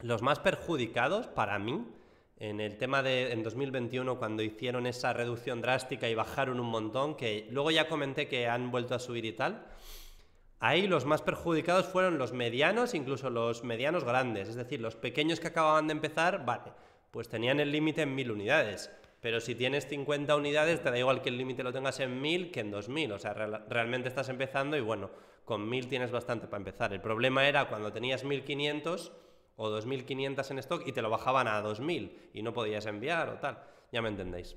los 0.01 0.21
más 0.21 0.39
perjudicados 0.39 1.27
para 1.27 1.57
mí, 1.59 1.85
en 2.39 2.59
el 2.59 2.77
tema 2.77 3.01
de 3.01 3.31
en 3.31 3.43
2021 3.43 4.19
cuando 4.19 4.43
hicieron 4.43 4.85
esa 4.85 5.11
reducción 5.13 5.61
drástica 5.61 6.07
y 6.07 6.15
bajaron 6.15 6.59
un 6.59 6.67
montón, 6.67 7.15
que 7.15 7.47
luego 7.49 7.71
ya 7.71 7.87
comenté 7.87 8.27
que 8.27 8.47
han 8.47 8.71
vuelto 8.71 8.93
a 8.93 8.99
subir 8.99 9.25
y 9.25 9.31
tal, 9.31 9.65
ahí 10.59 10.87
los 10.87 11.05
más 11.05 11.21
perjudicados 11.21 11.85
fueron 11.87 12.17
los 12.17 12.33
medianos, 12.33 12.93
incluso 12.93 13.29
los 13.29 13.63
medianos 13.63 14.03
grandes, 14.03 14.49
es 14.49 14.55
decir, 14.55 14.81
los 14.81 14.95
pequeños 14.95 15.39
que 15.39 15.47
acababan 15.47 15.87
de 15.87 15.93
empezar, 15.93 16.45
vale, 16.45 16.71
pues 17.11 17.29
tenían 17.29 17.59
el 17.59 17.71
límite 17.71 18.03
en 18.03 18.15
mil 18.15 18.31
unidades. 18.31 18.91
Pero 19.21 19.41
si 19.41 19.55
tienes 19.55 19.87
50 19.87 20.35
unidades, 20.35 20.81
te 20.81 20.91
da 20.91 20.97
igual 20.97 21.21
que 21.21 21.29
el 21.29 21.37
límite 21.37 21.63
lo 21.63 21.73
tengas 21.73 21.99
en 21.99 22.21
1000 22.21 22.51
que 22.51 22.59
en 22.59 22.71
2000. 22.71 23.11
O 23.13 23.19
sea, 23.19 23.33
realmente 23.33 24.09
estás 24.09 24.29
empezando 24.29 24.77
y 24.77 24.81
bueno, 24.81 25.09
con 25.43 25.67
1000 25.67 25.87
tienes 25.87 26.11
bastante 26.11 26.47
para 26.47 26.59
empezar. 26.59 26.93
El 26.93 27.01
problema 27.01 27.47
era 27.47 27.67
cuando 27.67 27.91
tenías 27.91 28.23
1500 28.23 29.11
o 29.55 29.69
2500 29.69 30.51
en 30.51 30.59
stock 30.59 30.87
y 30.87 30.91
te 30.91 31.01
lo 31.01 31.09
bajaban 31.09 31.47
a 31.47 31.61
2000 31.61 32.29
y 32.33 32.43
no 32.43 32.53
podías 32.53 32.85
enviar 32.85 33.29
o 33.29 33.39
tal. 33.39 33.57
Ya 33.91 34.01
me 34.01 34.09
entendéis. 34.09 34.55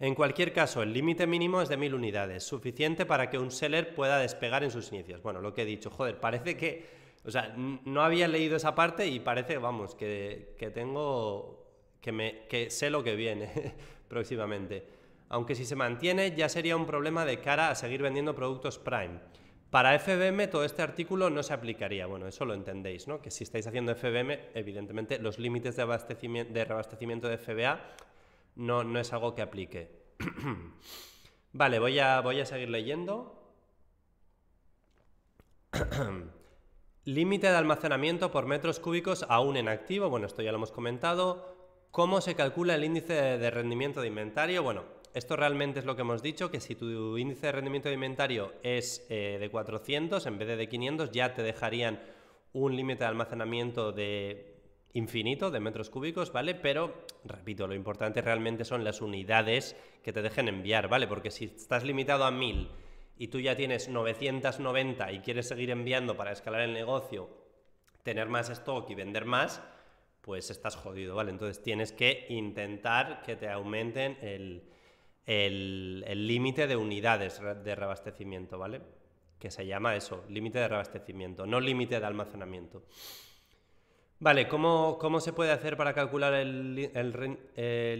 En 0.00 0.14
cualquier 0.14 0.54
caso, 0.54 0.82
el 0.82 0.94
límite 0.94 1.26
mínimo 1.26 1.60
es 1.60 1.68
de 1.68 1.76
1000 1.76 1.94
unidades, 1.94 2.42
suficiente 2.42 3.04
para 3.04 3.28
que 3.28 3.36
un 3.38 3.50
seller 3.50 3.94
pueda 3.94 4.18
despegar 4.18 4.64
en 4.64 4.70
sus 4.70 4.90
inicios. 4.92 5.22
Bueno, 5.22 5.42
lo 5.42 5.52
que 5.52 5.62
he 5.62 5.66
dicho, 5.66 5.90
joder, 5.90 6.18
parece 6.18 6.56
que, 6.56 6.86
o 7.22 7.30
sea, 7.30 7.54
no 7.56 8.02
había 8.02 8.26
leído 8.26 8.56
esa 8.56 8.74
parte 8.74 9.06
y 9.06 9.20
parece, 9.20 9.58
vamos, 9.58 9.94
que, 9.94 10.54
que 10.58 10.70
tengo 10.70 11.66
que, 12.00 12.12
me, 12.12 12.46
que 12.48 12.70
sé 12.70 12.88
lo 12.88 13.04
que 13.04 13.14
viene 13.14 13.74
próximamente. 14.08 14.86
Aunque 15.28 15.54
si 15.54 15.66
se 15.66 15.76
mantiene 15.76 16.34
ya 16.34 16.48
sería 16.48 16.76
un 16.76 16.86
problema 16.86 17.26
de 17.26 17.40
cara 17.40 17.68
a 17.68 17.74
seguir 17.74 18.00
vendiendo 18.00 18.34
productos 18.34 18.78
Prime. 18.78 19.20
Para 19.68 19.96
FBM 19.98 20.48
todo 20.48 20.64
este 20.64 20.80
artículo 20.80 21.28
no 21.28 21.42
se 21.42 21.52
aplicaría, 21.52 22.06
bueno, 22.06 22.26
eso 22.26 22.44
lo 22.46 22.54
entendéis, 22.54 23.06
¿no? 23.06 23.20
Que 23.20 23.30
si 23.30 23.44
estáis 23.44 23.66
haciendo 23.66 23.94
FBM, 23.94 24.48
evidentemente 24.54 25.18
los 25.20 25.38
límites 25.38 25.76
de, 25.76 25.82
abastecimiento, 25.82 26.52
de 26.52 26.64
reabastecimiento 26.64 27.28
de 27.28 27.38
FBA 27.38 27.80
no, 28.60 28.84
no 28.84 29.00
es 29.00 29.12
algo 29.12 29.34
que 29.34 29.42
aplique. 29.42 29.90
vale, 31.52 31.78
voy 31.78 31.98
a, 31.98 32.20
voy 32.20 32.40
a 32.40 32.46
seguir 32.46 32.68
leyendo. 32.68 33.54
Límite 37.04 37.46
de 37.48 37.56
almacenamiento 37.56 38.30
por 38.30 38.44
metros 38.44 38.78
cúbicos 38.78 39.24
aún 39.28 39.56
en 39.56 39.68
activo, 39.68 40.10
bueno, 40.10 40.26
esto 40.26 40.42
ya 40.42 40.52
lo 40.52 40.58
hemos 40.58 40.72
comentado. 40.72 41.56
¿Cómo 41.90 42.20
se 42.20 42.34
calcula 42.34 42.74
el 42.74 42.84
índice 42.84 43.14
de 43.14 43.50
rendimiento 43.50 44.02
de 44.02 44.08
inventario? 44.08 44.62
Bueno, 44.62 44.84
esto 45.14 45.36
realmente 45.36 45.80
es 45.80 45.86
lo 45.86 45.96
que 45.96 46.02
hemos 46.02 46.22
dicho, 46.22 46.50
que 46.50 46.60
si 46.60 46.74
tu 46.74 47.16
índice 47.16 47.46
de 47.46 47.52
rendimiento 47.52 47.88
de 47.88 47.94
inventario 47.94 48.52
es 48.62 49.06
eh, 49.08 49.38
de 49.40 49.50
400 49.50 50.24
en 50.26 50.38
vez 50.38 50.46
de 50.46 50.56
de 50.56 50.68
500, 50.68 51.10
ya 51.10 51.34
te 51.34 51.42
dejarían 51.42 52.00
un 52.52 52.76
límite 52.76 53.04
de 53.04 53.08
almacenamiento 53.08 53.90
de 53.92 54.49
infinito 54.92 55.50
de 55.50 55.60
metros 55.60 55.90
cúbicos, 55.90 56.32
¿vale? 56.32 56.54
Pero, 56.54 57.04
repito, 57.24 57.66
lo 57.66 57.74
importante 57.74 58.22
realmente 58.22 58.64
son 58.64 58.82
las 58.84 59.00
unidades 59.00 59.76
que 60.02 60.12
te 60.12 60.22
dejen 60.22 60.48
enviar, 60.48 60.88
¿vale? 60.88 61.06
Porque 61.06 61.30
si 61.30 61.44
estás 61.44 61.84
limitado 61.84 62.24
a 62.24 62.30
1000 62.30 62.68
y 63.16 63.28
tú 63.28 63.38
ya 63.38 63.54
tienes 63.56 63.88
990 63.88 65.12
y 65.12 65.20
quieres 65.20 65.48
seguir 65.48 65.70
enviando 65.70 66.16
para 66.16 66.32
escalar 66.32 66.62
el 66.62 66.72
negocio, 66.72 67.30
tener 68.02 68.28
más 68.28 68.48
stock 68.50 68.88
y 68.90 68.94
vender 68.94 69.26
más, 69.26 69.62
pues 70.22 70.50
estás 70.50 70.74
jodido, 70.76 71.14
¿vale? 71.14 71.30
Entonces 71.30 71.62
tienes 71.62 71.92
que 71.92 72.26
intentar 72.28 73.22
que 73.22 73.36
te 73.36 73.48
aumenten 73.48 74.18
el 75.26 76.26
límite 76.26 76.66
de 76.66 76.76
unidades 76.76 77.40
de 77.62 77.74
reabastecimiento, 77.74 78.58
¿vale? 78.58 78.80
Que 79.38 79.50
se 79.50 79.66
llama 79.66 79.96
eso, 79.96 80.24
límite 80.28 80.58
de 80.58 80.68
reabastecimiento, 80.68 81.46
no 81.46 81.60
límite 81.60 82.00
de 82.00 82.06
almacenamiento. 82.06 82.82
Vale, 84.22 84.48
¿cómo, 84.48 84.98
¿cómo, 84.98 85.18
se 85.18 85.32
puede 85.32 85.50
hacer 85.50 85.78
para 85.78 85.94
calcular 85.94 86.34
el, 86.34 86.78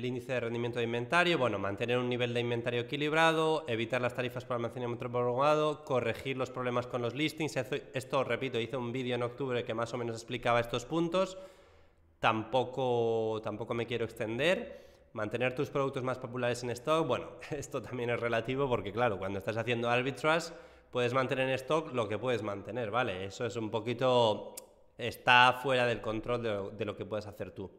índice 0.05 0.35
de 0.35 0.41
rendimiento 0.41 0.79
de 0.79 0.85
inventario? 0.85 1.39
Bueno, 1.39 1.59
mantener 1.59 1.97
un 1.97 2.11
nivel 2.11 2.35
de 2.35 2.41
inventario 2.41 2.83
equilibrado, 2.83 3.65
evitar 3.67 4.03
las 4.03 4.15
tarifas 4.15 4.45
por 4.45 4.57
almacenamiento 4.57 5.11
prolongado, 5.11 5.83
corregir 5.83 6.37
los 6.37 6.51
problemas 6.51 6.87
con 6.87 7.01
los 7.01 7.15
listings. 7.15 7.57
Esto, 7.57 8.23
repito, 8.23 8.61
hice 8.61 8.77
un 8.77 8.93
vídeo 8.93 9.15
en 9.15 9.23
octubre 9.23 9.65
que 9.65 9.73
más 9.73 9.95
o 9.95 9.97
menos 9.97 10.15
explicaba 10.17 10.61
estos 10.61 10.85
puntos 10.85 11.39
tampoco, 12.21 13.41
tampoco 13.43 13.75
me 13.75 13.87
quiero 13.87 14.05
extender. 14.05 15.09
Mantener 15.15 15.55
tus 15.57 15.71
productos 15.71 16.05
más 16.05 16.19
populares 16.19 16.63
en 16.63 16.71
stock, 16.71 17.07
bueno, 17.07 17.31
esto 17.51 17.83
también 17.83 18.11
es 18.11 18.21
relativo 18.21 18.69
porque 18.69 18.93
claro, 18.93 19.19
cuando 19.19 19.39
estás 19.39 19.57
haciendo 19.57 19.91
arbitrage 19.91 20.53
puedes 20.91 21.15
mantener 21.15 21.49
en 21.49 21.55
stock 21.55 21.93
lo 21.93 22.09
que 22.09 22.19
puedes 22.19 22.43
mantener, 22.43 22.91
¿vale? 22.91 23.25
Eso 23.25 23.47
es 23.47 23.57
un 23.57 23.71
poquito, 23.71 24.55
está 25.01 25.59
fuera 25.63 25.87
del 25.87 26.01
control 26.01 26.77
de, 26.77 26.85
lo 26.85 26.97
que 26.97 27.05
puedes 27.05 27.27
hacer 27.27 27.51
tú. 27.51 27.71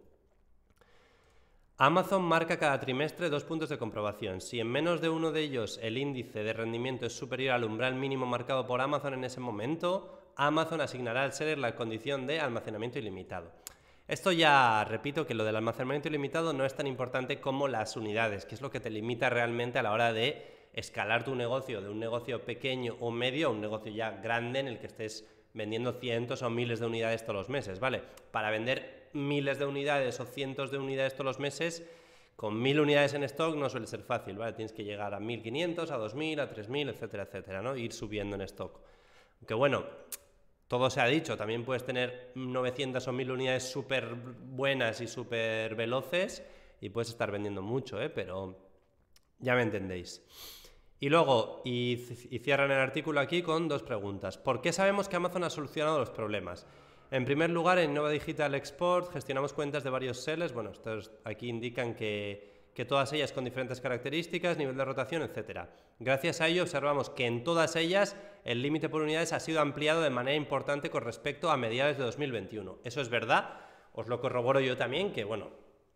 Amazon 1.77 2.23
marca 2.23 2.59
cada 2.59 2.79
trimestre 2.79 3.29
dos 3.29 3.43
puntos 3.43 3.69
de 3.69 3.77
comprobación. 3.77 4.39
Si 4.39 4.59
en 4.59 4.67
menos 4.67 5.01
de 5.01 5.09
uno 5.09 5.31
de 5.31 5.41
ellos 5.41 5.79
el 5.81 5.97
índice 5.97 6.43
de 6.43 6.53
rendimiento 6.53 7.05
es 7.05 7.13
superior 7.13 7.55
al 7.55 7.63
umbral 7.63 7.95
mínimo 7.95 8.25
marcado 8.25 8.67
por 8.67 8.81
Amazon 8.81 9.15
en 9.15 9.23
ese 9.23 9.39
momento, 9.39 10.31
Amazon 10.35 10.81
asignará 10.81 11.23
al 11.23 11.33
seller 11.33 11.57
la 11.57 11.75
condición 11.75 12.27
de 12.27 12.39
almacenamiento 12.39 12.99
ilimitado. 12.99 13.51
Esto 14.07 14.31
ya 14.31 14.83
repito 14.83 15.25
que 15.25 15.33
lo 15.33 15.45
del 15.45 15.55
almacenamiento 15.55 16.09
ilimitado 16.09 16.53
no 16.53 16.65
es 16.65 16.75
tan 16.75 16.85
importante 16.85 17.39
como 17.39 17.67
las 17.67 17.95
unidades, 17.95 18.45
que 18.45 18.55
es 18.55 18.61
lo 18.61 18.69
que 18.69 18.79
te 18.79 18.89
limita 18.89 19.29
realmente 19.29 19.79
a 19.79 19.83
la 19.83 19.93
hora 19.93 20.13
de 20.13 20.69
escalar 20.73 21.23
tu 21.23 21.35
negocio 21.35 21.81
de 21.81 21.89
un 21.89 21.99
negocio 21.99 22.43
pequeño 22.43 22.95
o 22.99 23.11
medio 23.11 23.47
a 23.47 23.51
un 23.51 23.61
negocio 23.61 23.91
ya 23.91 24.11
grande 24.11 24.59
en 24.59 24.67
el 24.67 24.79
que 24.79 24.87
estés 24.87 25.25
vendiendo 25.53 25.93
cientos 25.93 26.41
o 26.41 26.49
miles 26.49 26.79
de 26.79 26.85
unidades 26.85 27.23
todos 27.23 27.35
los 27.35 27.49
meses, 27.49 27.79
¿vale? 27.79 28.01
Para 28.31 28.51
vender 28.51 29.09
miles 29.13 29.59
de 29.59 29.65
unidades 29.65 30.19
o 30.19 30.25
cientos 30.25 30.71
de 30.71 30.77
unidades 30.77 31.13
todos 31.13 31.25
los 31.25 31.39
meses, 31.39 31.83
con 32.35 32.61
mil 32.61 32.79
unidades 32.79 33.13
en 33.13 33.23
stock 33.23 33.55
no 33.55 33.69
suele 33.69 33.87
ser 33.87 34.01
fácil, 34.01 34.37
¿vale? 34.37 34.53
Tienes 34.53 34.73
que 34.73 34.83
llegar 34.83 35.13
a 35.13 35.19
1500, 35.19 35.91
a 35.91 35.97
2000, 35.97 36.39
a 36.39 36.49
3000, 36.49 36.89
etcétera, 36.89 37.23
etcétera, 37.23 37.61
¿no? 37.61 37.75
Ir 37.75 37.93
subiendo 37.93 38.35
en 38.35 38.41
stock. 38.41 38.79
Aunque 39.39 39.53
bueno, 39.53 39.85
todo 40.67 40.89
se 40.89 41.01
ha 41.01 41.05
dicho, 41.05 41.35
también 41.35 41.65
puedes 41.65 41.85
tener 41.85 42.31
900 42.35 43.05
o 43.07 43.11
1000 43.11 43.31
unidades 43.31 43.69
súper 43.69 44.15
buenas 44.15 45.01
y 45.01 45.07
súper 45.07 45.75
veloces 45.75 46.43
y 46.79 46.89
puedes 46.89 47.09
estar 47.09 47.29
vendiendo 47.29 47.61
mucho, 47.61 48.01
¿eh? 48.01 48.09
Pero 48.09 48.57
ya 49.39 49.55
me 49.55 49.63
entendéis. 49.63 50.21
Y 51.01 51.09
luego, 51.09 51.63
y, 51.65 51.97
cierran 52.43 52.69
el 52.69 52.77
artículo 52.77 53.21
aquí 53.21 53.41
con 53.41 53.67
dos 53.67 53.81
preguntas. 53.81 54.37
¿Por 54.37 54.61
qué 54.61 54.71
sabemos 54.71 55.09
que 55.09 55.15
Amazon 55.15 55.43
ha 55.43 55.49
solucionado 55.49 55.97
los 55.97 56.11
problemas? 56.11 56.67
En 57.09 57.25
primer 57.25 57.49
lugar, 57.49 57.79
en 57.79 57.95
Nova 57.95 58.11
Digital 58.11 58.53
Export 58.53 59.11
gestionamos 59.11 59.51
cuentas 59.51 59.83
de 59.83 59.89
varios 59.89 60.23
sellers. 60.23 60.53
Bueno, 60.53 60.69
estos 60.69 61.11
aquí 61.23 61.49
indican 61.49 61.95
que, 61.95 62.69
que 62.75 62.85
todas 62.85 63.11
ellas 63.13 63.31
con 63.31 63.43
diferentes 63.45 63.81
características, 63.81 64.59
nivel 64.59 64.77
de 64.77 64.85
rotación, 64.85 65.23
etc. 65.23 65.61
Gracias 65.97 66.39
a 66.39 66.47
ello 66.47 66.61
observamos 66.61 67.09
que 67.09 67.25
en 67.25 67.43
todas 67.43 67.75
ellas 67.75 68.15
el 68.45 68.61
límite 68.61 68.87
por 68.87 69.01
unidades 69.01 69.33
ha 69.33 69.39
sido 69.39 69.59
ampliado 69.59 70.03
de 70.03 70.11
manera 70.11 70.37
importante 70.37 70.91
con 70.91 71.03
respecto 71.03 71.49
a 71.49 71.57
mediados 71.57 71.97
de 71.97 72.03
2021. 72.03 72.77
Eso 72.83 73.01
es 73.01 73.09
verdad, 73.09 73.57
os 73.93 74.07
lo 74.07 74.21
corroboro 74.21 74.59
yo 74.59 74.77
también, 74.77 75.11
que 75.13 75.23
bueno, 75.23 75.49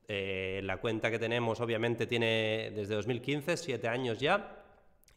eh, 0.08 0.62
la 0.64 0.78
cuenta 0.78 1.12
que 1.12 1.20
tenemos 1.20 1.62
obviamente 1.62 2.08
tiene 2.08 2.72
desde 2.76 2.96
2015, 2.96 3.56
siete 3.58 3.88
años 3.88 4.20
ya, 4.20 4.65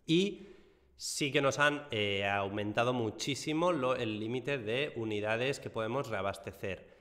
y 0.09 0.49
sí 0.97 1.31
que 1.31 1.41
nos 1.41 1.61
han 1.61 1.87
eh, 1.93 2.27
aumentado 2.27 2.93
muchísimo 2.93 3.71
el 3.95 4.19
límite 4.19 4.59
de 4.59 4.93
unidades 4.97 5.61
que 5.61 5.71
podemos 5.71 6.09
reabastecer. 6.09 6.99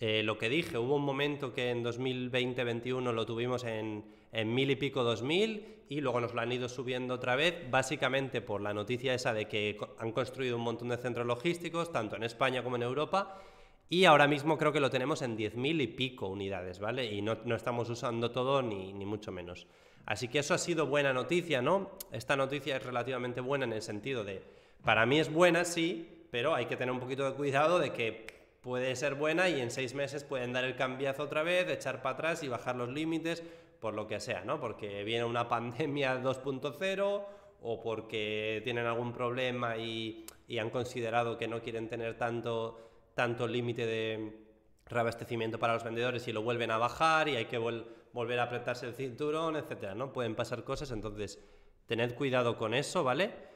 Eh, 0.00 0.22
lo 0.24 0.36
que 0.36 0.48
dije, 0.48 0.76
hubo 0.76 0.96
un 0.96 1.04
momento 1.04 1.54
que 1.54 1.70
en 1.70 1.84
2020-21 1.84 3.12
lo 3.12 3.24
tuvimos 3.24 3.64
en, 3.64 4.04
en 4.32 4.52
mil 4.52 4.70
y 4.70 4.76
pico, 4.76 5.04
dos 5.04 5.22
mil, 5.22 5.84
y 5.88 6.00
luego 6.00 6.20
nos 6.20 6.34
lo 6.34 6.40
han 6.40 6.50
ido 6.50 6.68
subiendo 6.68 7.14
otra 7.14 7.36
vez, 7.36 7.70
básicamente 7.70 8.40
por 8.40 8.60
la 8.60 8.74
noticia 8.74 9.14
esa 9.14 9.32
de 9.32 9.46
que 9.46 9.78
han 9.98 10.12
construido 10.12 10.56
un 10.56 10.62
montón 10.62 10.88
de 10.88 10.96
centros 10.96 11.26
logísticos, 11.26 11.92
tanto 11.92 12.16
en 12.16 12.24
España 12.24 12.64
como 12.64 12.76
en 12.76 12.82
Europa, 12.82 13.40
y 13.88 14.04
ahora 14.04 14.26
mismo 14.26 14.58
creo 14.58 14.72
que 14.72 14.80
lo 14.80 14.90
tenemos 14.90 15.22
en 15.22 15.36
10.000 15.36 15.82
y 15.82 15.86
pico 15.88 16.28
unidades, 16.28 16.80
¿vale? 16.80 17.06
Y 17.06 17.22
no, 17.22 17.38
no 17.44 17.54
estamos 17.54 17.88
usando 17.90 18.30
todo 18.30 18.60
ni, 18.60 18.92
ni 18.92 19.06
mucho 19.06 19.32
menos. 19.32 19.66
Así 20.06 20.28
que 20.28 20.40
eso 20.40 20.54
ha 20.54 20.58
sido 20.58 20.86
buena 20.86 21.12
noticia, 21.12 21.62
¿no? 21.62 21.90
Esta 22.10 22.36
noticia 22.36 22.76
es 22.76 22.82
relativamente 22.82 23.40
buena 23.40 23.64
en 23.64 23.72
el 23.72 23.82
sentido 23.82 24.24
de, 24.24 24.42
para 24.84 25.06
mí 25.06 25.20
es 25.20 25.32
buena, 25.32 25.64
sí, 25.64 26.26
pero 26.30 26.54
hay 26.54 26.66
que 26.66 26.76
tener 26.76 26.92
un 26.92 27.00
poquito 27.00 27.24
de 27.24 27.36
cuidado 27.36 27.78
de 27.78 27.92
que 27.92 28.26
puede 28.60 28.94
ser 28.96 29.14
buena 29.14 29.48
y 29.48 29.60
en 29.60 29.70
seis 29.70 29.94
meses 29.94 30.24
pueden 30.24 30.52
dar 30.52 30.64
el 30.64 30.76
cambiazo 30.76 31.24
otra 31.24 31.42
vez, 31.42 31.68
echar 31.68 32.02
para 32.02 32.14
atrás 32.14 32.42
y 32.42 32.48
bajar 32.48 32.76
los 32.76 32.88
límites, 32.88 33.42
por 33.80 33.94
lo 33.94 34.06
que 34.06 34.20
sea, 34.20 34.44
¿no? 34.44 34.60
Porque 34.60 35.04
viene 35.04 35.24
una 35.24 35.48
pandemia 35.48 36.22
2.0 36.22 37.24
o 37.62 37.80
porque 37.80 38.60
tienen 38.64 38.86
algún 38.86 39.12
problema 39.12 39.76
y, 39.76 40.26
han 40.58 40.70
considerado 40.70 41.38
que 41.38 41.46
no 41.46 41.62
quieren 41.62 41.88
tener 41.88 42.18
tanto, 42.18 42.90
tanto 43.14 43.46
límite 43.46 43.86
de 43.86 44.46
reabastecimiento 44.86 45.60
para 45.60 45.74
los 45.74 45.84
vendedores 45.84 46.26
y 46.26 46.32
lo 46.32 46.42
vuelven 46.42 46.72
a 46.72 46.78
bajar 46.78 47.28
y 47.28 47.36
hay 47.36 47.44
que 47.44 47.56
volver 47.56 47.99
volver 48.12 48.40
a 48.40 48.44
apretarse 48.44 48.86
el 48.86 48.94
cinturón, 48.94 49.56
etcétera, 49.56 49.94
¿no? 49.94 50.12
Pueden 50.12 50.34
pasar 50.34 50.64
cosas, 50.64 50.90
entonces 50.90 51.38
tened 51.86 52.14
cuidado 52.14 52.56
con 52.56 52.74
eso, 52.74 53.04
¿vale? 53.04 53.50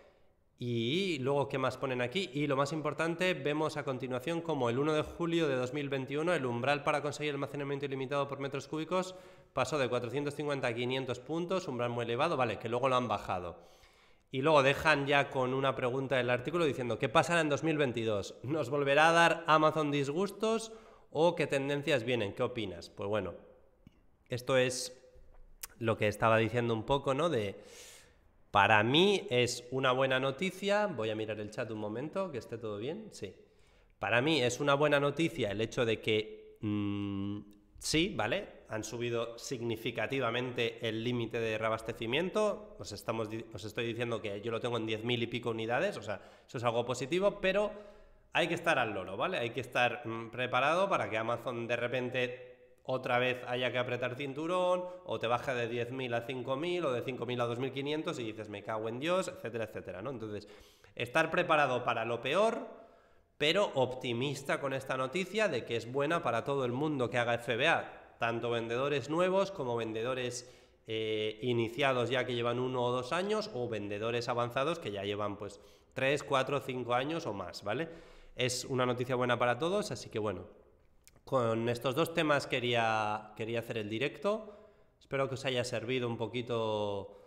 Y 0.58 1.18
luego, 1.18 1.48
¿qué 1.48 1.58
más 1.58 1.76
ponen 1.76 2.00
aquí? 2.00 2.30
Y 2.32 2.46
lo 2.46 2.56
más 2.56 2.72
importante, 2.72 3.34
vemos 3.34 3.76
a 3.76 3.84
continuación 3.84 4.40
como 4.40 4.70
el 4.70 4.78
1 4.78 4.92
de 4.92 5.02
julio 5.02 5.48
de 5.48 5.56
2021 5.56 6.32
el 6.32 6.46
umbral 6.46 6.84
para 6.84 7.02
conseguir 7.02 7.32
almacenamiento 7.32 7.86
ilimitado 7.86 8.28
por 8.28 8.38
metros 8.38 8.68
cúbicos 8.68 9.16
pasó 9.52 9.78
de 9.78 9.88
450 9.88 10.66
a 10.66 10.74
500 10.74 11.20
puntos, 11.20 11.68
umbral 11.68 11.90
muy 11.90 12.04
elevado, 12.04 12.36
vale, 12.36 12.58
que 12.58 12.68
luego 12.68 12.88
lo 12.88 12.96
han 12.96 13.08
bajado. 13.08 13.56
Y 14.30 14.42
luego 14.42 14.62
dejan 14.62 15.06
ya 15.06 15.30
con 15.30 15.54
una 15.54 15.76
pregunta 15.76 16.16
del 16.16 16.30
artículo 16.30 16.64
diciendo, 16.64 16.98
¿qué 16.98 17.08
pasará 17.08 17.40
en 17.40 17.48
2022? 17.48 18.36
¿Nos 18.42 18.68
volverá 18.68 19.08
a 19.08 19.12
dar 19.12 19.44
Amazon 19.46 19.90
disgustos 19.92 20.72
o 21.10 21.36
qué 21.36 21.46
tendencias 21.46 22.04
vienen? 22.04 22.34
¿Qué 22.34 22.42
opinas? 22.42 22.90
Pues 22.90 23.08
bueno, 23.08 23.34
esto 24.34 24.56
es 24.56 25.00
lo 25.78 25.96
que 25.96 26.08
estaba 26.08 26.38
diciendo 26.38 26.74
un 26.74 26.84
poco, 26.84 27.14
¿no? 27.14 27.28
De, 27.28 27.56
para 28.50 28.82
mí 28.82 29.26
es 29.30 29.64
una 29.70 29.92
buena 29.92 30.20
noticia, 30.20 30.86
voy 30.86 31.10
a 31.10 31.16
mirar 31.16 31.40
el 31.40 31.50
chat 31.50 31.70
un 31.70 31.78
momento, 31.78 32.30
que 32.30 32.38
esté 32.38 32.58
todo 32.58 32.78
bien, 32.78 33.08
sí. 33.10 33.34
Para 33.98 34.20
mí 34.20 34.42
es 34.42 34.60
una 34.60 34.74
buena 34.74 35.00
noticia 35.00 35.50
el 35.50 35.60
hecho 35.60 35.84
de 35.84 36.00
que 36.00 36.58
mm, 36.60 37.40
sí, 37.78 38.12
¿vale? 38.16 38.64
Han 38.68 38.84
subido 38.84 39.38
significativamente 39.38 40.86
el 40.86 41.02
límite 41.02 41.40
de 41.40 41.58
reabastecimiento, 41.58 42.76
os, 42.78 42.92
estamos, 42.92 43.28
os 43.52 43.64
estoy 43.64 43.86
diciendo 43.86 44.20
que 44.20 44.40
yo 44.40 44.50
lo 44.50 44.60
tengo 44.60 44.76
en 44.76 44.86
10.000 44.86 45.22
y 45.22 45.26
pico 45.26 45.50
unidades, 45.50 45.96
o 45.96 46.02
sea, 46.02 46.20
eso 46.46 46.58
es 46.58 46.64
algo 46.64 46.84
positivo, 46.84 47.40
pero 47.40 47.72
hay 48.32 48.48
que 48.48 48.54
estar 48.54 48.78
al 48.78 48.92
loro, 48.92 49.16
¿vale? 49.16 49.38
Hay 49.38 49.50
que 49.50 49.60
estar 49.60 50.06
mm, 50.06 50.30
preparado 50.30 50.88
para 50.88 51.08
que 51.08 51.18
Amazon 51.18 51.66
de 51.66 51.76
repente 51.76 52.53
otra 52.84 53.18
vez 53.18 53.42
haya 53.46 53.72
que 53.72 53.78
apretar 53.78 54.14
cinturón, 54.14 54.84
o 55.04 55.18
te 55.18 55.26
baja 55.26 55.54
de 55.54 55.70
10.000 55.70 56.14
a 56.14 56.26
5.000, 56.26 56.84
o 56.84 56.92
de 56.92 57.04
5.000 57.04 57.42
a 57.42 57.48
2.500 57.48 58.18
y 58.20 58.24
dices, 58.24 58.48
me 58.50 58.62
cago 58.62 58.88
en 58.88 59.00
Dios, 59.00 59.28
etcétera, 59.28 59.64
etcétera, 59.64 60.02
¿no? 60.02 60.10
Entonces, 60.10 60.46
estar 60.94 61.30
preparado 61.30 61.82
para 61.82 62.04
lo 62.04 62.20
peor, 62.20 62.68
pero 63.38 63.70
optimista 63.74 64.60
con 64.60 64.74
esta 64.74 64.98
noticia 64.98 65.48
de 65.48 65.64
que 65.64 65.76
es 65.76 65.90
buena 65.90 66.22
para 66.22 66.44
todo 66.44 66.66
el 66.66 66.72
mundo 66.72 67.08
que 67.08 67.16
haga 67.16 67.38
FBA, 67.38 68.16
tanto 68.18 68.50
vendedores 68.50 69.08
nuevos 69.08 69.50
como 69.50 69.76
vendedores 69.76 70.52
eh, 70.86 71.38
iniciados 71.40 72.10
ya 72.10 72.26
que 72.26 72.34
llevan 72.34 72.58
uno 72.58 72.82
o 72.82 72.92
dos 72.92 73.12
años, 73.12 73.50
o 73.54 73.66
vendedores 73.66 74.28
avanzados 74.28 74.78
que 74.78 74.92
ya 74.92 75.04
llevan 75.04 75.38
pues 75.38 75.58
3, 75.94 76.22
4, 76.22 76.60
5 76.60 76.92
años 76.92 77.26
o 77.26 77.32
más, 77.32 77.64
¿vale? 77.64 77.88
Es 78.36 78.66
una 78.66 78.84
noticia 78.84 79.14
buena 79.14 79.38
para 79.38 79.58
todos, 79.58 79.90
así 79.90 80.10
que 80.10 80.18
bueno, 80.18 80.44
con 81.24 81.68
estos 81.68 81.94
dos 81.94 82.12
temas 82.12 82.46
quería, 82.46 83.32
quería 83.36 83.60
hacer 83.60 83.78
el 83.78 83.88
directo. 83.88 84.54
Espero 85.00 85.28
que 85.28 85.34
os 85.34 85.44
haya 85.44 85.64
servido 85.64 86.06
un 86.06 86.16
poquito 86.16 87.20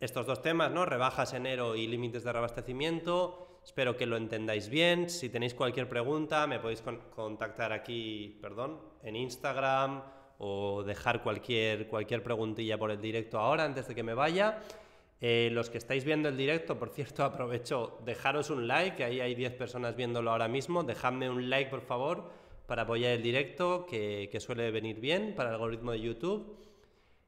estos 0.00 0.26
dos 0.26 0.42
temas, 0.42 0.72
¿no? 0.72 0.86
Rebajas 0.86 1.34
enero 1.34 1.76
y 1.76 1.86
límites 1.86 2.24
de 2.24 2.32
reabastecimiento. 2.32 3.60
Espero 3.64 3.96
que 3.96 4.06
lo 4.06 4.16
entendáis 4.16 4.68
bien. 4.68 5.08
Si 5.10 5.28
tenéis 5.28 5.54
cualquier 5.54 5.88
pregunta, 5.88 6.46
me 6.46 6.58
podéis 6.58 6.82
contactar 7.14 7.72
aquí, 7.72 8.38
perdón, 8.40 8.80
en 9.02 9.14
Instagram 9.14 10.02
o 10.38 10.82
dejar 10.82 11.22
cualquier, 11.22 11.86
cualquier 11.86 12.22
preguntilla 12.22 12.78
por 12.78 12.90
el 12.90 13.00
directo 13.00 13.38
ahora 13.38 13.64
antes 13.64 13.86
de 13.86 13.94
que 13.94 14.02
me 14.02 14.14
vaya. 14.14 14.58
Eh, 15.20 15.50
los 15.52 15.70
que 15.70 15.78
estáis 15.78 16.04
viendo 16.04 16.28
el 16.28 16.36
directo, 16.36 16.78
por 16.78 16.88
cierto, 16.88 17.24
aprovecho, 17.24 17.98
dejaros 18.04 18.50
un 18.50 18.66
like, 18.66 18.96
que 18.96 19.04
ahí 19.04 19.20
hay 19.20 19.34
10 19.34 19.52
personas 19.54 19.94
viéndolo 19.94 20.32
ahora 20.32 20.48
mismo. 20.48 20.82
Dejadme 20.82 21.30
un 21.30 21.48
like, 21.48 21.70
por 21.70 21.82
favor 21.82 22.41
para 22.66 22.82
apoyar 22.82 23.12
el 23.12 23.22
directo, 23.22 23.86
que, 23.86 24.36
suele 24.40 24.70
venir 24.70 25.00
bien 25.00 25.34
para 25.34 25.50
el 25.50 25.54
algoritmo 25.56 25.92
de 25.92 26.00
YouTube. 26.00 26.56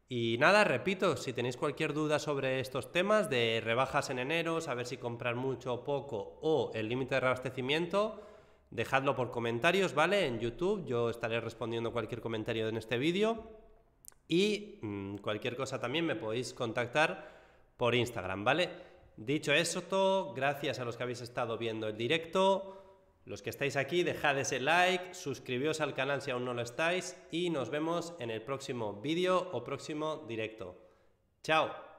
Y 0.08 0.36
nada, 0.38 0.64
repito, 0.64 1.16
si 1.16 1.32
tenéis 1.32 1.56
cualquier 1.56 1.92
duda 1.92 2.18
sobre 2.18 2.60
estos 2.60 2.92
temas 2.92 3.30
de 3.30 3.60
rebajas 3.64 4.10
en 4.10 4.18
enero, 4.18 4.60
saber 4.60 4.86
si 4.86 4.96
comprar 4.96 5.34
mucho 5.34 5.74
o 5.74 5.84
poco 5.84 6.38
o 6.42 6.70
el 6.74 6.88
límite 6.88 7.16
de 7.16 7.20
reabastecimiento, 7.20 8.20
dejadlo 8.70 9.16
por 9.16 9.30
comentarios, 9.30 9.94
¿vale? 9.94 10.26
En 10.26 10.40
YouTube, 10.40 10.84
yo 10.86 11.10
estaré 11.10 11.40
respondiendo 11.40 11.92
cualquier 11.92 12.20
comentario 12.20 12.68
en 12.68 12.76
este 12.76 12.98
vídeo. 12.98 13.44
Y 14.28 14.78
mm, 14.82 15.16
cualquier 15.16 15.56
cosa 15.56 15.80
también 15.80 16.06
me 16.06 16.16
podéis 16.16 16.54
contactar 16.54 17.34
por 17.76 17.94
Instagram, 17.94 18.44
¿vale? 18.44 18.70
Dicho 19.16 19.52
eso, 19.52 20.32
gracias 20.34 20.80
a 20.80 20.84
los 20.84 20.96
que 20.96 21.02
habéis 21.04 21.20
estado 21.20 21.56
viendo 21.56 21.88
el 21.88 21.96
directo. 21.96 22.83
Los 23.24 23.40
que 23.40 23.50
estáis 23.50 23.76
aquí, 23.76 24.02
dejad 24.02 24.38
ese 24.38 24.60
like, 24.60 25.14
suscribíos 25.14 25.80
al 25.80 25.94
canal 25.94 26.20
si 26.20 26.30
aún 26.30 26.44
no 26.44 26.52
lo 26.52 26.60
estáis 26.60 27.16
y 27.30 27.48
nos 27.48 27.70
vemos 27.70 28.14
en 28.18 28.30
el 28.30 28.42
próximo 28.42 29.00
vídeo 29.00 29.50
o 29.52 29.64
próximo 29.64 30.24
directo. 30.28 30.76
¡Chao! 31.42 31.93